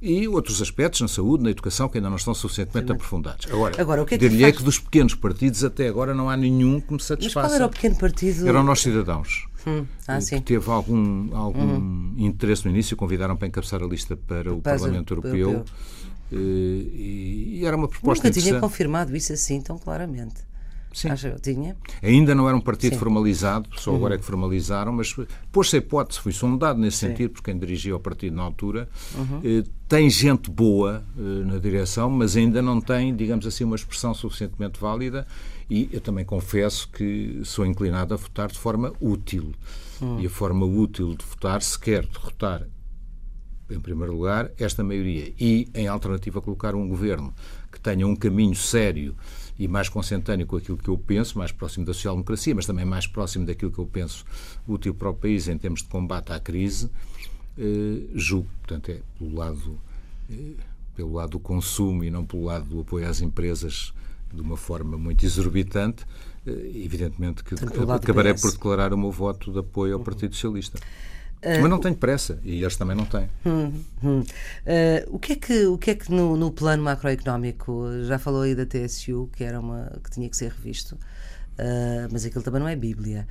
e 0.01 0.27
outros 0.27 0.61
aspectos 0.61 1.01
na 1.01 1.07
saúde, 1.07 1.43
na 1.43 1.51
educação, 1.51 1.87
que 1.87 1.97
ainda 1.97 2.09
não 2.09 2.17
estão 2.17 2.33
suficientemente 2.33 2.91
aprofundados. 2.91 3.45
Agora, 3.51 3.79
Agora 3.79 4.01
o 4.01 4.05
que 4.05 4.15
é 4.15 4.17
que 4.17 4.27
dir-lhe 4.27 4.41
faz... 4.41 4.57
que 4.57 4.63
dos 4.63 4.79
pequenos 4.79 5.13
partidos 5.13 5.63
até 5.63 5.87
agora 5.87 6.15
não 6.15 6.29
há 6.29 6.35
nenhum 6.35 6.81
que 6.81 6.91
me 6.91 6.99
satisfaça. 6.99 7.39
Mas 7.39 7.51
qual 7.51 7.55
era 7.55 7.65
o 7.67 7.69
pequeno 7.69 7.95
partido? 7.95 8.47
Eram 8.47 8.63
nós 8.63 8.81
cidadãos. 8.81 9.47
Hum. 9.67 9.85
Ah, 10.07 10.19
que 10.19 10.41
teve 10.41 10.69
algum, 10.69 11.35
algum 11.35 11.77
hum. 11.77 12.13
interesse 12.17 12.65
no 12.65 12.71
início, 12.71 12.95
convidaram 12.97 13.35
para 13.35 13.47
encabeçar 13.47 13.81
a 13.81 13.85
lista 13.85 14.15
para 14.15 14.53
o 14.53 14.61
Parlamento 14.61 15.13
Europeu. 15.13 15.35
Europeu. 15.35 15.65
E, 16.31 17.57
e, 17.59 17.65
era 17.65 17.77
uma 17.77 17.87
proposta 17.87 18.27
Nunca 18.27 18.39
tinha 18.39 18.59
confirmado 18.59 19.15
isso 19.15 19.31
assim 19.31 19.61
tão 19.61 19.77
claramente. 19.77 20.35
Sim. 20.95 21.09
Acho, 21.09 21.35
tinha. 21.41 21.75
Ainda 22.01 22.33
não 22.33 22.47
era 22.47 22.55
um 22.55 22.61
partido 22.61 22.93
Sim. 22.93 22.99
formalizado, 22.99 23.67
só 23.75 23.91
uhum. 23.91 23.97
agora 23.97 24.15
é 24.15 24.17
que 24.17 24.23
formalizaram, 24.23 24.93
mas 24.93 25.13
pôs-se 25.51 25.75
a 25.75 25.79
hipótese, 25.79 26.21
foi 26.21 26.31
sondado 26.31 26.79
nesse 26.79 26.99
Sim. 26.99 27.07
sentido, 27.07 27.31
por 27.31 27.43
quem 27.43 27.59
dirigia 27.59 27.93
o 27.93 27.99
partido 27.99 28.33
na 28.33 28.43
altura. 28.43 28.87
Uhum. 29.13 29.41
Eh, 29.43 29.65
tem 29.89 30.09
gente 30.09 30.49
boa 30.49 31.03
eh, 31.17 31.21
na 31.45 31.57
direção, 31.57 32.09
mas 32.09 32.37
ainda 32.37 32.61
não 32.61 32.79
tem, 32.79 33.13
digamos 33.13 33.45
assim, 33.45 33.65
uma 33.65 33.75
expressão 33.75 34.13
suficientemente 34.13 34.79
válida. 34.79 35.27
E 35.69 35.89
eu 35.91 35.99
também 35.99 36.23
confesso 36.23 36.87
que 36.87 37.41
sou 37.43 37.65
inclinado 37.65 38.13
a 38.13 38.17
votar 38.17 38.49
de 38.49 38.57
forma 38.57 38.93
útil. 39.01 39.51
Uhum. 39.99 40.21
E 40.21 40.27
a 40.27 40.29
forma 40.29 40.65
útil 40.65 41.13
de 41.13 41.25
votar, 41.25 41.61
se 41.61 41.77
quer 41.77 42.05
derrotar 42.05 42.65
em 43.69 43.79
primeiro 43.79 44.13
lugar, 44.13 44.51
esta 44.57 44.83
maioria 44.83 45.33
e, 45.39 45.67
em 45.73 45.87
alternativa, 45.87 46.41
colocar 46.41 46.75
um 46.75 46.87
governo 46.87 47.33
que 47.71 47.79
tenha 47.79 48.07
um 48.07 48.15
caminho 48.15 48.55
sério 48.55 49.15
e 49.57 49.67
mais 49.67 49.89
consentâneo 49.89 50.45
com 50.45 50.57
aquilo 50.57 50.77
que 50.77 50.89
eu 50.89 50.97
penso, 50.97 51.37
mais 51.37 51.51
próximo 51.51 51.85
da 51.85 51.93
social-democracia, 51.93 52.53
mas 52.53 52.65
também 52.65 52.85
mais 52.85 53.07
próximo 53.07 53.45
daquilo 53.45 53.71
que 53.71 53.79
eu 53.79 53.85
penso 53.85 54.25
útil 54.67 54.93
para 54.93 55.09
o 55.09 55.13
país 55.13 55.47
em 55.47 55.57
termos 55.57 55.81
de 55.81 55.87
combate 55.87 56.33
à 56.33 56.39
crise, 56.39 56.89
eh, 57.57 58.01
julgo, 58.13 58.47
portanto, 58.61 58.89
é 58.89 58.99
pelo 59.17 59.35
lado, 59.35 59.79
eh, 60.29 60.53
pelo 60.95 61.13
lado 61.13 61.31
do 61.31 61.39
consumo 61.39 62.03
e 62.03 62.11
não 62.11 62.25
pelo 62.25 62.43
lado 62.43 62.65
do 62.65 62.81
apoio 62.81 63.07
às 63.07 63.21
empresas 63.21 63.93
de 64.33 64.41
uma 64.41 64.57
forma 64.57 64.97
muito 64.97 65.25
exorbitante, 65.25 66.05
eh, 66.45 66.71
evidentemente 66.75 67.43
que 67.43 67.55
acabarei 67.55 68.33
por 68.33 68.51
declarar 68.51 68.93
o 68.93 68.97
meu 68.97 69.11
voto 69.11 69.51
de 69.51 69.59
apoio 69.59 69.93
ao 69.93 69.99
Partido 70.01 70.33
Socialista. 70.33 70.79
Uh, 71.45 71.61
Mas 71.61 71.69
não 71.69 71.79
tenho 71.79 71.95
pressa 71.95 72.39
e 72.43 72.63
eles 72.63 72.75
também 72.75 72.97
não 72.97 73.05
têm. 73.05 73.29
Hum, 73.45 73.71
hum. 74.03 74.21
Uh, 74.21 75.15
o 75.15 75.19
que 75.19 75.33
é 75.33 75.35
que, 75.35 75.65
o 75.67 75.77
que, 75.77 75.91
é 75.91 75.95
que 75.95 76.11
no, 76.11 76.35
no, 76.35 76.51
plano 76.51 76.81
macroeconómico 76.81 77.85
já 78.03 78.17
falou 78.17 78.41
aí 78.41 78.55
da 78.55 78.65
TSU 78.65 79.29
que 79.31 79.43
era 79.43 79.59
uma 79.59 79.91
que 80.03 80.09
tinha 80.09 80.27
que 80.27 80.35
ser 80.35 80.51
revisto, 80.51 80.95
uh, 80.95 82.09
mas 82.11 82.25
aquilo 82.25 82.43
também 82.43 82.59
não 82.59 82.67
é 82.67 82.75
Bíblia. 82.75 83.27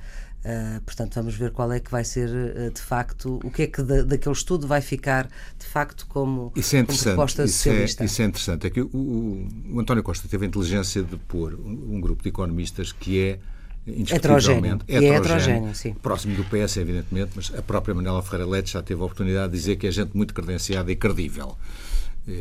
portanto, 0.85 1.15
vamos 1.15 1.35
ver 1.35 1.51
qual 1.51 1.69
é 1.73 1.79
que 1.81 1.91
vai 1.91 2.05
ser 2.05 2.29
de 2.71 2.79
facto 2.79 3.37
o 3.43 3.51
que 3.51 3.63
é 3.63 3.67
que 3.67 3.83
da, 3.83 4.03
daquele 4.03 4.35
estudo 4.35 4.65
vai 4.65 4.79
ficar 4.79 5.27
de 5.59 5.65
facto 5.65 6.05
como, 6.07 6.53
isso 6.55 6.77
é 6.77 6.83
como 6.83 6.97
proposta 6.97 7.43
isso 7.43 7.57
socialista. 7.57 8.03
É, 8.03 8.05
isso 8.05 8.21
é 8.21 8.25
interessante. 8.25 8.67
É 8.67 8.69
que 8.69 8.79
o, 8.79 8.87
o, 8.93 9.47
o, 9.73 9.79
António 9.81 10.03
Costa 10.03 10.25
teve 10.29 10.45
a 10.45 10.47
inteligência 10.47 11.03
de 11.03 11.17
pôr 11.17 11.55
um, 11.55 11.95
um 11.95 11.99
grupo 11.99 12.23
de 12.23 12.29
economistas 12.29 12.93
que 12.93 13.19
é 13.19 13.39
heterogéneo. 13.87 14.79
É 14.87 14.97
heterogéneo, 14.97 15.75
sim. 15.75 15.93
próximo 15.93 16.35
do 16.35 16.43
PS, 16.45 16.77
evidentemente, 16.77 17.31
mas 17.35 17.51
a 17.55 17.61
própria 17.61 17.93
Manuela 17.93 18.21
Ferreira 18.21 18.49
Leite 18.49 18.73
já 18.73 18.81
teve 18.81 19.01
a 19.01 19.05
oportunidade 19.05 19.51
de 19.51 19.57
dizer 19.57 19.75
que 19.75 19.87
é 19.87 19.91
gente 19.91 20.15
muito 20.15 20.33
credenciada 20.33 20.91
e 20.91 20.95
credível. 20.95 21.57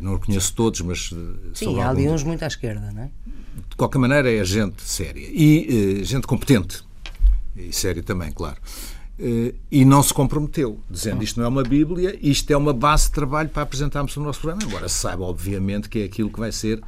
não 0.03 0.19
conheço 0.19 0.55
todos, 0.55 0.81
mas. 0.81 1.11
Eh, 1.13 1.51
sim, 1.55 1.81
há 1.81 1.91
ali 1.91 2.09
uns 2.09 2.23
muito 2.23 2.43
à 2.43 2.47
esquerda, 2.47 2.91
não 2.93 3.03
é? 3.03 3.11
De 3.69 3.77
qualquer 3.77 3.99
maneira, 3.99 4.33
é 4.33 4.45
gente 4.45 4.83
séria 4.83 5.29
e 5.31 6.01
uh, 6.01 6.05
gente 6.05 6.27
competente. 6.27 6.83
E 7.57 7.73
séria 7.73 8.03
também, 8.03 8.33
claro. 8.33 8.57
Uh, 9.19 9.55
e 9.71 9.85
não 9.85 10.03
se 10.03 10.13
comprometeu, 10.13 10.81
dizendo 10.91 11.23
isto 11.23 11.39
não 11.39 11.47
é 11.47 11.49
uma 11.49 11.63
Bíblia, 11.63 12.19
isto 12.21 12.51
é 12.51 12.57
uma 12.57 12.73
base 12.73 13.05
de 13.05 13.13
trabalho 13.13 13.49
para 13.49 13.63
apresentarmos 13.63 14.17
o 14.17 14.21
nosso 14.21 14.41
programa, 14.41 14.65
embora 14.65 14.89
se 14.89 14.97
saiba, 14.97 15.23
obviamente, 15.23 15.89
que 15.89 16.01
é 16.01 16.05
aquilo 16.05 16.31
que 16.31 16.41
vai 16.41 16.51
ser 16.51 16.83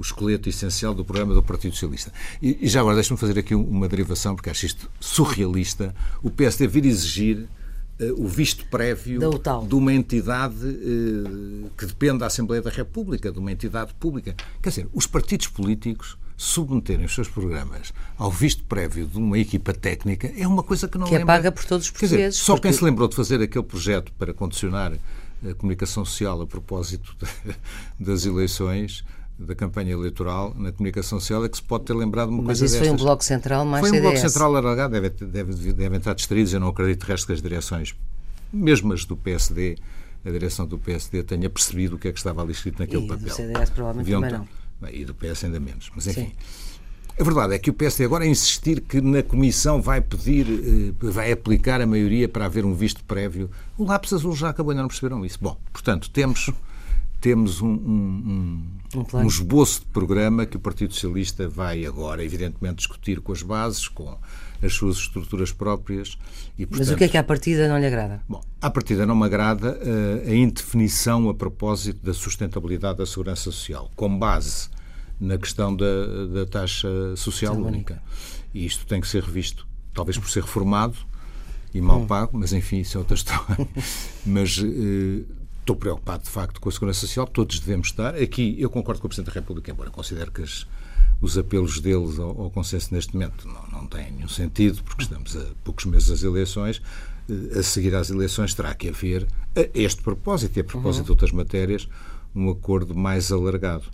o 0.00 0.02
esqueleto 0.02 0.48
essencial 0.48 0.94
do 0.94 1.04
programa 1.04 1.34
do 1.34 1.42
Partido 1.42 1.74
Socialista. 1.74 2.10
E, 2.40 2.56
e 2.62 2.68
já 2.68 2.80
agora 2.80 2.94
deixe-me 2.94 3.18
fazer 3.18 3.38
aqui 3.38 3.54
uma 3.54 3.86
derivação, 3.86 4.34
porque 4.34 4.48
acho 4.48 4.64
isto 4.64 4.90
surrealista. 4.98 5.94
O 6.22 6.30
PSD 6.30 6.66
vir 6.66 6.86
exigir 6.86 7.46
uh, 8.00 8.24
o 8.24 8.26
visto 8.26 8.64
prévio 8.66 9.20
de 9.68 9.74
uma 9.74 9.92
entidade 9.92 10.64
uh, 10.64 11.70
que 11.76 11.84
depende 11.84 12.20
da 12.20 12.26
Assembleia 12.26 12.62
da 12.62 12.70
República, 12.70 13.30
de 13.30 13.38
uma 13.38 13.52
entidade 13.52 13.92
pública. 14.00 14.34
Quer 14.62 14.70
dizer, 14.70 14.88
os 14.94 15.06
partidos 15.06 15.48
políticos 15.48 16.16
submeterem 16.34 17.04
os 17.04 17.14
seus 17.14 17.28
programas 17.28 17.92
ao 18.16 18.30
visto 18.30 18.64
prévio 18.64 19.06
de 19.06 19.18
uma 19.18 19.38
equipa 19.38 19.74
técnica 19.74 20.32
é 20.34 20.48
uma 20.48 20.62
coisa 20.62 20.88
que 20.88 20.96
não 20.96 21.06
que 21.06 21.12
lembra... 21.12 21.34
é 21.34 21.36
paga 21.36 21.52
por 21.52 21.66
todos 21.66 21.84
os 21.84 21.90
portugueses. 21.90 22.36
Dizer, 22.36 22.42
só 22.42 22.54
porque... 22.54 22.68
quem 22.68 22.78
se 22.78 22.82
lembrou 22.82 23.06
de 23.06 23.14
fazer 23.14 23.42
aquele 23.42 23.64
projeto 23.64 24.10
para 24.18 24.32
condicionar 24.32 24.94
a 25.46 25.54
comunicação 25.54 26.02
social 26.02 26.40
a 26.40 26.46
propósito 26.46 27.14
das 28.00 28.24
eleições 28.24 29.04
da 29.46 29.54
campanha 29.54 29.92
eleitoral 29.92 30.54
na 30.56 30.70
comunicação 30.70 31.18
social 31.18 31.44
é 31.44 31.48
que 31.48 31.56
se 31.56 31.62
pode 31.62 31.84
ter 31.84 31.94
lembrado 31.94 32.28
uma 32.28 32.38
Mas 32.42 32.58
coisa 32.58 32.64
isso 32.66 32.74
destas. 32.74 32.88
foi 32.88 32.94
um 32.94 32.98
bloco 33.04 33.24
central 33.24 33.64
mais 33.64 33.80
Foi 33.80 33.90
um 33.90 33.94
CDS. 33.94 34.10
bloco 34.12 34.28
central 34.28 34.56
alargado, 34.56 34.92
deve, 34.92 35.08
deve, 35.10 35.72
devem 35.72 35.98
estar 35.98 36.14
distraídos, 36.14 36.52
eu 36.52 36.60
não 36.60 36.68
acredito 36.68 37.04
resto 37.04 37.26
que 37.26 37.32
as 37.32 37.40
direções, 37.40 37.94
mesmo 38.52 38.92
as 38.92 39.04
do 39.04 39.16
PSD, 39.16 39.76
a 40.24 40.30
direção 40.30 40.66
do 40.66 40.78
PSD 40.78 41.22
tenha 41.22 41.48
percebido 41.48 41.96
o 41.96 41.98
que 41.98 42.08
é 42.08 42.12
que 42.12 42.18
estava 42.18 42.42
ali 42.42 42.52
escrito 42.52 42.78
naquele 42.80 43.04
e 43.04 43.08
papel. 43.08 43.24
do 43.26 43.32
CDS 43.32 43.70
provavelmente 43.70 44.04
Deviam 44.04 44.20
também 44.20 44.46
não. 44.82 44.88
e 44.90 45.04
do 45.04 45.14
PS 45.14 45.44
ainda 45.44 45.58
menos, 45.58 45.90
mas 45.94 46.06
enfim. 46.06 46.26
Sim. 46.26 46.32
A 47.18 47.24
verdade 47.24 47.54
é 47.54 47.58
que 47.58 47.68
o 47.68 47.74
PSD 47.74 48.04
agora 48.04 48.26
insistir 48.26 48.80
que 48.80 49.00
na 49.00 49.22
Comissão 49.22 49.82
vai 49.82 50.00
pedir, 50.00 50.46
eh, 50.48 50.92
vai 51.10 51.30
aplicar 51.32 51.80
a 51.80 51.86
maioria 51.86 52.26
para 52.28 52.46
haver 52.46 52.64
um 52.64 52.74
visto 52.74 53.04
prévio. 53.04 53.50
O 53.76 53.84
lápis 53.84 54.12
azul 54.14 54.34
já 54.34 54.48
acabou, 54.50 54.70
ainda 54.70 54.82
não 54.82 54.88
perceberam 54.88 55.22
isso. 55.24 55.38
Bom, 55.40 55.58
portanto, 55.72 56.08
temos 56.10 56.50
temos 57.20 57.60
um, 57.60 57.68
um, 57.68 58.70
um, 58.94 59.18
um, 59.18 59.26
esboço 59.26 59.80
de 59.80 59.86
programa 59.86 60.46
que 60.46 60.56
o 60.56 60.60
Partido 60.60 60.94
Socialista 60.94 61.46
vai 61.46 61.84
agora, 61.84 62.24
evidentemente, 62.24 62.76
discutir 62.76 63.20
com 63.20 63.30
as 63.32 63.42
bases, 63.42 63.88
com 63.88 64.16
as 64.62 64.72
suas 64.72 64.96
estruturas 64.96 65.52
próprias. 65.52 66.18
E, 66.58 66.64
portanto, 66.64 66.86
Mas 66.86 66.94
o 66.94 66.96
que 66.96 67.04
é 67.04 67.08
que 67.08 67.18
à 67.18 67.22
partida 67.22 67.68
não 67.68 67.78
lhe 67.78 67.86
agrada? 67.86 68.22
Bom, 68.26 68.40
à 68.60 68.70
partida 68.70 69.04
não 69.04 69.14
me 69.14 69.26
agrada 69.26 69.78
uh, 69.78 70.30
a 70.30 70.34
indefinição 70.34 71.28
a 71.28 71.34
propósito 71.34 72.04
da 72.04 72.14
sustentabilidade 72.14 72.98
da 72.98 73.06
segurança 73.06 73.42
social, 73.42 73.90
com 73.94 74.18
base 74.18 74.70
na 75.20 75.36
questão 75.36 75.76
da, 75.76 76.26
da 76.32 76.46
taxa 76.46 76.88
social 77.16 77.54
única. 77.54 77.68
única. 77.68 78.02
E 78.54 78.64
isto 78.64 78.86
tem 78.86 79.00
que 79.00 79.06
ser 79.06 79.22
revisto, 79.22 79.66
talvez 79.92 80.16
por 80.16 80.30
ser 80.30 80.42
reformado 80.42 80.96
e 81.74 81.80
mal 81.82 82.00
hum. 82.00 82.06
pago, 82.06 82.38
mas 82.38 82.54
enfim, 82.54 82.78
isso 82.78 82.96
é 82.96 82.98
outra 82.98 83.14
história. 83.14 83.68
mas 84.24 84.56
uh, 84.56 85.39
Estou 85.60 85.76
preocupado, 85.76 86.24
de 86.24 86.30
facto, 86.30 86.60
com 86.60 86.68
a 86.68 86.72
segurança 86.72 87.00
social, 87.00 87.26
todos 87.26 87.60
devemos 87.60 87.88
estar. 87.88 88.14
Aqui, 88.14 88.56
eu 88.58 88.68
concordo 88.68 89.00
com 89.00 89.06
o 89.06 89.08
Presidente 89.08 89.32
da 89.32 89.40
República, 89.40 89.70
embora 89.70 89.90
considero 89.90 90.32
que 90.32 90.42
as, 90.42 90.66
os 91.20 91.38
apelos 91.38 91.80
deles 91.80 92.18
ao, 92.18 92.40
ao, 92.42 92.50
consenso 92.50 92.92
neste 92.92 93.14
momento 93.14 93.46
não, 93.46 93.80
não 93.80 93.86
têm 93.86 94.10
nenhum 94.10 94.28
sentido, 94.28 94.82
porque 94.82 95.02
estamos 95.02 95.36
a 95.36 95.44
poucos 95.62 95.84
meses 95.84 96.08
das 96.08 96.22
eleições. 96.22 96.82
Eh, 97.28 97.58
a 97.58 97.62
seguir 97.62 97.94
às 97.94 98.10
eleições 98.10 98.54
terá 98.54 98.74
que 98.74 98.88
haver, 98.88 99.26
a 99.54 99.68
este 99.74 100.02
propósito 100.02 100.56
e 100.56 100.60
a 100.60 100.64
propósito 100.64 101.00
uhum. 101.00 101.04
de 101.04 101.10
outras 101.12 101.32
matérias, 101.32 101.88
um 102.34 102.50
acordo 102.50 102.94
mais 102.94 103.30
alargado. 103.30 103.84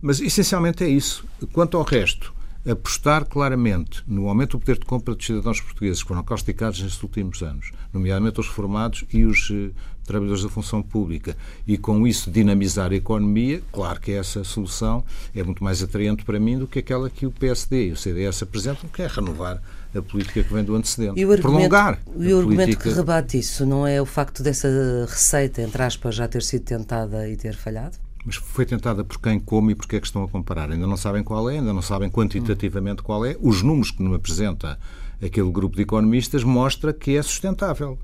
Mas, 0.00 0.20
essencialmente, 0.20 0.82
é 0.84 0.88
isso. 0.88 1.24
Quanto 1.52 1.76
ao 1.76 1.84
resto, 1.84 2.34
apostar 2.68 3.24
claramente 3.24 4.02
no 4.06 4.28
aumento 4.28 4.52
do 4.52 4.60
poder 4.60 4.78
de 4.78 4.84
compra 4.84 5.14
dos 5.14 5.26
cidadãos 5.26 5.60
portugueses 5.60 6.02
que 6.02 6.08
foram 6.08 6.22
causticados 6.22 6.80
nestes 6.80 7.02
últimos 7.02 7.42
anos, 7.42 7.72
nomeadamente 7.92 8.40
os 8.40 8.48
reformados 8.48 9.04
e 9.12 9.24
os 9.24 9.50
eh, 9.50 9.70
trabalhadores 10.04 10.42
da 10.42 10.48
função 10.48 10.82
pública, 10.82 11.36
e 11.66 11.78
com 11.78 12.06
isso 12.06 12.30
dinamizar 12.30 12.92
a 12.92 12.94
economia, 12.94 13.62
claro 13.72 14.00
que 14.00 14.12
essa 14.12 14.44
solução 14.44 15.04
é 15.34 15.42
muito 15.42 15.62
mais 15.62 15.82
atraente 15.82 16.24
para 16.24 16.38
mim 16.40 16.58
do 16.58 16.66
que 16.66 16.78
aquela 16.78 17.08
que 17.08 17.26
o 17.26 17.30
PSD 17.30 17.88
e 17.88 17.92
o 17.92 17.96
CDS 17.96 18.42
apresentam, 18.42 18.88
que 18.88 19.02
é 19.02 19.06
renovar 19.06 19.62
a 19.94 20.02
política 20.02 20.42
que 20.42 20.52
vem 20.52 20.64
do 20.64 20.74
antecedente. 20.74 21.20
E 21.20 21.24
o 21.24 21.32
argumento, 21.32 21.42
prolongar. 21.42 22.00
E 22.18 22.32
o 22.32 22.38
argumento 22.38 22.62
política... 22.62 22.90
que 22.90 22.94
rebate 22.94 23.38
isso 23.38 23.66
não 23.66 23.86
é 23.86 24.00
o 24.00 24.06
facto 24.06 24.42
dessa 24.42 24.68
receita, 25.08 25.62
entre 25.62 25.82
aspas, 25.82 26.14
já 26.14 26.26
ter 26.26 26.42
sido 26.42 26.64
tentada 26.64 27.28
e 27.28 27.36
ter 27.36 27.54
falhado? 27.54 27.96
Mas 28.24 28.36
foi 28.36 28.64
tentada 28.64 29.04
por 29.04 29.20
quem, 29.20 29.38
como 29.38 29.70
e 29.70 29.74
porque 29.74 29.96
é 29.96 30.00
que 30.00 30.06
estão 30.06 30.22
a 30.22 30.28
comparar. 30.28 30.70
Ainda 30.70 30.86
não 30.86 30.96
sabem 30.96 31.24
qual 31.24 31.50
é, 31.50 31.58
ainda 31.58 31.72
não 31.72 31.82
sabem 31.82 32.08
quantitativamente 32.08 33.02
qual 33.02 33.26
é. 33.26 33.36
Os 33.40 33.62
números 33.62 33.90
que 33.90 34.02
nos 34.02 34.14
apresenta 34.14 34.78
aquele 35.20 35.50
grupo 35.50 35.76
de 35.76 35.82
economistas 35.82 36.44
mostra 36.44 36.92
que 36.92 37.16
é 37.16 37.22
sustentável. 37.22 37.98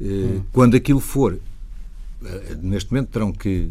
Hum. 0.00 0.42
Quando 0.52 0.76
aquilo 0.76 1.00
for, 1.00 1.38
eh, 2.24 2.56
neste 2.60 2.92
momento 2.92 3.10
terão 3.10 3.32
que 3.32 3.70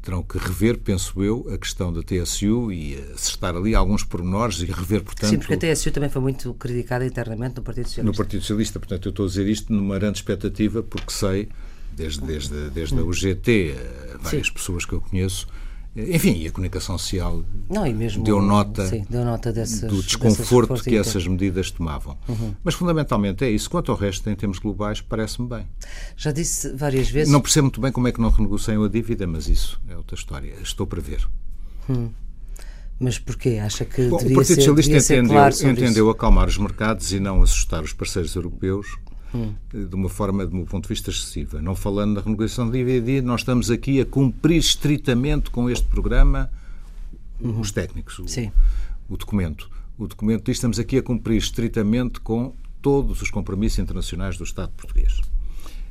terão 0.00 0.22
que 0.22 0.38
rever, 0.38 0.78
penso 0.78 1.22
eu, 1.22 1.46
a 1.52 1.58
questão 1.58 1.92
da 1.92 2.02
TSU 2.02 2.72
e 2.72 2.94
acertar 3.14 3.54
ali 3.54 3.74
alguns 3.74 4.02
pormenores 4.04 4.60
e 4.62 4.64
rever, 4.64 5.02
portanto... 5.02 5.28
Sim, 5.28 5.38
porque 5.38 5.52
a 5.52 5.58
TSU 5.58 5.90
também 5.90 6.08
foi 6.08 6.22
muito 6.22 6.54
criticada 6.54 7.04
internamente 7.04 7.56
no 7.56 7.62
Partido 7.62 7.88
Socialista. 7.88 8.10
No 8.10 8.16
Partido 8.16 8.40
Socialista, 8.40 8.78
portanto, 8.78 9.06
eu 9.06 9.10
estou 9.10 9.26
a 9.26 9.28
dizer 9.28 9.46
isto 9.46 9.70
numa 9.70 9.98
grande 9.98 10.18
expectativa, 10.18 10.82
porque 10.82 11.12
sei 11.12 11.48
desde, 11.94 12.24
desde, 12.24 12.70
desde 12.70 12.98
a 12.98 13.02
UGT, 13.02 13.74
várias 14.22 14.46
Sim. 14.46 14.52
pessoas 14.52 14.86
que 14.86 14.92
eu 14.92 15.00
conheço, 15.00 15.46
Enfim, 16.06 16.46
a 16.46 16.50
comunicação 16.52 16.96
social 16.96 17.42
Não, 17.68 17.84
deu, 18.22 18.40
nota 18.40 18.86
sim, 18.86 19.04
deu 19.08 19.24
nota 19.24 19.52
do 19.52 20.02
desconforto 20.02 20.82
que 20.82 20.96
essas 20.96 21.26
medidas 21.26 21.70
tomavam. 21.70 22.16
Uhum. 22.28 22.54
Mas 22.62 22.74
fundamentalmente 22.74 23.44
é 23.44 23.50
isso. 23.50 23.68
Quanto 23.68 23.90
ao 23.90 23.98
resto, 23.98 24.28
em 24.30 24.36
termos 24.36 24.58
globais, 24.58 25.00
parece-me 25.00 25.48
bem. 25.48 25.66
Já 26.16 26.30
disse 26.30 26.72
várias 26.72 27.10
vezes. 27.10 27.32
Não 27.32 27.40
percebo 27.40 27.64
muito 27.64 27.80
bem 27.80 27.90
como 27.90 28.06
é 28.06 28.12
que 28.12 28.20
não 28.20 28.30
renegociam 28.30 28.84
a 28.84 28.88
dívida, 28.88 29.26
mas 29.26 29.48
isso 29.48 29.80
é 29.88 29.96
outra 29.96 30.14
história. 30.14 30.54
Estou 30.62 30.86
para 30.86 31.00
ver. 31.00 31.28
Hum. 31.90 32.10
Mas 33.00 33.18
porquê? 33.18 33.60
Acha 33.62 33.84
que 33.84 34.08
Bom, 34.08 34.18
devia 34.18 34.32
o 34.32 34.36
Partido 34.36 34.56
ser, 34.56 34.62
Socialista 34.62 35.14
entendeu, 35.14 35.34
claro 35.34 35.54
entendeu 35.68 36.10
acalmar 36.10 36.48
os 36.48 36.58
mercados 36.58 37.12
e 37.12 37.20
não 37.20 37.42
assustar 37.42 37.82
os 37.82 37.92
parceiros 37.92 38.34
europeus 38.34 38.98
hum. 39.34 39.54
de 39.72 39.94
uma 39.94 40.08
forma, 40.08 40.46
do 40.46 40.56
meu 40.56 40.66
ponto 40.66 40.84
de 40.84 40.88
vista, 40.88 41.10
excessiva. 41.10 41.60
Não 41.60 41.74
falando 41.74 42.16
da 42.16 42.20
renegociação 42.20 42.70
de 42.70 42.84
dívida, 42.84 43.26
nós 43.26 43.40
estamos 43.40 43.70
aqui 43.70 44.00
a 44.00 44.06
cumprir 44.06 44.58
estritamente 44.58 45.50
com 45.50 45.68
este 45.68 45.86
programa 45.86 46.50
uhum. 47.40 47.60
os 47.60 47.72
técnicos, 47.72 48.18
o, 48.18 48.24
o, 49.08 49.16
documento. 49.16 49.70
O 49.98 50.06
documento 50.06 50.40
diz 50.40 50.44
que 50.44 50.50
estamos 50.52 50.78
aqui 50.78 50.98
a 50.98 51.02
cumprir 51.02 51.36
estritamente 51.36 52.20
com 52.20 52.54
todos 52.80 53.22
os 53.22 53.30
compromissos 53.30 53.78
internacionais 53.78 54.36
do 54.36 54.44
Estado 54.44 54.72
português. 54.76 55.20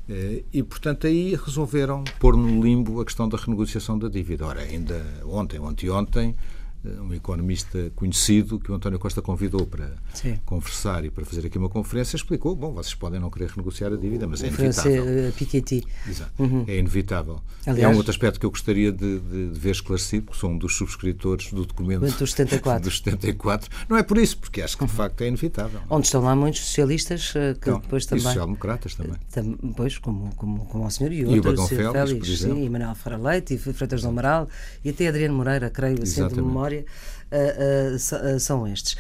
Eh, 0.09 0.43
e, 0.53 0.63
portanto, 0.63 1.05
aí 1.05 1.35
resolveram 1.35 2.03
pôr 2.19 2.37
no 2.37 2.63
limbo 2.63 3.01
a 3.01 3.05
questão 3.05 3.27
da 3.27 3.37
renegociação 3.37 3.99
da 3.99 4.07
dívida. 4.07 4.45
Ora, 4.45 4.61
ainda 4.61 5.03
ontem, 5.25 5.59
ontem, 5.59 5.89
ontem, 5.89 6.35
um 6.85 7.13
economista 7.13 7.91
conhecido 7.95 8.59
que 8.59 8.71
o 8.71 8.75
António 8.75 8.99
Costa 8.99 9.21
convidou 9.21 9.65
para 9.65 9.91
Sim. 10.13 10.39
conversar 10.45 11.03
e 11.03 11.09
para 11.09 11.25
fazer 11.25 11.45
aqui 11.45 11.57
uma 11.57 11.69
conferência, 11.69 12.15
explicou: 12.15 12.55
bom, 12.55 12.71
vocês 12.71 12.93
podem 12.93 13.19
não 13.19 13.29
querer 13.29 13.49
renegociar 13.49 13.91
a 13.91 13.95
dívida, 13.95 14.27
mas 14.27 14.43
é 14.43 14.47
inevitável. 14.47 15.03
Uh, 15.03 15.31
Piketty. 15.33 15.83
Exato. 16.07 16.31
Uhum. 16.39 16.65
É 16.67 16.77
inevitável. 16.77 17.41
Aliás, 17.65 17.83
é 17.83 17.93
um 17.93 17.97
outro 17.97 18.11
aspecto 18.11 18.39
que 18.39 18.45
eu 18.45 18.49
gostaria 18.49 18.91
de, 18.91 19.19
de, 19.19 19.49
de 19.49 19.59
ver 19.59 19.71
esclarecido, 19.71 20.31
que 20.31 20.37
sou 20.37 20.51
um 20.51 20.57
dos 20.57 20.75
subscritores 20.75 21.51
do 21.51 21.65
documento 21.65 22.01
dos 22.17 22.31
74. 22.31 22.83
dos 22.87 22.97
74. 22.99 23.69
Não 23.89 23.97
é 23.97 24.03
por 24.03 24.17
isso, 24.17 24.37
porque 24.37 24.61
acho 24.61 24.77
que 24.77 24.85
de 24.85 24.91
facto 24.91 25.21
é 25.21 25.27
inevitável. 25.27 25.81
Onde 25.89 26.05
estão 26.05 26.21
lá 26.21 26.35
muitos 26.35 26.61
socialistas 26.61 27.31
uh, 27.31 27.59
que 27.59 27.69
então, 27.69 27.79
depois 27.79 28.05
também. 28.05 28.23
E 28.23 28.27
social-democratas 28.27 28.95
também. 28.95 29.15
Tam, 29.31 29.57
pois, 29.75 29.97
como, 29.97 30.33
como, 30.35 30.65
como 30.65 30.85
o 30.85 30.91
senhor 30.91 31.11
e 31.11 31.19
E 31.19 31.25
o 31.25 31.29
outros. 31.29 31.45
Bagão 31.45 31.67
Félix, 31.67 31.91
Félix, 31.91 32.27
por 32.27 32.33
exemplo. 32.33 32.57
sim, 32.57 32.65
e 32.65 32.69
Manuel 32.69 32.95
Ferreira 32.95 33.23
Leite, 33.23 33.53
e 33.53 33.57
Freitas 33.57 34.01
do 34.01 34.07
Amaral, 34.07 34.47
e 34.83 34.89
até 34.89 35.07
Adriano 35.07 35.35
Moreira, 35.35 35.69
creio, 35.69 35.95
assim, 35.95 36.03
de 36.03 36.19
Exatamente. 36.19 36.41
Memória. 36.67 36.85
Uh, 37.29 37.95
uh, 37.95 38.39
são 38.39 38.65
estes. 38.65 38.95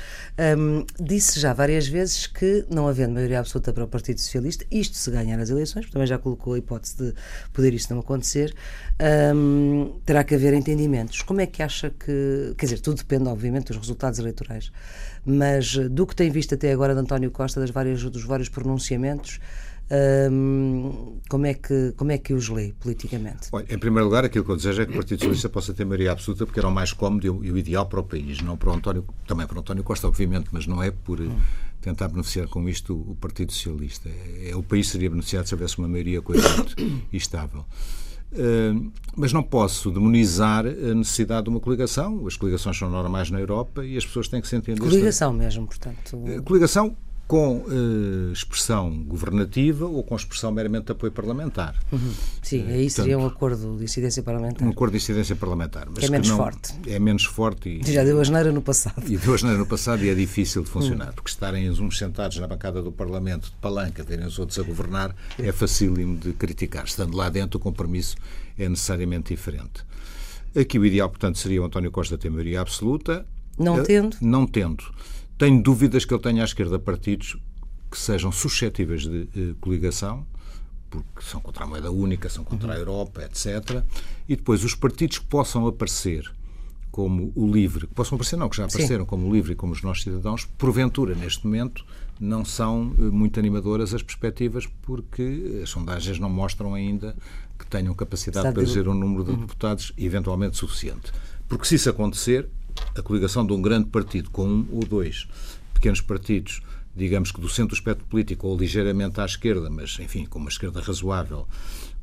Um, 0.57 0.85
disse 0.99 1.39
já 1.39 1.53
várias 1.53 1.87
vezes 1.87 2.27
que, 2.27 2.65
não 2.69 2.85
havendo 2.85 3.13
maioria 3.13 3.39
absoluta 3.39 3.71
para 3.71 3.85
o 3.85 3.87
Partido 3.87 4.19
Socialista, 4.19 4.65
isto 4.69 4.97
se 4.97 5.09
ganhar 5.09 5.39
as 5.39 5.49
eleições, 5.49 5.89
também 5.89 6.05
já 6.05 6.17
colocou 6.17 6.53
a 6.53 6.57
hipótese 6.57 6.97
de 6.97 7.13
poder 7.53 7.73
isto 7.73 7.93
não 7.93 8.01
acontecer, 8.01 8.53
um, 9.33 9.97
terá 10.05 10.25
que 10.25 10.35
haver 10.35 10.53
entendimentos. 10.53 11.21
Como 11.21 11.39
é 11.39 11.45
que 11.45 11.63
acha 11.63 11.89
que. 11.89 12.53
Quer 12.57 12.65
dizer, 12.65 12.79
tudo 12.81 12.97
depende, 12.97 13.29
obviamente, 13.29 13.67
dos 13.67 13.77
resultados 13.77 14.19
eleitorais, 14.19 14.73
mas 15.25 15.77
do 15.77 16.05
que 16.05 16.13
tem 16.13 16.29
visto 16.29 16.53
até 16.53 16.73
agora 16.73 16.93
de 16.93 16.99
António 16.99 17.31
Costa, 17.31 17.61
das 17.61 17.69
várias, 17.69 18.03
dos 18.03 18.25
vários 18.25 18.49
pronunciamentos. 18.49 19.39
Um, 19.89 21.17
como, 21.29 21.45
é 21.45 21.53
que, 21.53 21.93
como 21.95 22.11
é 22.11 22.17
que 22.17 22.33
os 22.33 22.49
lê 22.49 22.73
politicamente? 22.79 23.47
Olha, 23.53 23.65
em 23.69 23.77
primeiro 23.77 24.05
lugar, 24.05 24.25
aquilo 24.25 24.43
que 24.43 24.51
eu 24.51 24.57
desejo 24.57 24.81
é 24.81 24.85
que 24.85 24.91
o 24.91 24.95
Partido 24.95 25.19
Socialista 25.19 25.49
possa 25.49 25.73
ter 25.73 25.85
maioria 25.85 26.11
absoluta, 26.11 26.45
porque 26.45 26.59
era 26.59 26.67
o 26.67 26.71
mais 26.71 26.91
cómodo 26.91 27.25
e 27.45 27.51
o 27.51 27.57
ideal 27.57 27.85
para 27.85 28.01
o 28.01 28.03
país, 28.03 28.41
não 28.41 28.57
para 28.57 28.69
o 28.69 28.73
António, 28.73 29.05
também 29.25 29.47
para 29.47 29.55
o 29.55 29.59
António 29.61 29.83
Costa, 29.83 30.07
obviamente, 30.07 30.49
mas 30.51 30.67
não 30.67 30.83
é 30.83 30.91
por 30.91 31.21
hum. 31.21 31.37
tentar 31.79 32.09
beneficiar 32.09 32.47
com 32.47 32.67
isto 32.67 32.93
o 32.93 33.15
Partido 33.15 33.53
Socialista. 33.53 34.09
É, 34.43 34.53
o 34.55 34.61
país 34.61 34.89
seria 34.89 35.09
beneficiado 35.09 35.45
se 35.45 35.55
houvesse 35.55 35.77
uma 35.77 35.87
maioria 35.87 36.21
coerente 36.21 36.75
e 37.11 37.15
estável. 37.15 37.63
Uh, 38.29 38.91
mas 39.15 39.31
não 39.31 39.41
posso 39.41 39.89
demonizar 39.89 40.65
a 40.65 40.93
necessidade 40.93 41.45
de 41.45 41.49
uma 41.49 41.61
coligação. 41.61 42.27
As 42.27 42.35
coligações 42.35 42.77
são 42.77 42.89
normais 42.89 43.31
na 43.31 43.39
Europa 43.39 43.85
e 43.85 43.95
as 43.95 44.05
pessoas 44.05 44.27
têm 44.27 44.41
que 44.41 44.49
se 44.49 44.55
entender. 44.57 44.81
Coligação 44.81 45.31
mesmo, 45.31 45.65
portanto. 45.65 46.17
Uh, 46.17 46.43
coligação 46.43 46.93
com 47.27 47.57
uh, 47.57 48.31
expressão 48.31 49.03
governativa 49.03 49.85
ou 49.85 50.01
com 50.01 50.15
expressão 50.15 50.49
meramente 50.49 50.85
de 50.85 50.91
apoio 50.93 51.11
parlamentar. 51.11 51.75
Uhum. 51.91 52.13
Sim, 52.41 52.61
aí 52.67 52.85
Portanto, 52.85 52.91
seria 52.91 53.19
um 53.19 53.25
acordo 53.25 53.77
de 53.77 53.83
incidência 53.83 54.23
parlamentar. 54.23 54.65
Um 54.65 54.71
acordo 54.71 54.91
de 54.93 54.97
incidência 54.97 55.35
parlamentar. 55.35 55.87
Mas 55.93 56.05
é 56.05 56.09
menos 56.09 56.29
não, 56.29 56.37
forte. 56.37 56.73
É 56.87 56.97
menos 56.97 57.25
forte. 57.25 57.69
E, 57.69 57.83
Já 57.91 58.05
deu 58.05 58.21
asneira 58.21 58.51
no 58.53 58.61
passado. 58.61 59.03
E 59.05 59.17
deu 59.17 59.33
asneira 59.33 59.57
no 59.57 59.65
passado 59.65 60.05
e 60.05 60.09
é 60.09 60.15
difícil 60.15 60.63
de 60.63 60.69
funcionar, 60.69 61.07
uhum. 61.07 61.13
porque 61.15 61.29
estarem 61.29 61.69
uns 61.69 61.97
sentados 61.97 62.37
na 62.37 62.47
bancada 62.47 62.81
do 62.81 62.93
Parlamento 62.93 63.49
de 63.49 63.55
palanca, 63.57 64.05
terem 64.05 64.25
os 64.25 64.39
outros 64.39 64.57
a 64.57 64.63
governar, 64.63 65.13
é 65.37 65.51
facílimo 65.51 66.17
de 66.17 66.31
criticar. 66.31 66.85
Estando 66.85 67.17
lá 67.17 67.27
dentro, 67.27 67.57
o 67.57 67.61
compromisso 67.61 68.15
é 68.57 68.69
necessariamente 68.69 69.35
diferente. 69.35 69.85
Aqui 70.57 70.79
o 70.79 70.85
ideal, 70.85 71.09
portanto, 71.09 71.37
seria 71.37 71.61
o 71.61 71.65
António 71.65 71.91
Costa 71.91 72.17
ter 72.17 72.29
maioria 72.29 72.61
absoluta. 72.61 73.25
Não 73.59 73.83
tendo? 73.83 74.15
Não 74.21 74.47
tendo. 74.47 74.85
Tenho 75.37 75.61
dúvidas 75.61 76.03
que 76.03 76.13
ele 76.13 76.21
tenha 76.21 76.41
à 76.41 76.45
esquerda 76.45 76.79
partidos 76.79 77.37
que 77.91 77.97
sejam 77.97 78.31
suscetíveis 78.31 79.03
de 79.03 79.29
eh, 79.35 79.55
coligação, 79.61 80.25
porque 80.89 81.21
são 81.21 81.39
contra 81.39 81.63
a 81.63 81.67
moeda 81.67 81.91
única, 81.91 82.29
são 82.29 82.43
contra 82.43 82.73
a 82.73 82.77
Europa, 82.77 83.23
etc. 83.23 83.83
E 84.27 84.35
depois 84.35 84.63
os 84.63 84.73
partidos 84.73 85.19
que 85.19 85.25
possam 85.25 85.67
aparecer 85.67 86.31
como 86.91 87.31
o 87.35 87.51
LIVRE, 87.51 87.85
que 87.85 87.93
possam 87.93 88.15
aparecer, 88.15 88.37
não, 88.37 88.49
que 88.49 88.57
já 88.57 88.65
apareceram 88.65 89.03
Sim. 89.03 89.09
como 89.09 89.27
o 89.27 89.33
LIVRE 89.33 89.53
e 89.53 89.55
como 89.55 89.73
os 89.73 89.83
nossos 89.83 90.03
cidadãos, 90.03 90.45
porventura, 90.57 91.13
neste 91.13 91.45
momento, 91.45 91.85
não 92.19 92.43
são 92.43 92.95
eh, 92.97 93.01
muito 93.03 93.39
animadoras 93.39 93.93
as 93.93 94.01
perspectivas, 94.01 94.65
porque 94.81 95.61
as 95.61 95.69
sondagens 95.69 96.17
não 96.17 96.29
mostram 96.29 96.73
ainda 96.73 97.15
que 97.59 97.67
tenham 97.67 97.93
capacidade 97.93 98.51
para 98.51 98.63
eleger 98.63 98.87
um 98.87 98.93
número 98.93 99.23
de 99.23 99.35
deputados 99.35 99.93
eventualmente 99.97 100.57
suficiente. 100.57 101.11
Porque 101.47 101.65
se 101.65 101.75
isso 101.75 101.89
acontecer, 101.89 102.49
a 102.95 103.01
coligação 103.01 103.45
de 103.45 103.53
um 103.53 103.61
grande 103.61 103.87
partido 103.87 104.29
com 104.29 104.47
um 104.47 104.67
ou 104.71 104.85
dois 104.85 105.27
pequenos 105.73 106.01
partidos, 106.01 106.61
digamos 106.95 107.31
que 107.31 107.39
do 107.39 107.47
centro 107.47 107.69
do 107.69 107.75
espectro 107.75 108.05
político 108.05 108.47
ou 108.47 108.57
ligeiramente 108.57 109.21
à 109.21 109.25
esquerda, 109.25 109.69
mas 109.69 109.97
enfim, 109.99 110.25
com 110.25 110.39
uma 110.39 110.49
esquerda 110.49 110.81
razoável, 110.81 111.47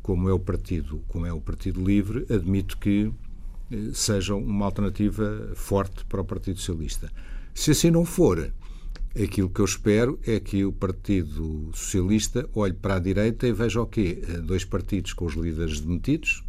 como 0.02 0.28
é 0.28 0.32
o 0.32 0.38
partido, 0.38 1.02
como 1.08 1.26
é 1.26 1.32
o 1.32 1.40
Partido 1.40 1.82
Livre, 1.82 2.26
admito 2.30 2.76
que 2.78 3.10
eh, 3.70 3.90
seja 3.92 4.34
uma 4.34 4.66
alternativa 4.66 5.50
forte 5.54 6.04
para 6.04 6.20
o 6.20 6.24
Partido 6.24 6.58
Socialista. 6.60 7.10
Se 7.54 7.70
assim 7.70 7.90
não 7.90 8.04
for, 8.04 8.52
aquilo 9.20 9.48
que 9.48 9.60
eu 9.60 9.64
espero 9.64 10.20
é 10.26 10.38
que 10.38 10.64
o 10.64 10.72
Partido 10.72 11.70
Socialista 11.72 12.48
olhe 12.54 12.74
para 12.74 12.96
a 12.96 12.98
direita 12.98 13.46
e 13.46 13.52
veja 13.52 13.80
o 13.80 13.86
quê? 13.86 14.22
Dois 14.44 14.64
partidos 14.64 15.12
com 15.12 15.24
os 15.24 15.34
líderes 15.34 15.80
demitidos, 15.80 16.43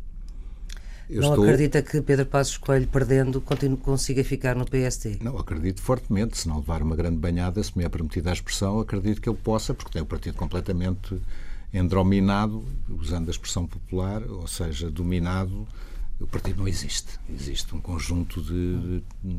eu 1.10 1.22
não 1.22 1.30
estou... 1.30 1.44
acredita 1.44 1.82
que 1.82 2.02
Pedro 2.02 2.26
Passos 2.26 2.58
Coelho, 2.58 2.88
perdendo, 2.88 3.40
continue, 3.42 3.78
consiga 3.78 4.24
ficar 4.24 4.56
no 4.56 4.66
PST? 4.66 5.20
Não, 5.22 5.38
acredito 5.38 5.82
fortemente. 5.82 6.38
Se 6.38 6.48
não 6.48 6.58
levar 6.58 6.82
uma 6.82 6.96
grande 6.96 7.18
banhada, 7.18 7.62
se 7.62 7.78
me 7.78 7.84
é 7.84 7.90
permitida 7.90 8.30
a 8.30 8.34
expressão, 8.34 8.80
acredito 8.80 9.22
que 9.22 9.30
ele 9.30 9.38
possa, 9.38 9.74
porque 9.74 9.94
tem 9.94 10.02
o 10.02 10.06
partido 10.06 10.36
completamente 10.36 11.20
endrominado, 11.74 12.64
usando 12.90 13.28
a 13.28 13.32
expressão 13.32 13.68
popular, 13.68 14.24
ou 14.24 14.48
seja, 14.48 14.90
dominado. 14.90 15.68
O 16.20 16.26
partido 16.26 16.60
não 16.60 16.68
existe. 16.68 17.20
Existe 17.30 17.76
um 17.76 17.82
conjunto 17.82 18.42
de, 18.42 19.04
de 19.24 19.38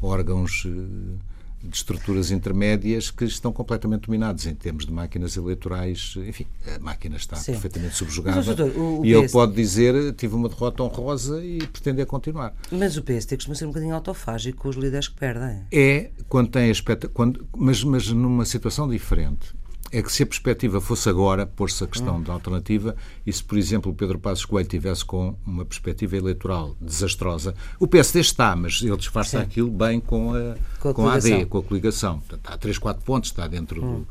órgãos 0.00 0.64
eh, 0.66 1.18
de 1.62 1.76
estruturas 1.76 2.30
intermédias 2.30 3.10
que 3.10 3.24
estão 3.24 3.52
completamente 3.52 4.06
dominados 4.06 4.46
em 4.46 4.54
termos 4.54 4.84
de 4.84 4.92
máquinas 4.92 5.36
eleitorais. 5.36 6.14
Enfim, 6.16 6.46
a 6.74 6.78
máquina 6.78 7.16
está 7.16 7.36
Sim. 7.36 7.52
perfeitamente 7.52 7.94
subjugada. 7.94 8.36
Mas, 8.36 8.46
doutor, 8.46 8.76
o, 8.76 9.00
o 9.00 9.06
e 9.06 9.12
ele 9.12 9.28
pode 9.28 9.54
dizer 9.54 10.12
tive 10.14 10.34
uma 10.34 10.48
derrota 10.48 10.82
honrosa 10.82 11.44
e 11.44 11.58
pretender 11.66 12.06
continuar. 12.06 12.54
Mas 12.70 12.96
o 12.96 13.02
PST 13.02 13.36
costuma 13.36 13.54
ser 13.54 13.64
um 13.64 13.68
bocadinho 13.68 13.94
autofágico 13.94 14.62
com 14.62 14.68
os 14.68 14.76
líderes 14.76 15.08
que 15.08 15.14
perdem. 15.14 15.62
É, 15.70 16.10
quando 16.28 16.50
tem 16.50 16.70
aspecto, 16.70 17.08
quando, 17.08 17.46
mas, 17.56 17.84
mas 17.84 18.08
numa 18.08 18.44
situação 18.44 18.88
diferente 18.88 19.54
é 19.92 20.02
que 20.02 20.10
se 20.10 20.22
a 20.22 20.26
perspectiva 20.26 20.80
fosse 20.80 21.06
agora, 21.08 21.44
pôr-se 21.44 21.84
a 21.84 21.86
questão 21.86 22.16
hum. 22.16 22.22
da 22.22 22.32
alternativa, 22.32 22.96
e 23.26 23.32
se, 23.32 23.44
por 23.44 23.58
exemplo, 23.58 23.92
o 23.92 23.94
Pedro 23.94 24.18
Passos 24.18 24.46
Coelho 24.46 24.66
tivesse 24.66 25.04
com 25.04 25.36
uma 25.46 25.66
perspectiva 25.66 26.16
eleitoral 26.16 26.74
desastrosa, 26.80 27.54
o 27.78 27.86
PSD 27.86 28.20
está, 28.20 28.56
mas 28.56 28.80
ele 28.80 28.96
disfarça 28.96 29.38
Sim. 29.38 29.44
aquilo 29.44 29.70
bem 29.70 30.00
com 30.00 30.34
a, 30.34 30.56
com 30.80 30.88
a, 30.88 30.94
com 30.94 31.08
a 31.08 31.14
AD, 31.14 31.44
com 31.44 31.58
a 31.58 31.62
coligação. 31.62 32.20
Portanto, 32.20 32.50
há 32.50 32.56
3, 32.56 32.78
4 32.78 33.04
pontos, 33.04 33.30
está 33.30 33.46
dentro 33.46 33.84
hum. 33.84 33.98
do, 34.00 34.08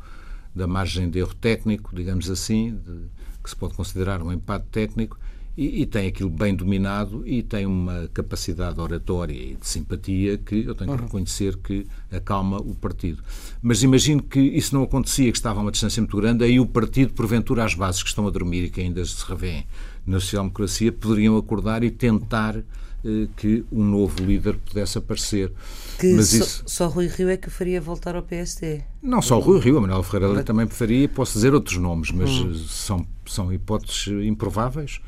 da 0.54 0.68
margem 0.68 1.10
de 1.10 1.18
erro 1.18 1.34
técnico, 1.34 1.90
digamos 1.94 2.30
assim, 2.30 2.76
de, 2.76 3.08
que 3.42 3.50
se 3.50 3.56
pode 3.56 3.74
considerar 3.74 4.22
um 4.22 4.32
empate 4.32 4.66
técnico, 4.70 5.18
e, 5.56 5.82
e, 5.82 5.86
tem 5.86 6.08
aquilo 6.08 6.30
bem 6.30 6.54
dominado 6.54 7.26
e 7.26 7.42
tem 7.42 7.66
uma 7.66 8.08
capacidade 8.14 8.80
oratória 8.80 9.34
e 9.34 9.54
de 9.54 9.66
simpatia 9.66 10.38
que 10.38 10.64
eu 10.64 10.74
tenho 10.74 10.90
que 10.90 10.96
uhum. 10.96 11.06
reconhecer 11.06 11.56
que 11.58 11.86
acalma 12.10 12.56
o 12.58 12.74
partido. 12.74 13.22
Mas 13.60 13.82
imagino 13.82 14.22
que 14.22 14.40
isso 14.40 14.74
não 14.74 14.82
acontecia, 14.82 15.30
que 15.30 15.36
estava 15.36 15.60
a 15.60 15.62
uma 15.62 15.70
distância 15.70 16.00
muito 16.00 16.16
grande, 16.16 16.42
aí 16.42 16.58
o 16.58 16.66
partido, 16.66 17.12
porventura, 17.12 17.64
as 17.64 17.74
bases 17.74 18.02
que 18.02 18.08
estão 18.08 18.26
a 18.26 18.30
dormir 18.30 18.64
e 18.64 18.70
que 18.70 18.80
ainda 18.80 19.04
se 19.04 19.24
revêem 19.26 19.66
na 20.06 20.18
social-democracia, 20.18 20.90
poderiam 20.90 21.36
acordar 21.36 21.84
e 21.84 21.90
tentar 21.90 22.56
eh, 23.04 23.26
que 23.36 23.64
um 23.70 23.84
novo 23.84 24.24
líder 24.24 24.56
pudesse 24.58 24.96
aparecer. 24.96 25.52
Que 25.98 26.14
Mas 26.14 26.28
só, 26.28 26.36
isso... 26.36 26.62
só 26.66 26.88
Rui 26.88 27.08
Rio 27.08 27.28
é 27.28 27.36
que 27.36 27.50
faria 27.50 27.80
voltar 27.80 28.14
ao 28.14 28.22
PSD. 28.22 28.82
Não 29.02 29.20
só 29.20 29.38
Rui 29.38 29.60
Rio, 29.60 29.78
a 29.78 29.80
Manuel 29.80 30.02
Ferreira 30.02 30.34
mas... 30.34 30.44
também 30.44 30.66
faria, 30.66 31.08
posso 31.08 31.34
dizer 31.34 31.52
outros 31.52 31.76
nomes, 31.76 32.10
mas 32.10 32.30
hum. 32.30 32.54
são, 32.54 33.06
são 33.26 33.52
hipóteses 33.52 34.06
improváveis. 34.24 35.00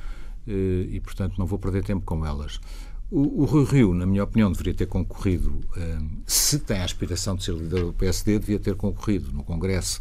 Eh, 0.46 0.88
e, 0.90 1.00
portanto, 1.00 1.38
não 1.38 1.46
vou 1.46 1.58
perder 1.58 1.84
tempo 1.84 2.04
com 2.04 2.24
elas. 2.24 2.60
O, 3.10 3.42
o 3.42 3.44
Rui 3.44 3.64
Rio, 3.64 3.94
na 3.94 4.06
minha 4.06 4.24
opinião, 4.24 4.50
deveria 4.50 4.74
ter 4.74 4.86
concorrido, 4.86 5.60
se 6.26 6.58
tem 6.58 6.78
a 6.78 6.84
aspiração 6.84 7.36
de 7.36 7.44
ser 7.44 7.54
líder 7.54 7.84
do 7.84 7.92
PSD, 7.92 8.38
devia 8.38 8.58
ter 8.58 8.74
concorrido 8.74 9.30
no 9.30 9.44
Congresso 9.44 10.00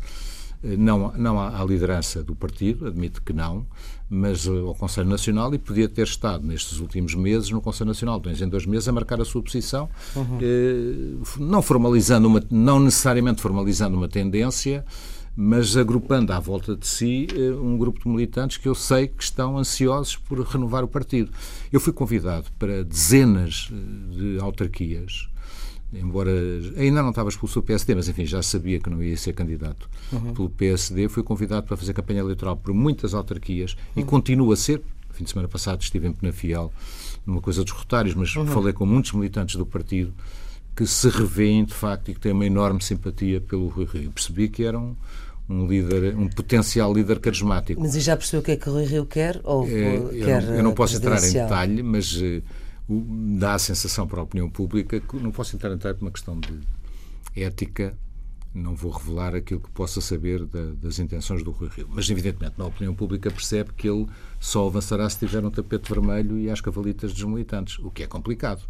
não, 0.64 1.12
não 1.18 1.40
à, 1.40 1.64
liderança 1.64 2.24
do 2.24 2.34
partido, 2.34 2.88
admito 2.88 3.22
que 3.22 3.34
não, 3.34 3.66
mas 4.10 4.48
ao 4.48 4.74
Conselho 4.74 5.10
Nacional 5.10 5.54
e 5.54 5.58
podia 5.58 5.90
ter 5.90 6.04
estado 6.04 6.46
nestes 6.48 6.80
últimos 6.80 7.14
meses 7.16 7.50
no 7.50 7.62
Conselho 7.62 7.90
Nacional, 7.90 8.20
dois 8.20 8.42
em 8.42 8.48
dois 8.48 8.66
meses, 8.66 8.88
a 8.88 8.92
marcar 8.92 9.20
a 9.20 9.26
sua 9.26 9.42
posição, 9.42 9.90
uhum. 10.16 10.40
eh, 10.42 11.24
não 11.38 11.62
formalizando 11.62 12.28
uma, 12.28 12.42
não 12.50 12.80
necessariamente 12.80 13.42
formalizando 13.42 13.98
uma 13.98 14.08
tendência, 14.08 14.86
mas 15.36 15.76
agrupando 15.76 16.32
à 16.32 16.40
volta 16.40 16.76
de 16.76 16.86
si 16.88 17.28
eh, 17.36 17.52
um 17.52 17.78
grupo 17.78 18.02
de 18.02 18.08
militantes 18.08 18.58
que 18.58 18.68
eu 18.68 18.76
sei 18.76 19.08
que 19.08 19.24
estão 19.24 19.58
ansiosos 19.58 20.16
por 20.16 20.40
renovar 20.42 20.84
o 20.84 20.88
partido. 20.88 21.32
Eu 21.72 21.80
fui 21.80 21.92
convidado 21.92 22.46
para 22.60 22.84
dezenas 22.84 23.70
de 24.12 24.40
autarquias 24.40 25.28
embora 25.94 26.32
ainda 26.76 27.02
não 27.02 27.10
estava 27.10 27.30
expulso 27.30 27.62
do 27.62 27.64
PSD, 27.64 27.96
mas 27.96 28.08
enfim, 28.08 28.26
já 28.26 28.42
sabia 28.42 28.80
que 28.80 28.90
não 28.90 29.02
ia 29.04 29.16
ser 29.16 29.34
candidato 29.34 29.90
uhum. 30.12 30.34
pelo 30.34 30.50
PSD, 30.50 31.08
fui 31.08 31.24
convidado 31.24 31.68
para 31.68 31.78
fazer 31.78 31.94
campanha 31.94 32.20
eleitoral 32.22 32.58
por 32.58 32.74
muitas 32.74 33.14
autarquias 33.14 33.74
uhum. 33.96 34.02
e 34.02 34.06
continua 34.06 34.54
a 34.54 34.58
ser. 34.58 34.82
Fim 35.12 35.24
de 35.24 35.30
semana 35.30 35.48
passado 35.48 35.80
estive 35.82 36.08
em 36.08 36.12
Penafiel, 36.12 36.74
numa 37.26 37.40
coisa 37.40 37.64
dos 37.64 37.72
rotários, 37.72 38.16
mas 38.16 38.36
uhum. 38.36 38.48
falei 38.48 38.74
com 38.74 38.86
muitos 38.86 39.12
militantes 39.12 39.56
do 39.56 39.66
partido 39.66 40.12
que 40.76 40.86
se 40.88 41.08
revêem 41.10 41.64
de 41.66 41.74
facto 41.74 42.10
e 42.10 42.14
que 42.14 42.20
têm 42.20 42.32
uma 42.32 42.46
enorme 42.46 42.82
simpatia 42.82 43.40
pelo 43.40 43.68
Rui 43.68 43.86
Rio. 43.86 44.12
Percebi 44.12 44.50
que 44.50 44.64
eram 44.64 44.98
um 45.50 45.68
líder, 45.68 46.16
um 46.16 46.28
potencial 46.28 46.94
líder 46.94 47.20
carismático. 47.20 47.80
Mas 47.80 47.96
e 47.96 48.00
já 48.00 48.16
percebeu 48.16 48.42
o 48.42 48.44
que 48.44 48.52
é 48.52 48.58
que 48.58 48.70
o 48.70 48.74
Rui 48.74 48.86
Rio 48.86 49.06
quer? 49.06 49.40
Ou 49.44 49.68
é, 49.68 49.98
eu, 49.98 50.10
quer 50.10 50.44
não, 50.44 50.56
eu 50.56 50.64
não 50.64 50.74
posso 50.74 50.96
entrar 50.96 51.24
em 51.24 51.32
detalhe, 51.32 51.84
mas 51.84 52.20
eh, 52.22 52.42
dá 53.38 53.54
a 53.54 53.60
sensação 53.60 54.08
para 54.08 54.20
a 54.20 54.24
opinião 54.24 54.50
pública 54.50 55.00
que 55.00 55.16
não 55.18 55.32
posso 55.32 55.56
entrar 55.56 55.72
em 55.72 55.78
detalhe 55.78 55.96
por 55.96 56.06
uma 56.06 56.12
questão 56.12 56.40
de 56.40 56.60
ética, 57.36 57.96
não 58.54 58.76
vou 58.76 58.92
revelar 58.92 59.36
aquilo 59.36 59.60
que 59.60 59.70
possa 59.72 60.00
saber 60.00 60.46
da, 60.46 60.72
das 60.82 61.00
intenções 61.00 61.44
do 61.44 61.52
Rui 61.52 61.70
Rio. 61.76 61.90
Mas, 61.92 62.10
evidentemente, 62.10 62.56
na 62.58 62.66
opinião 62.66 62.94
pública 62.94 63.32
percebe 63.32 63.72
que 63.76 63.90
ele 63.90 64.08
só 64.40 64.68
avançará 64.68 65.10
se 65.10 65.20
tiver 65.20 65.44
um 65.44 65.50
tapete 65.50 65.92
vermelho 65.92 66.38
e 66.38 66.50
às 66.50 66.62
cavalitas 66.62 67.14
dos 67.14 67.24
militantes, 67.24 67.80
o 67.80 67.90
que 67.90 68.04
é 68.04 68.08
complicado. 68.08 68.62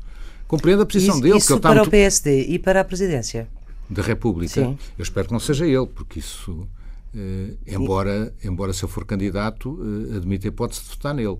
Compreendo 0.47 0.83
a 0.83 0.85
posição 0.85 1.15
isso, 1.15 1.23
dele. 1.23 1.37
Isso 1.37 1.59
para 1.59 1.75
muito... 1.75 1.87
o 1.87 1.91
PSD 1.91 2.45
e 2.47 2.59
para 2.59 2.81
a 2.81 2.83
presidência? 2.83 3.47
Da 3.89 4.01
República? 4.01 4.53
Sim. 4.53 4.77
Eu 4.97 5.03
espero 5.03 5.27
que 5.27 5.33
não 5.33 5.39
seja 5.39 5.65
ele, 5.65 5.87
porque 5.87 6.19
isso, 6.19 6.67
eh, 7.15 7.53
embora, 7.67 8.33
embora 8.43 8.73
se 8.73 8.83
eu 8.83 8.89
for 8.89 9.05
candidato, 9.05 9.79
eh, 10.11 10.17
admito 10.17 10.47
a 10.47 10.49
hipótese 10.49 10.83
de 10.83 10.89
votar 10.89 11.13
nele. 11.13 11.37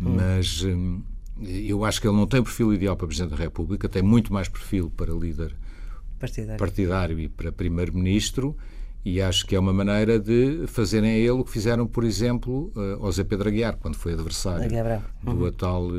Hum. 0.00 0.16
Mas... 0.16 0.64
Eh, 0.64 1.16
eu 1.38 1.84
acho 1.84 2.00
que 2.00 2.08
ele 2.08 2.16
não 2.16 2.26
tem 2.26 2.42
perfil 2.42 2.72
ideal 2.72 2.96
para 2.96 3.06
Presidente 3.06 3.32
da 3.32 3.36
República, 3.36 3.88
tem 3.88 4.02
muito 4.02 4.32
mais 4.32 4.48
perfil 4.48 4.90
para 4.96 5.12
líder 5.12 5.54
partidário, 6.18 6.58
partidário 6.58 7.20
e 7.20 7.28
para 7.28 7.52
Primeiro-Ministro, 7.52 8.56
e 9.04 9.20
acho 9.20 9.46
que 9.46 9.54
é 9.54 9.58
uma 9.60 9.72
maneira 9.72 10.18
de 10.18 10.66
fazerem 10.66 11.10
a 11.10 11.14
ele 11.14 11.30
o 11.30 11.44
que 11.44 11.50
fizeram, 11.50 11.86
por 11.86 12.04
exemplo, 12.04 12.72
eh, 12.74 12.96
ao 13.00 13.12
Zé 13.12 13.22
Pedro 13.22 13.48
Aguiar, 13.48 13.76
quando 13.76 13.96
foi 13.96 14.14
adversário 14.14 14.68
do 15.22 15.30
uhum. 15.30 15.46
atual 15.46 15.90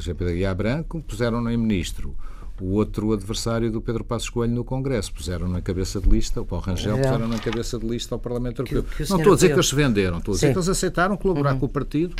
Zé 0.00 0.14
Pedro 0.14 0.32
Aguiar 0.32 0.54
Branco, 0.54 1.02
puseram-no 1.02 1.50
em 1.50 1.56
Ministro. 1.56 2.14
O 2.60 2.72
outro 2.72 3.12
adversário 3.12 3.70
do 3.70 3.80
Pedro 3.80 4.02
Passos 4.02 4.28
Coelho 4.28 4.52
no 4.52 4.64
Congresso 4.64 5.12
puseram 5.12 5.46
na 5.46 5.60
cabeça 5.62 6.00
de 6.00 6.08
lista, 6.08 6.40
o 6.40 6.44
Paulo 6.44 6.64
Rangel, 6.64 6.96
puseram 6.96 7.28
na 7.28 7.38
cabeça 7.38 7.78
de 7.78 7.86
lista 7.86 8.16
ao 8.16 8.18
Parlamento 8.18 8.62
Europeu. 8.62 8.82
Que, 8.82 9.04
que 9.04 9.10
não 9.10 9.18
estou 9.18 9.32
a 9.32 9.36
dizer 9.36 9.48
que 9.48 9.54
eles 9.54 9.68
se 9.68 9.74
venderam, 9.76 10.18
estou 10.18 10.32
a 10.32 10.34
dizer 10.34 10.46
Sim. 10.48 10.52
que 10.52 10.58
eles 10.58 10.68
aceitaram 10.68 11.16
colaborar 11.16 11.52
uhum. 11.52 11.60
com 11.60 11.66
o 11.66 11.68
partido 11.68 12.16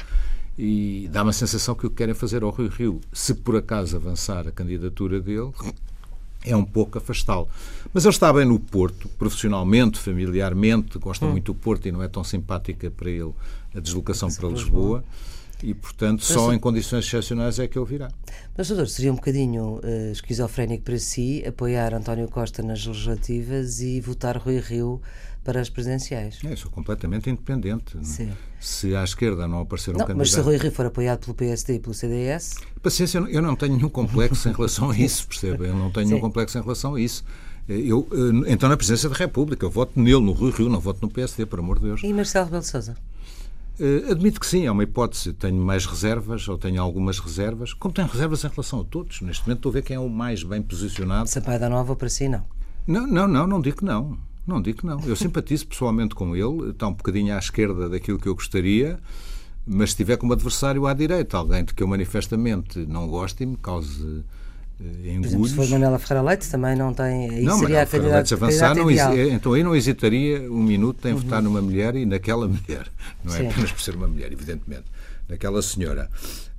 e 0.56 1.08
dá 1.12 1.24
uma 1.24 1.32
sensação 1.32 1.74
que 1.74 1.86
o 1.86 1.90
que 1.90 1.96
querem 1.96 2.14
fazer 2.14 2.44
ao 2.44 2.50
Rui 2.50 2.68
Rio, 2.68 3.00
se 3.12 3.34
por 3.34 3.56
acaso 3.56 3.96
avançar 3.96 4.46
a 4.46 4.52
candidatura 4.52 5.20
dele, 5.20 5.50
é 6.44 6.56
um 6.56 6.64
pouco 6.64 6.98
afastá-lo. 6.98 7.48
Mas 7.92 8.04
ele 8.04 8.12
está 8.12 8.32
bem 8.32 8.44
no 8.44 8.60
Porto, 8.60 9.08
profissionalmente, 9.18 9.98
familiarmente, 9.98 10.98
gosta 10.98 11.26
hum. 11.26 11.32
muito 11.32 11.52
do 11.52 11.54
Porto 11.58 11.86
e 11.86 11.92
não 11.92 12.02
é 12.02 12.08
tão 12.08 12.22
simpática 12.22 12.90
para 12.90 13.10
ele 13.10 13.32
a 13.74 13.80
deslocação 13.80 14.30
para 14.32 14.48
Lisboa. 14.48 15.04
E, 15.62 15.74
portanto, 15.74 16.24
só 16.24 16.52
em 16.52 16.58
condições 16.58 17.04
excepcionais 17.04 17.58
é 17.58 17.66
que 17.66 17.78
ele 17.78 17.86
virá. 17.86 18.08
Mas, 18.56 18.68
doutor, 18.68 18.88
seria 18.88 19.12
um 19.12 19.16
bocadinho 19.16 19.80
uh, 19.82 20.12
esquizofrénico 20.12 20.84
para 20.84 20.98
si 20.98 21.44
apoiar 21.46 21.92
António 21.94 22.28
Costa 22.28 22.62
nas 22.62 22.86
legislativas 22.86 23.80
e 23.80 24.00
votar 24.00 24.36
Rui 24.36 24.60
Rio 24.60 25.00
para 25.42 25.60
as 25.60 25.68
presidenciais. 25.68 26.38
É, 26.44 26.54
sou 26.54 26.70
completamente 26.70 27.30
independente. 27.30 27.96
Se 28.60 28.94
à 28.94 29.02
esquerda 29.02 29.48
não 29.48 29.60
aparecer 29.60 29.90
um 29.90 29.98
não, 29.98 30.00
candidato... 30.00 30.18
Mas 30.18 30.32
se 30.32 30.40
Rui 30.40 30.56
Rio 30.58 30.70
for 30.70 30.86
apoiado 30.86 31.20
pelo 31.20 31.34
PSD 31.34 31.76
e 31.76 31.78
pelo 31.80 31.94
CDS... 31.94 32.56
Paciência, 32.82 33.18
eu 33.18 33.40
não 33.40 33.56
tenho 33.56 33.76
nenhum 33.76 33.88
complexo 33.88 34.48
em 34.48 34.52
relação 34.52 34.90
a 34.90 34.98
isso, 34.98 35.26
percebe? 35.26 35.66
Eu 35.66 35.74
não 35.74 35.90
tenho 35.90 36.06
Sim. 36.06 36.12
nenhum 36.12 36.20
complexo 36.20 36.58
em 36.58 36.60
relação 36.60 36.94
a 36.94 37.00
isso. 37.00 37.24
Eu, 37.68 38.08
eh, 38.12 38.52
então, 38.52 38.68
na 38.68 38.76
presidência 38.76 39.08
da 39.08 39.14
República, 39.14 39.66
eu 39.66 39.70
voto 39.70 40.00
nele, 40.00 40.20
no 40.20 40.32
Rui 40.32 40.50
Rio, 40.50 40.68
não 40.68 40.80
voto 40.80 41.00
no 41.02 41.10
PSD, 41.10 41.44
por 41.44 41.58
amor 41.58 41.78
de 41.78 41.86
Deus. 41.86 42.00
E 42.02 42.12
Marcelo 42.12 42.46
Rebelo 42.46 42.62
de 42.62 42.68
Sousa? 42.68 42.96
Uh, 43.80 44.10
admito 44.10 44.40
que 44.40 44.46
sim, 44.46 44.66
é 44.66 44.70
uma 44.70 44.82
hipótese. 44.82 45.32
Tenho 45.32 45.60
mais 45.60 45.86
reservas, 45.86 46.48
ou 46.48 46.58
tenho 46.58 46.82
algumas 46.82 47.18
reservas, 47.18 47.72
como 47.72 47.94
tenho 47.94 48.08
reservas 48.08 48.44
em 48.44 48.48
relação 48.48 48.80
a 48.80 48.84
todos. 48.84 49.20
Neste 49.20 49.46
momento 49.46 49.58
estou 49.58 49.70
a 49.70 49.72
ver 49.74 49.82
quem 49.82 49.96
é 49.96 50.00
o 50.00 50.08
mais 50.08 50.42
bem 50.42 50.60
posicionado. 50.62 51.28
Sampaio 51.28 51.60
da 51.60 51.68
Nova 51.68 51.94
para 51.94 52.08
si, 52.08 52.28
não? 52.28 52.44
Não, 52.86 53.06
não, 53.06 53.28
não, 53.28 53.46
não 53.46 53.60
digo 53.60 53.78
que 53.78 53.84
não. 53.84 54.18
Não 54.46 54.62
digo 54.62 54.78
que 54.78 54.86
não. 54.86 54.98
Eu 55.00 55.14
simpatizo 55.14 55.66
pessoalmente 55.66 56.14
com 56.14 56.34
ele, 56.34 56.70
está 56.70 56.88
um 56.88 56.94
bocadinho 56.94 57.34
à 57.34 57.38
esquerda 57.38 57.86
daquilo 57.86 58.18
que 58.18 58.26
eu 58.26 58.34
gostaria, 58.34 58.98
mas 59.66 59.90
se 59.90 59.96
tiver 59.96 60.16
como 60.16 60.32
adversário 60.32 60.86
à 60.86 60.94
direita, 60.94 61.36
alguém 61.36 61.62
de 61.62 61.74
que 61.74 61.82
eu 61.82 61.86
manifestamente 61.86 62.78
não 62.86 63.06
gosto 63.06 63.42
e 63.42 63.46
me 63.46 63.58
cause 63.58 64.02
eh, 64.02 64.22
engulhos. 64.80 65.26
Exemplo, 65.26 65.48
se 65.48 65.54
for 65.54 65.68
Manela 65.68 65.98
Ferreira 65.98 66.22
Leite, 66.22 66.48
também 66.48 66.76
não 66.76 66.94
tem. 66.94 67.30
Aí 67.30 67.42
não, 67.42 67.58
seria 67.58 67.86
Ferreira 67.86 68.16
Leite 68.16 68.34
avançar, 68.34 68.74
não, 68.74 68.90
então 68.90 69.52
aí 69.52 69.62
não 69.62 69.74
hesitaria 69.74 70.50
um 70.50 70.62
minuto 70.62 71.06
em 71.08 71.12
uhum. 71.12 71.18
votar 71.18 71.42
numa 71.42 71.60
mulher 71.60 71.96
e 71.96 72.06
naquela 72.06 72.46
mulher. 72.48 72.86
Não 73.24 73.34
é 73.34 73.38
Sim. 73.38 73.48
apenas 73.48 73.72
por 73.72 73.80
ser 73.80 73.94
uma 73.96 74.08
mulher, 74.08 74.32
evidentemente. 74.32 74.84
Naquela 75.28 75.60
senhora. 75.62 76.08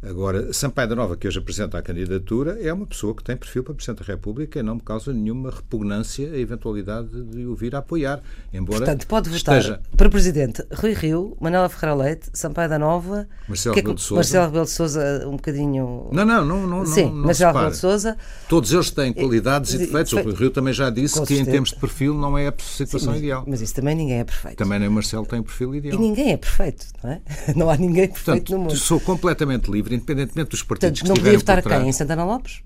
Agora, 0.02 0.54
Sampaio 0.54 0.88
da 0.88 0.96
Nova, 0.96 1.18
que 1.18 1.28
hoje 1.28 1.40
apresenta 1.40 1.78
a 1.78 1.82
candidatura, 1.82 2.58
é 2.62 2.72
uma 2.72 2.88
pessoa 2.88 3.14
que 3.14 3.22
tem 3.22 3.36
perfil 3.36 3.66
para 3.66 3.74
Presidente 3.74 4.00
da 4.00 4.06
República 4.06 4.60
e 4.60 4.64
não 4.64 4.76
me 4.76 4.82
causa 4.82 5.12
nenhuma 5.12 5.52
repugnância 5.52 6.32
a 6.32 6.38
eventualidade 6.38 7.10
de 7.10 7.46
o 7.46 7.54
vir 7.54 7.76
a 7.76 7.80
apoiar. 7.80 8.22
Embora 8.54 8.80
Portanto, 8.80 9.06
pode 9.08 9.30
votar 9.30 9.58
esteja... 9.58 9.82
para 9.98 10.10
Presidente 10.10 10.64
Rui 10.74 10.94
Rio, 10.94 11.36
Manuela 11.42 11.68
Ferreira 11.68 12.02
Leite, 12.02 12.30
Sampaio 12.32 12.70
da 12.70 12.80
Nova, 12.80 13.28
Marcelo 13.46 13.74
que 13.74 13.80
é 13.80 13.82
Rebelo 13.82 13.96
de 13.96 14.02
Sousa. 14.02 14.16
Marcelo 14.16 14.46
Rebelo 14.46 14.66
de 14.66 14.72
Sousa, 14.72 15.28
um 15.28 15.32
bocadinho. 15.32 16.10
Não, 16.14 16.26
não, 16.26 16.46
não. 16.46 16.66
não 16.66 16.86
Sim, 16.86 17.06
não, 17.06 17.16
não 17.16 17.26
Marcelo 17.26 17.54
Rebelo 17.54 17.72
de 17.72 17.78
Sousa. 17.78 18.18
Todos 18.48 18.72
eles 18.72 18.92
têm 18.92 19.12
qualidades 19.12 19.74
e, 19.74 19.76
e 19.76 19.80
defeitos. 19.80 20.14
O 20.14 20.22
Rui 20.22 20.34
Rio 20.34 20.50
também 20.50 20.74
já 20.74 20.90
disse 20.90 21.22
que, 21.26 21.38
em 21.38 21.44
termos 21.44 21.72
de 21.72 21.76
perfil, 21.76 22.14
não 22.14 22.38
é 22.38 22.48
a 22.48 22.54
situação 22.58 23.00
Sim, 23.00 23.08
mas, 23.08 23.18
ideal. 23.18 23.44
Mas 23.46 23.60
isso 23.60 23.76
também 23.76 23.96
ninguém 23.96 24.20
é 24.20 24.24
perfeito. 24.24 24.56
Também 24.56 24.80
nem 24.80 24.88
o 24.88 24.92
Marcelo 24.94 25.26
tem 25.26 25.40
o 25.40 25.44
perfil 25.44 25.76
ideal. 25.76 25.96
E 25.96 26.00
ninguém 26.00 26.32
é 26.32 26.38
perfeito, 26.38 26.88
não 27.04 27.12
é? 27.12 27.22
Não 27.60 27.70
há 27.70 27.76
ninguém 27.76 28.08
perfeito 28.08 28.26
Portanto, 28.26 28.52
no 28.54 28.59
mundo. 28.60 28.76
Sou 28.76 29.00
completamente 29.00 29.70
livre, 29.70 29.96
independentemente 29.96 30.52
dos 30.52 30.64
partidos 30.64 31.00
Portanto, 31.00 31.18
não 31.18 31.24
podia 31.24 31.38
votar 31.38 31.64
quem? 31.64 31.90
Em 31.90 31.92
Santana 31.92 32.24
Lopes? 32.24 32.62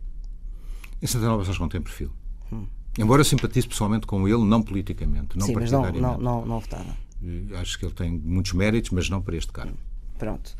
Em 1.01 1.07
Santana 1.07 1.33
Lopes 1.33 1.49
acho 1.49 1.57
que 1.57 1.63
não 1.63 1.69
tem 1.69 1.81
perfil. 1.81 2.11
Hum. 2.51 2.65
Embora 2.97 3.21
eu 3.21 3.25
simpatize 3.25 3.67
pessoalmente 3.67 4.05
com 4.05 4.27
ele, 4.27 4.43
não 4.43 4.61
politicamente, 4.61 5.37
não 5.37 5.47
Sim, 5.47 5.53
partidariamente. 5.53 6.01
Mas 6.01 6.17
não, 6.17 6.17
não, 6.17 6.39
não, 6.39 6.45
não 6.45 6.59
votaram. 6.59 6.95
Acho 7.59 7.79
que 7.79 7.85
ele 7.85 7.93
tem 7.93 8.11
muitos 8.11 8.53
méritos, 8.53 8.91
mas 8.91 9.09
não 9.09 9.21
para 9.21 9.35
este 9.35 9.51
cargo. 9.51 9.77
Pronto. 10.17 10.55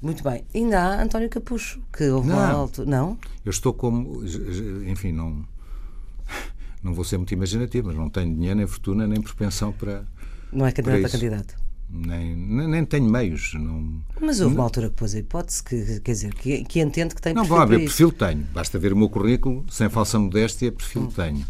Muito 0.00 0.22
bem. 0.22 0.44
Ainda 0.54 0.80
há 0.80 1.02
António 1.02 1.28
Capucho, 1.28 1.80
que 1.92 2.08
houve 2.08 2.28
não, 2.28 2.38
alto. 2.38 2.86
Não? 2.86 3.18
Eu 3.44 3.50
estou 3.50 3.72
como. 3.72 4.22
Enfim, 4.86 5.12
não. 5.12 5.44
Não 6.80 6.94
vou 6.94 7.04
ser 7.04 7.16
muito 7.16 7.34
imaginativo, 7.34 7.88
mas 7.88 7.96
não 7.96 8.08
tenho 8.08 8.32
dinheiro, 8.32 8.56
nem 8.56 8.66
fortuna, 8.66 9.04
nem 9.04 9.20
propensão 9.20 9.72
para. 9.72 10.04
Não 10.52 10.64
é 10.64 10.70
candidato 10.70 11.06
a 11.06 11.08
candidato? 11.10 11.56
Nem, 11.90 12.36
nem 12.36 12.84
tenho 12.84 13.10
meios. 13.10 13.54
Não, 13.54 14.02
Mas 14.20 14.40
houve 14.40 14.54
uma 14.54 14.64
altura 14.64 14.90
que 14.90 14.96
pôs 14.96 15.14
a 15.14 15.18
hipótese 15.18 15.62
que, 15.62 16.00
quer 16.00 16.12
dizer, 16.12 16.34
que, 16.34 16.64
que 16.64 16.80
entende 16.80 17.14
que 17.14 17.22
tem 17.22 17.32
não, 17.32 17.42
perfil. 17.42 17.58
Não, 17.58 17.66
vá 17.66 17.70
ver, 17.70 17.78
perfil 17.80 18.12
tenho. 18.12 18.44
Basta 18.52 18.78
ver 18.78 18.92
o 18.92 18.96
meu 18.96 19.08
currículo, 19.08 19.64
sem 19.70 19.88
falsa 19.88 20.18
modéstia, 20.18 20.70
perfil 20.70 21.02
hum. 21.02 21.08
tenho. 21.08 21.46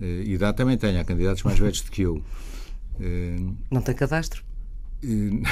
Uh, 0.00 0.22
idade 0.24 0.56
também 0.56 0.76
tenho, 0.76 1.00
há 1.00 1.04
candidatos 1.04 1.42
mais 1.42 1.58
velhos 1.58 1.80
do 1.82 1.90
que 1.90 2.02
eu. 2.02 2.16
Uh, 2.98 3.54
não 3.70 3.82
tem 3.82 3.94
cadastro? 3.94 4.42
Uh, 5.04 5.42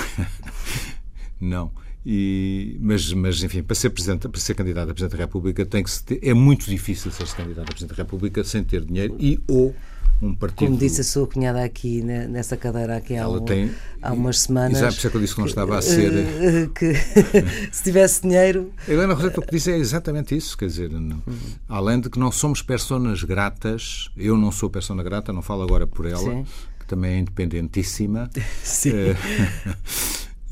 não. 1.41 1.71
E, 2.07 2.77
mas, 2.81 3.11
mas, 3.15 3.43
enfim, 3.43 3.63
para 3.63 3.75
ser, 3.75 3.89
presidente, 3.89 4.29
para 4.29 4.41
ser 4.41 4.55
candidato 4.55 4.91
a 4.91 4.95
Presidente 4.95 5.17
da 5.17 5.25
República 5.25 5.65
tem 5.65 5.83
que 5.83 5.91
se 5.91 6.05
ter, 6.05 6.21
é 6.23 6.35
muito 6.35 6.69
difícil 6.69 7.11
ser-se 7.11 7.35
candidato 7.35 7.65
a 7.65 7.73
Presidente 7.73 7.97
da 7.97 8.03
República 8.03 8.45
sem 8.45 8.63
ter 8.63 8.85
dinheiro 8.85 9.17
e 9.19 9.41
ou 9.49 9.75
um 10.23 10.35
partido. 10.35 10.67
Como 10.67 10.79
disse 10.79 11.01
a 11.01 11.05
sua 11.05 11.27
cunhada 11.27 11.63
aqui 11.63 12.03
nessa 12.03 12.57
cadeira 12.57 12.97
aqui 12.97 13.17
há, 13.17 13.29
um, 13.29 13.41
tem, 13.45 13.71
há 14.01 14.13
umas 14.13 14.41
semanas. 14.41 14.79
Exato, 14.79 14.95
por 14.95 14.99
isso 14.99 15.07
é 15.07 15.11
que 15.11 15.17
eu 15.17 15.21
disse 15.21 15.35
que 15.35 15.41
não 15.41 15.47
estava 15.47 15.79
a 15.79 15.83
ser. 15.83 16.13
Eh, 16.15 16.69
que 16.75 16.95
se 17.73 17.83
tivesse 17.83 18.23
dinheiro. 18.23 18.73
Helena 18.89 19.15
Roseta, 19.15 19.41
o 19.41 19.43
que 19.43 19.51
disse 19.51 19.73
é 19.73 19.79
exatamente 19.79 20.37
isso, 20.37 20.57
quer 20.57 20.67
dizer, 20.67 20.91
não, 20.91 21.23
uhum. 21.27 21.37
além 21.69 22.01
de 22.01 22.09
que 22.09 22.19
não 22.19 22.33
somos 22.33 22.63
personas 22.63 23.23
gratas, 23.23 24.11
eu 24.17 24.37
não 24.37 24.51
sou 24.51 24.71
persona 24.71 25.03
grata, 25.03 25.33
não 25.33 25.43
falo 25.43 25.63
agora 25.63 25.87
por 25.87 26.07
ela, 26.07 26.19
Sim. 26.19 26.45
que 26.79 26.87
também 26.87 27.13
é 27.13 27.19
independentíssima. 27.19 28.31
Sim. 28.63 28.93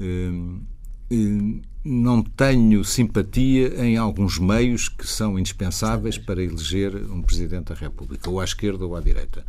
Uh, 0.00 1.62
não 1.84 2.22
tenho 2.22 2.84
simpatia 2.84 3.84
em 3.84 3.96
alguns 3.96 4.38
meios 4.38 4.88
que 4.88 5.06
são 5.06 5.38
indispensáveis 5.38 6.16
para 6.16 6.42
eleger 6.42 6.94
um 6.94 7.22
Presidente 7.22 7.72
da 7.72 7.74
República, 7.74 8.30
ou 8.30 8.40
à 8.40 8.44
esquerda 8.44 8.84
ou 8.86 8.94
à 8.94 9.00
direita. 9.00 9.44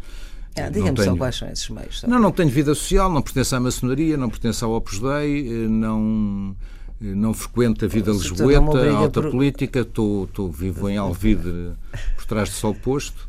Ah, 0.55 0.69
Diga-me 0.69 0.95
tenho... 0.95 1.11
só 1.11 1.15
quais 1.15 1.36
são 1.36 1.49
esses 1.49 1.69
meios. 1.69 1.99
Só. 1.99 2.07
Não, 2.07 2.19
não 2.19 2.31
tenho 2.31 2.49
vida 2.49 2.73
social, 2.75 3.11
não 3.11 3.21
pertenço 3.21 3.55
à 3.55 3.59
maçonaria, 3.59 4.17
não 4.17 4.29
pertenço 4.29 4.65
ao 4.65 4.71
Opus 4.73 4.99
Dei, 4.99 5.67
não, 5.67 6.55
não 6.99 7.34
frequento 7.34 7.86
a 7.86 7.88
vida 7.88 8.11
lisboeta, 8.11 8.91
a 8.91 8.95
alta 8.95 9.21
por... 9.21 9.31
política, 9.31 9.81
estou, 9.81 10.25
estou 10.25 10.51
vivo 10.51 10.89
em 10.89 10.97
Alvide, 10.97 11.73
por 12.15 12.25
trás 12.25 12.49
de 12.49 12.55
sol 12.55 12.75
posto 12.75 13.27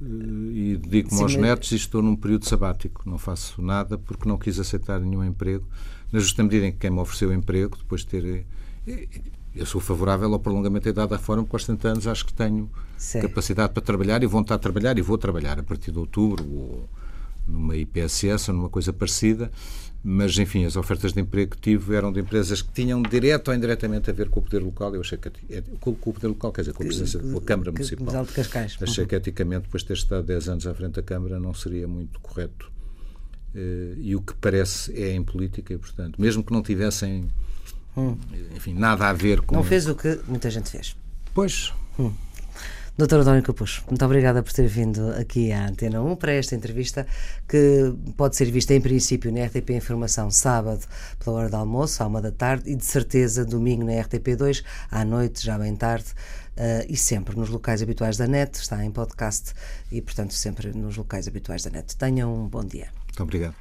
e 0.00 0.76
dedico-me 0.76 1.22
aos 1.22 1.36
netos 1.36 1.72
e 1.72 1.76
estou 1.76 2.02
num 2.02 2.16
período 2.16 2.46
sabático. 2.46 3.02
Não 3.08 3.18
faço 3.18 3.62
nada 3.62 3.96
porque 3.96 4.28
não 4.28 4.36
quis 4.36 4.58
aceitar 4.58 5.00
nenhum 5.00 5.24
emprego. 5.24 5.66
Na 6.14 6.20
justa 6.20 6.44
medida 6.44 6.66
em 6.66 6.70
que 6.70 6.78
quem 6.78 6.90
me 6.90 7.00
ofereceu 7.00 7.32
emprego, 7.32 7.76
depois 7.76 8.02
de 8.02 8.06
ter. 8.06 8.46
Eu 9.52 9.66
sou 9.66 9.80
favorável 9.80 10.32
ao 10.32 10.38
prolongamento 10.38 10.84
da 10.84 10.90
idade 10.90 11.10
da 11.10 11.16
reforma, 11.16 11.42
porque 11.42 11.56
aos 11.56 11.64
70 11.64 11.88
anos 11.88 12.06
acho 12.06 12.24
que 12.24 12.32
tenho 12.32 12.70
Sim. 12.96 13.20
capacidade 13.20 13.72
para 13.72 13.82
trabalhar 13.82 14.22
e 14.22 14.26
vontade 14.26 14.58
de 14.58 14.62
trabalhar 14.62 14.96
e 14.96 15.02
vou 15.02 15.18
trabalhar 15.18 15.58
a 15.58 15.62
partir 15.64 15.90
de 15.90 15.98
outubro 15.98 16.44
ou 16.44 16.88
numa 17.46 17.76
IPSS 17.76 18.50
ou 18.50 18.56
numa 18.56 18.68
coisa 18.68 18.92
parecida 18.92 19.50
mas 20.06 20.36
enfim, 20.36 20.66
as 20.66 20.76
ofertas 20.76 21.14
de 21.14 21.20
emprego 21.22 21.52
que 21.52 21.62
tive 21.62 21.94
eram 21.96 22.12
de 22.12 22.20
empresas 22.20 22.60
que 22.60 22.70
tinham 22.70 23.00
direto 23.00 23.48
ou 23.48 23.54
indiretamente 23.54 24.10
a 24.10 24.12
ver 24.12 24.28
com 24.28 24.38
o 24.38 24.42
poder 24.42 24.62
local. 24.62 24.94
Eu 24.94 25.00
achei 25.00 25.16
que 25.16 25.30
é, 25.48 25.62
com 25.80 25.92
o 25.92 26.12
poder 26.12 26.28
local, 26.28 26.52
quer 26.52 26.60
dizer, 26.60 26.74
com 26.74 26.82
a 26.82 26.86
presença 26.86 27.18
da 27.18 27.40
Câmara 27.40 27.72
Municipal. 27.72 28.26
Cascais. 28.26 28.76
Achei 28.82 29.06
que 29.06 29.14
eticamente, 29.14 29.62
depois 29.62 29.82
de 29.82 29.88
ter 29.88 29.94
estado 29.94 30.26
10 30.26 30.48
anos 30.50 30.66
à 30.66 30.74
frente 30.74 30.96
da 30.96 31.02
Câmara, 31.02 31.40
não 31.40 31.54
seria 31.54 31.88
muito 31.88 32.20
correto. 32.20 32.70
Eh, 33.54 33.94
e 33.98 34.16
o 34.16 34.20
que 34.20 34.34
parece 34.34 34.92
é 35.00 35.12
em 35.12 35.22
política, 35.22 35.72
e 35.72 35.78
portanto, 35.78 36.20
mesmo 36.20 36.42
que 36.42 36.52
não 36.52 36.62
tivessem, 36.62 37.28
hum. 37.96 38.16
enfim, 38.54 38.74
nada 38.74 39.08
a 39.08 39.12
ver 39.12 39.40
com. 39.42 39.54
Não 39.54 39.62
fez 39.62 39.86
o 39.86 39.94
que 39.94 40.20
muita 40.26 40.50
gente 40.50 40.70
fez. 40.70 40.96
Pois. 41.32 41.72
Hum. 41.98 42.12
Doutor 42.96 43.20
António 43.20 43.42
Capuz, 43.42 43.82
muito 43.88 44.04
obrigada 44.04 44.40
por 44.40 44.52
ter 44.52 44.68
vindo 44.68 45.10
aqui 45.18 45.50
à 45.50 45.66
Antena 45.66 46.00
1 46.00 46.14
para 46.14 46.30
esta 46.30 46.54
entrevista 46.54 47.04
que 47.48 47.92
pode 48.16 48.36
ser 48.36 48.48
vista 48.52 48.72
em 48.72 48.80
princípio 48.80 49.32
na 49.32 49.46
RTP 49.46 49.70
Informação 49.70 50.30
sábado 50.30 50.86
pela 51.18 51.38
hora 51.38 51.50
do 51.50 51.56
almoço, 51.56 52.04
à 52.04 52.06
uma 52.06 52.22
da 52.22 52.30
tarde 52.30 52.70
e 52.70 52.76
de 52.76 52.84
certeza 52.84 53.44
domingo 53.44 53.84
na 53.84 53.94
RTP2 53.94 54.62
à 54.92 55.04
noite, 55.04 55.44
já 55.44 55.58
bem 55.58 55.74
tarde. 55.74 56.06
Uh, 56.56 56.86
e 56.88 56.96
sempre 56.96 57.36
nos 57.36 57.48
locais 57.48 57.82
habituais 57.82 58.16
da 58.16 58.28
net, 58.28 58.54
está 58.60 58.84
em 58.84 58.92
podcast 58.92 59.52
e, 59.90 60.00
portanto, 60.00 60.32
sempre 60.32 60.68
nos 60.68 60.96
locais 60.96 61.26
habituais 61.26 61.64
da 61.64 61.70
net. 61.70 61.96
Tenham 61.96 62.32
um 62.32 62.46
bom 62.46 62.62
dia. 62.62 63.03
Muito 63.14 63.22
obrigado. 63.22 63.54